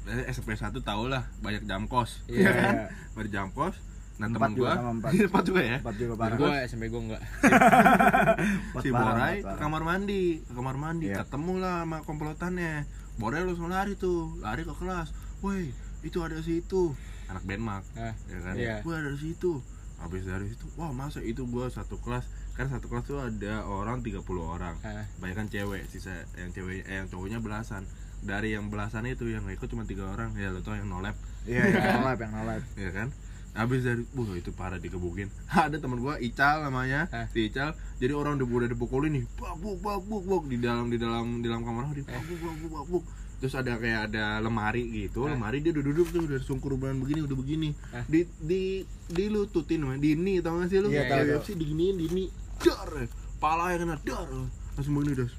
Eh, 0.06 0.30
SMP 0.30 0.54
1 0.54 0.70
tau 0.86 1.10
lah 1.10 1.26
banyak 1.42 1.66
jam 1.66 1.90
kos. 1.90 2.22
Iya. 2.30 2.46
ya 2.46 2.50
kan? 2.54 2.74
Banyak 3.18 3.30
jam 3.34 3.48
kos 3.50 3.74
nah 4.16 4.26
juga 4.26 4.48
gua 4.50 4.70
sama 4.74 4.90
empat. 4.94 5.10
empat 5.28 5.44
juga 5.44 5.60
ya 5.62 5.76
Empat 5.78 5.96
juga 5.96 6.14
parah. 6.14 6.36
gue 6.36 6.52
SMP 6.64 6.84
gue 6.86 7.00
enggak. 7.02 7.22
Si 8.82 8.88
Borai 8.88 9.36
ke 9.40 9.54
kamar 9.56 9.82
mandi 9.82 10.22
ke 10.40 10.52
kamar 10.52 10.76
mandi 10.76 11.06
Iya. 11.06 11.20
ketemu 11.20 11.52
lah 11.58 11.76
sama 11.82 11.98
komplotannya 12.02 12.84
Borai 13.16 13.42
langsung 13.42 13.68
lari 13.68 13.92
tuh 13.94 14.36
lari 14.38 14.62
ke 14.62 14.72
kelas 14.72 15.12
woi 15.38 15.68
itu 16.00 16.18
ada 16.20 16.36
si 16.38 16.60
itu 16.60 16.92
anak 17.26 17.44
Denmark 17.44 17.84
Ah. 17.94 18.14
ya 18.24 18.38
kan 18.40 18.54
Iya. 18.54 18.74
gue 18.80 18.94
ada 18.94 19.10
di 19.10 19.20
situ 19.22 19.60
habis 19.96 20.22
dari 20.22 20.46
situ 20.46 20.64
wah 20.74 20.90
masa 20.90 21.20
itu 21.20 21.44
gua 21.44 21.68
satu 21.68 21.96
kelas 21.96 22.24
kan 22.52 22.68
satu 22.68 22.86
kelas 22.86 23.04
tuh 23.04 23.18
ada 23.18 23.64
orang 23.64 24.00
30 24.00 24.20
orang 24.38 24.76
Ah. 24.82 25.04
banyak 25.18 25.36
kan 25.36 25.46
cewek 25.46 25.84
sisa 25.86 26.12
yang 26.34 26.48
cewek 26.50 26.84
eh, 26.84 26.96
yang 26.96 27.06
cowoknya 27.06 27.36
belasan 27.38 27.84
dari 28.18 28.52
yang 28.52 28.68
belasan 28.68 29.04
itu 29.04 29.26
yang 29.26 29.44
ikut 29.46 29.66
cuma 29.66 29.84
tiga 29.84 30.08
orang 30.08 30.32
ya 30.34 30.48
lo 30.48 30.60
tau 30.60 30.72
yang 30.72 30.86
nolep 30.86 31.12
Iya, 31.46 31.62
yang 31.62 32.02
nolap, 32.02 32.18
yang 32.18 32.32
nolap. 32.34 32.62
ya 32.76 32.90
kan 32.90 33.08
habis 33.56 33.80
dari 33.82 34.04
wah 34.12 34.36
itu 34.36 34.52
parah 34.52 34.76
dikebukin. 34.76 35.32
Ada 35.66 35.80
teman 35.80 35.98
gua 36.04 36.20
Ical 36.20 36.68
namanya. 36.68 37.08
Si 37.32 37.48
Ical. 37.48 37.72
Jadi 37.96 38.12
orang 38.12 38.36
udah 38.36 38.46
udah 38.46 38.68
dipukulin 38.68 39.16
nih. 39.16 39.24
Bak 39.40 39.56
buk 39.58 39.80
bak 39.80 39.98
buk 40.04 40.22
buk 40.28 40.42
di 40.52 40.60
dalam 40.60 40.92
di 40.92 41.00
dalam 41.00 41.40
di 41.40 41.48
dalam 41.48 41.64
kamar 41.64 41.88
di 41.96 42.04
bak 42.04 42.20
buk 42.28 42.38
bak 42.38 42.54
buk 42.60 42.72
bak 42.72 42.86
buk 42.92 43.04
terus 43.36 43.52
ada 43.52 43.76
kayak 43.76 44.12
ada 44.12 44.40
lemari 44.40 44.84
gitu. 44.88 45.28
Ah. 45.28 45.36
lemari 45.36 45.60
dia 45.60 45.72
udah 45.76 45.84
duduk 45.84 46.08
tuh 46.08 46.24
udah 46.24 46.40
sungkur 46.40 46.76
ban 46.80 46.96
begini 46.96 47.24
udah 47.24 47.36
begini. 47.36 47.68
Ah. 47.92 48.04
di 48.08 48.24
di 48.40 48.80
dilututin 49.12 49.84
namanya 49.84 50.00
dini 50.00 50.40
tau 50.40 50.56
gak 50.56 50.72
sih 50.72 50.80
lu? 50.80 50.88
Iya, 50.88 51.04
Kayak 51.04 51.24
tahu, 51.24 51.36
UFC 51.40 51.48
diginiin 51.56 51.96
dini 52.00 52.24
dar. 52.60 52.92
Pala 53.36 53.76
yang 53.76 53.84
kena 53.84 53.96
dar. 54.00 54.28
Langsung 54.76 54.94
begini 54.96 55.14
das 55.20 55.32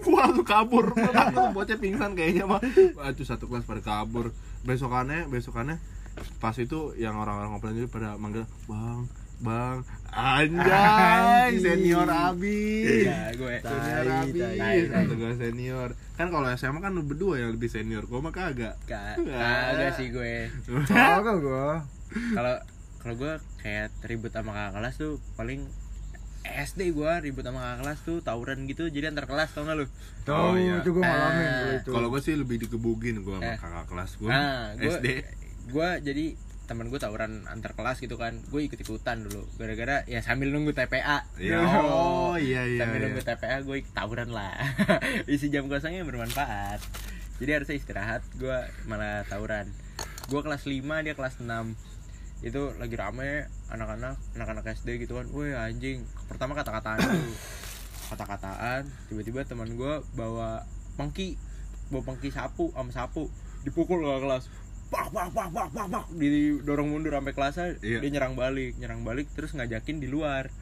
gua 0.00 0.30
langsung 0.30 0.46
kabur. 0.46 0.96
Bocah 1.56 1.76
pingsan 1.76 2.16
kayaknya 2.16 2.48
mah 2.48 2.62
itu 3.12 3.24
satu 3.28 3.44
kelas 3.50 3.68
pada 3.68 3.82
kabur. 3.84 4.32
Besokannya 4.64 5.28
besokannya 5.28 5.76
pas 6.38 6.54
itu 6.54 6.78
yang 6.94 7.14
orang-orang 7.14 7.50
komplain 7.50 7.76
itu 7.76 7.88
pada 7.88 8.14
manggil 8.14 8.44
bang 8.64 9.00
bang 9.38 9.76
anjay 10.12 11.50
senior 11.56 12.06
abis 12.06 13.02
Iya, 13.02 13.20
gue. 13.34 13.56
senior 13.58 14.52
Tai, 14.54 14.78
kata 14.86 15.14
gua 15.14 15.32
senior 15.34 15.88
kan 16.14 16.26
kalau 16.28 16.46
SMA 16.52 16.78
kan 16.78 16.92
lu 16.92 17.02
berdua 17.02 17.34
yang 17.36 17.50
lebih 17.50 17.66
senior 17.66 18.04
gua 18.04 18.20
mah 18.20 18.30
kagak 18.30 18.78
Ka- 18.84 19.18
Kagak 19.72 19.96
sih 19.96 20.08
gue. 20.08 20.46
Kagak 20.84 21.36
gua. 21.38 21.82
Kalau 22.30 22.54
kalau 22.98 23.14
gue 23.16 23.32
kayak 23.58 23.90
ribut 24.04 24.30
sama 24.30 24.52
kakak 24.52 24.72
kelas 24.76 24.94
tuh 24.96 25.12
paling 25.34 25.66
SD 26.44 26.92
gue 26.92 27.12
ribut 27.20 27.42
sama 27.42 27.58
kakak 27.60 27.78
kelas 27.80 27.98
tuh 28.04 28.18
tawuran 28.20 28.58
gitu 28.64 28.86
jadi 28.86 29.08
antar 29.08 29.26
kelas 29.26 29.50
tau 29.50 29.64
gak 29.64 29.74
lu? 29.74 29.86
Tahu 30.22 30.54
iya. 30.56 30.78
itu 30.78 30.90
gua 30.92 31.02
ngalamin 31.02 31.42
Ah. 31.42 31.50
kalau 31.56 31.72
itu. 31.74 31.90
kalau 31.90 32.06
gua 32.08 32.20
sih 32.20 32.34
lebih 32.36 32.56
dikebukin 32.60 33.22
gua 33.22 33.38
sama 33.38 33.48
Eh. 33.48 33.56
kakak 33.56 33.86
kelas 33.88 34.10
gua 34.16 34.28
Nah, 34.28 34.62
gue 34.76 34.86
SD 34.88 35.06
gue 35.70 35.88
jadi 36.02 36.26
teman 36.72 36.88
gue 36.88 36.96
tawuran 36.96 37.44
antar 37.50 37.76
kelas 37.76 38.00
gitu 38.00 38.16
kan. 38.16 38.38
Gue 38.48 38.64
ikut 38.64 38.78
ikutan 38.78 39.20
dulu. 39.26 39.44
Gara-gara 39.60 40.06
ya 40.08 40.24
sambil 40.24 40.48
nunggu 40.54 40.72
TPA 40.72 41.26
Ya, 41.36 41.60
oh 41.84 42.38
iya 42.38 42.64
iya 42.64 42.80
sambil 42.86 43.02
iya. 43.02 43.06
nunggu 43.10 43.22
TPA 43.22 43.56
gue 43.60 43.76
ikut 43.84 43.92
tawuran 43.92 44.30
lah. 44.32 44.56
Isi 45.30 45.52
jam 45.52 45.68
kosongnya 45.68 46.06
bermanfaat. 46.06 46.80
Jadi 47.42 47.50
harusnya 47.50 47.76
istirahat 47.76 48.22
gue 48.38 48.56
malah 48.88 49.26
tawuran. 49.28 49.68
Gue 50.30 50.40
kelas 50.40 50.64
5 50.64 50.80
dia 51.04 51.14
kelas 51.18 51.42
6 51.42 51.50
itu 52.42 52.74
lagi 52.74 52.98
rame 52.98 53.46
anak-anak 53.70 54.18
anak-anak 54.38 54.64
SD 54.72 55.02
gitu 55.04 55.18
kan. 55.18 55.26
Woi 55.34 55.52
anjing. 55.52 56.06
Pertama 56.30 56.54
kata-kataan 56.54 56.98
dulu. 57.02 57.34
Kata-kataan 58.12 58.88
tiba-tiba 59.08 59.40
teman 59.44 59.72
gue 59.72 59.94
bawa 60.16 60.64
pengki 61.00 61.40
bawa 61.92 62.02
pengki 62.12 62.32
sapu 62.32 62.70
sama 62.72 62.90
sapu. 62.94 63.28
Dipukul 63.62 64.02
ke 64.02 64.14
kelas 64.24 64.44
pak 64.92 65.08
pak 65.08 65.32
pak 65.32 65.48
pak 65.48 65.68
pak 65.72 65.86
pak 65.88 66.04
didorong 66.12 66.92
mundur 66.92 67.16
sampai 67.16 67.32
kelasnya 67.32 67.66
Iya. 67.80 67.98
dia 68.04 68.10
nyerang 68.12 68.36
balik 68.36 68.76
nyerang 68.76 69.00
balik 69.02 69.26
terus 69.32 69.56
ngajakin 69.56 69.98
di 69.98 70.06
luar. 70.06 70.52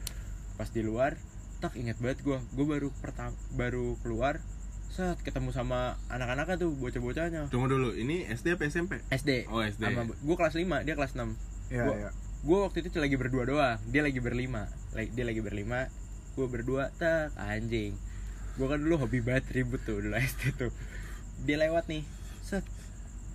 Pas 0.55 0.71
di 0.71 0.79
luar 0.79 1.19
tak 1.59 1.75
inget 1.75 1.99
banget 1.99 2.23
gue 2.23 2.39
gue 2.39 2.65
baru 2.65 2.89
pertama 2.97 3.35
baru 3.53 3.99
keluar 4.01 4.39
set 4.87 5.19
ketemu 5.21 5.51
sama 5.51 5.95
anak-anaknya 6.07 6.55
tuh 6.57 6.71
bocah-bocahnya. 6.73 7.51
Tunggu 7.51 7.67
dulu 7.67 7.91
ini 7.91 8.23
SD 8.25 8.55
apa 8.55 8.63
SMP 8.65 9.03
SD 9.11 9.51
oh 9.51 9.59
SD 9.59 9.83
sama 9.83 10.15
gue 10.15 10.35
kelas 10.35 10.55
5 10.55 10.87
dia 10.87 10.95
kelas 10.95 11.13
6 11.13 11.27
Iya, 11.71 11.83
gua, 11.87 11.95
iya. 11.95 12.09
gue 12.41 12.57
waktu 12.57 12.77
itu 12.83 12.99
lagi 12.99 13.15
berdua 13.15 13.43
doang 13.43 13.77
dia 13.87 14.01
lagi 14.01 14.19
berlima. 14.19 14.71
Dia 14.95 15.23
lagi 15.23 15.39
berlima 15.39 15.91
gue 16.31 16.47
berdua 16.47 16.87
tak 16.95 17.35
anjing. 17.35 17.99
Gue 18.55 18.67
kan 18.67 18.79
dulu 18.79 18.95
hobi 18.95 19.19
banget 19.19 19.51
ribut 19.51 19.83
tuh 19.83 19.99
dulu 19.99 20.15
SD 20.15 20.55
tuh. 20.55 20.71
Dia 21.43 21.59
lewat 21.59 21.87
nih 21.87 22.03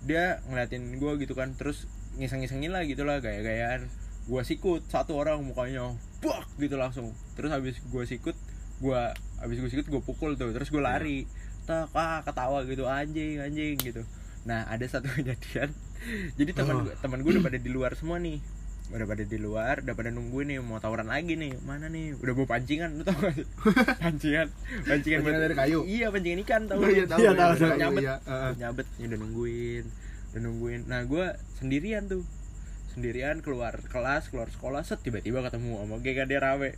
dia 0.07 0.39
ngeliatin 0.47 0.97
gue 0.97 1.11
gitu 1.21 1.35
kan 1.35 1.51
terus 1.59 1.85
ngiseng-ngisengin 2.17 2.71
lah 2.71 2.87
gitu 2.87 3.03
lah 3.03 3.19
gaya-gayaan. 3.19 3.91
Gue 4.27 4.41
sikut 4.47 4.87
satu 4.87 5.19
orang 5.19 5.43
mukanya 5.43 5.93
bak 6.23 6.47
gitu 6.57 6.79
langsung. 6.79 7.11
Terus 7.35 7.51
habis 7.51 7.77
gue 7.83 8.03
sikut 8.07 8.35
gue 8.79 9.01
habis 9.43 9.57
gue 9.59 9.69
sikut 9.69 9.87
gue 9.91 10.01
pukul 10.01 10.39
tuh 10.39 10.55
terus 10.55 10.71
gue 10.71 10.81
lari. 10.81 11.27
Tak 11.67 11.91
ah 11.91 12.23
ketawa 12.23 12.63
gitu 12.63 12.87
anjing 12.87 13.43
anjing 13.43 13.75
gitu. 13.77 14.01
Nah 14.47 14.63
ada 14.71 14.87
satu 14.87 15.11
kejadian. 15.19 15.75
Jadi 16.39 16.51
teman 16.55 16.87
gue 16.87 16.93
teman 17.03 17.19
gue 17.19 17.31
udah 17.35 17.43
pada 17.43 17.59
di 17.59 17.69
luar 17.69 17.93
semua 17.93 18.17
nih 18.17 18.39
udah 18.87 19.03
pada 19.03 19.23
di 19.27 19.35
luar 19.35 19.83
udah 19.83 19.95
pada 19.99 20.09
nungguin 20.15 20.47
nih 20.47 20.57
mau 20.63 20.79
tawuran 20.79 21.11
lagi 21.11 21.35
nih. 21.35 21.59
Mana 21.63 21.91
nih? 21.91 22.15
Udah 22.23 22.33
bawa 22.33 22.47
pancingan 22.55 22.95
lu 22.95 23.03
tau 23.03 23.19
gak 23.19 23.35
sih? 23.35 23.45
pancingan 24.03 24.47
pancingan 24.87 25.19
Pancingan 25.23 25.43
dari 25.43 25.55
kayu? 25.59 25.79
iya 25.83 26.07
pancingan 26.07 26.39
ikan 26.47 26.61
tau. 26.71 26.79
Oh, 26.79 26.87
iya, 26.87 27.03
tahu, 27.03 27.19
Iya, 27.19 27.29
iya, 27.29 27.31
tahu, 27.35 27.51
tahu, 27.51 27.67
tahu. 27.67 27.79
nyabet. 27.79 28.01
iya. 28.01 28.15
Heeh. 28.23 28.51
nyabet. 28.57 28.87
Ya 28.95 29.05
udah 29.11 29.19
nungguin. 29.19 29.85
Udah 30.31 30.41
nungguin. 30.41 30.81
Nah 30.87 30.99
gue 31.03 31.25
sendirian 31.59 32.03
tuh. 32.07 32.23
Sendirian 32.95 33.43
keluar 33.45 33.77
kelas 33.93 34.31
keluar 34.33 34.47
sekolah 34.49 34.81
set 34.81 35.03
tiba-tiba 35.03 35.43
ketemu 35.45 35.77
sama 35.83 36.01
dia 36.01 36.39
rame 36.41 36.73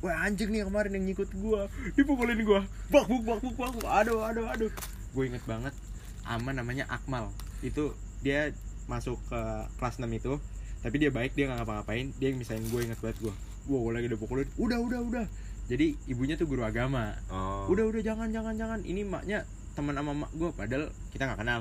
wah 0.00 0.16
anjing 0.24 0.48
nih 0.48 0.64
kemarin 0.64 0.96
yang 0.96 1.04
nyikut 1.12 1.28
gue 1.28 1.60
dipukulin 1.92 2.40
gue 2.40 2.60
bak 2.88 3.04
buk 3.04 3.20
bak 3.20 3.38
buk 3.44 3.52
bak. 3.60 3.76
Aduh 3.84 4.24
aduh 4.24 4.48
aduh. 4.48 4.72
Gue 5.12 5.28
inget 5.28 5.44
banget 5.44 5.76
ama 6.24 6.56
namanya 6.56 6.88
Akmal. 6.88 7.28
Itu 7.60 7.92
dia 8.24 8.56
masuk 8.88 9.20
ke 9.28 9.40
kelas 9.76 10.00
6 10.00 10.08
itu 10.08 10.40
tapi 10.80 10.96
dia 10.96 11.10
baik 11.12 11.36
dia 11.36 11.48
nggak 11.48 11.64
ngapa-ngapain. 11.64 12.12
Dia 12.16 12.32
yang 12.32 12.38
misalnya 12.40 12.64
gue 12.68 12.80
inget 12.80 13.00
banget 13.00 13.18
gue 13.20 13.34
wow 13.68 13.80
gue 13.86 13.92
lagi 13.92 14.08
dipukulin 14.08 14.48
udah 14.56 14.78
udah 14.80 15.00
udah. 15.04 15.26
Jadi 15.70 15.94
ibunya 16.10 16.34
tuh 16.34 16.50
guru 16.50 16.66
agama. 16.66 17.14
Oh. 17.30 17.70
Udah 17.70 17.86
udah 17.86 18.02
jangan 18.02 18.32
jangan 18.34 18.58
jangan. 18.58 18.80
Ini 18.82 19.06
maknya 19.06 19.46
teman 19.78 19.94
sama 19.94 20.12
mak 20.26 20.30
gue 20.34 20.50
padahal 20.50 20.90
kita 21.14 21.22
nggak 21.30 21.40
kenal. 21.46 21.60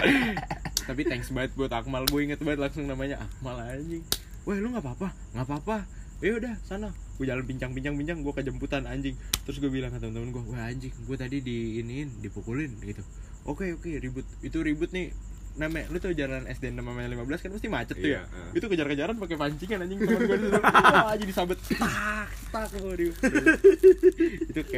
Tapi 0.88 1.02
thanks 1.04 1.28
banget 1.28 1.52
buat 1.58 1.68
Akmal. 1.68 2.08
Gue 2.08 2.24
inget 2.24 2.40
banget 2.40 2.64
langsung 2.64 2.88
namanya 2.88 3.20
Akmal 3.20 3.60
anjing. 3.60 4.00
Wah 4.48 4.56
lu 4.56 4.72
nggak 4.72 4.84
apa-apa? 4.86 5.08
Nggak 5.36 5.46
apa-apa. 5.46 5.76
Ya 6.24 6.32
udah 6.40 6.54
sana. 6.64 6.88
Gue 7.20 7.28
jalan 7.28 7.44
pincang 7.44 7.76
pincang 7.76 7.94
pincang 8.00 8.24
gue 8.24 8.32
kejemputan 8.32 8.88
anjing. 8.88 9.18
Terus 9.44 9.60
gue 9.60 9.68
bilang 9.68 9.92
ke 9.92 10.00
temen-temen 10.00 10.32
gue 10.32 10.42
wah 10.56 10.64
anjing 10.64 10.92
gue 10.94 11.16
tadi 11.20 11.44
di 11.44 11.84
iniin 11.84 12.24
dipukulin 12.24 12.72
gitu. 12.80 13.04
Oke 13.44 13.76
oke 13.76 14.00
ribut. 14.00 14.24
Itu 14.40 14.64
ribut 14.64 14.96
nih 14.96 15.12
namanya 15.58 15.86
lu 15.90 15.98
tau 15.98 16.14
jalan 16.14 16.46
SD 16.46 16.70
namanya 16.70 17.10
15 17.10 17.42
kan 17.42 17.50
pasti 17.56 17.68
macet 17.68 17.96
tuh 17.98 18.06
ya? 18.06 18.22
Iya, 18.22 18.22
eh. 18.26 18.58
itu 18.58 18.66
kejar-kejaran 18.70 19.16
pakai 19.18 19.36
pancingan 19.36 19.82
anjing 19.82 19.98
teman 19.98 20.22
gue 20.22 20.36
di 20.38 20.46
situ 20.46 20.60
wah 21.06 21.14
jadi 21.18 21.32
sabet. 21.34 21.58
Tak 21.74 22.28
tak 22.50 22.68
waduh. 22.82 23.12
itu 23.12 24.52
kayak 24.54 24.68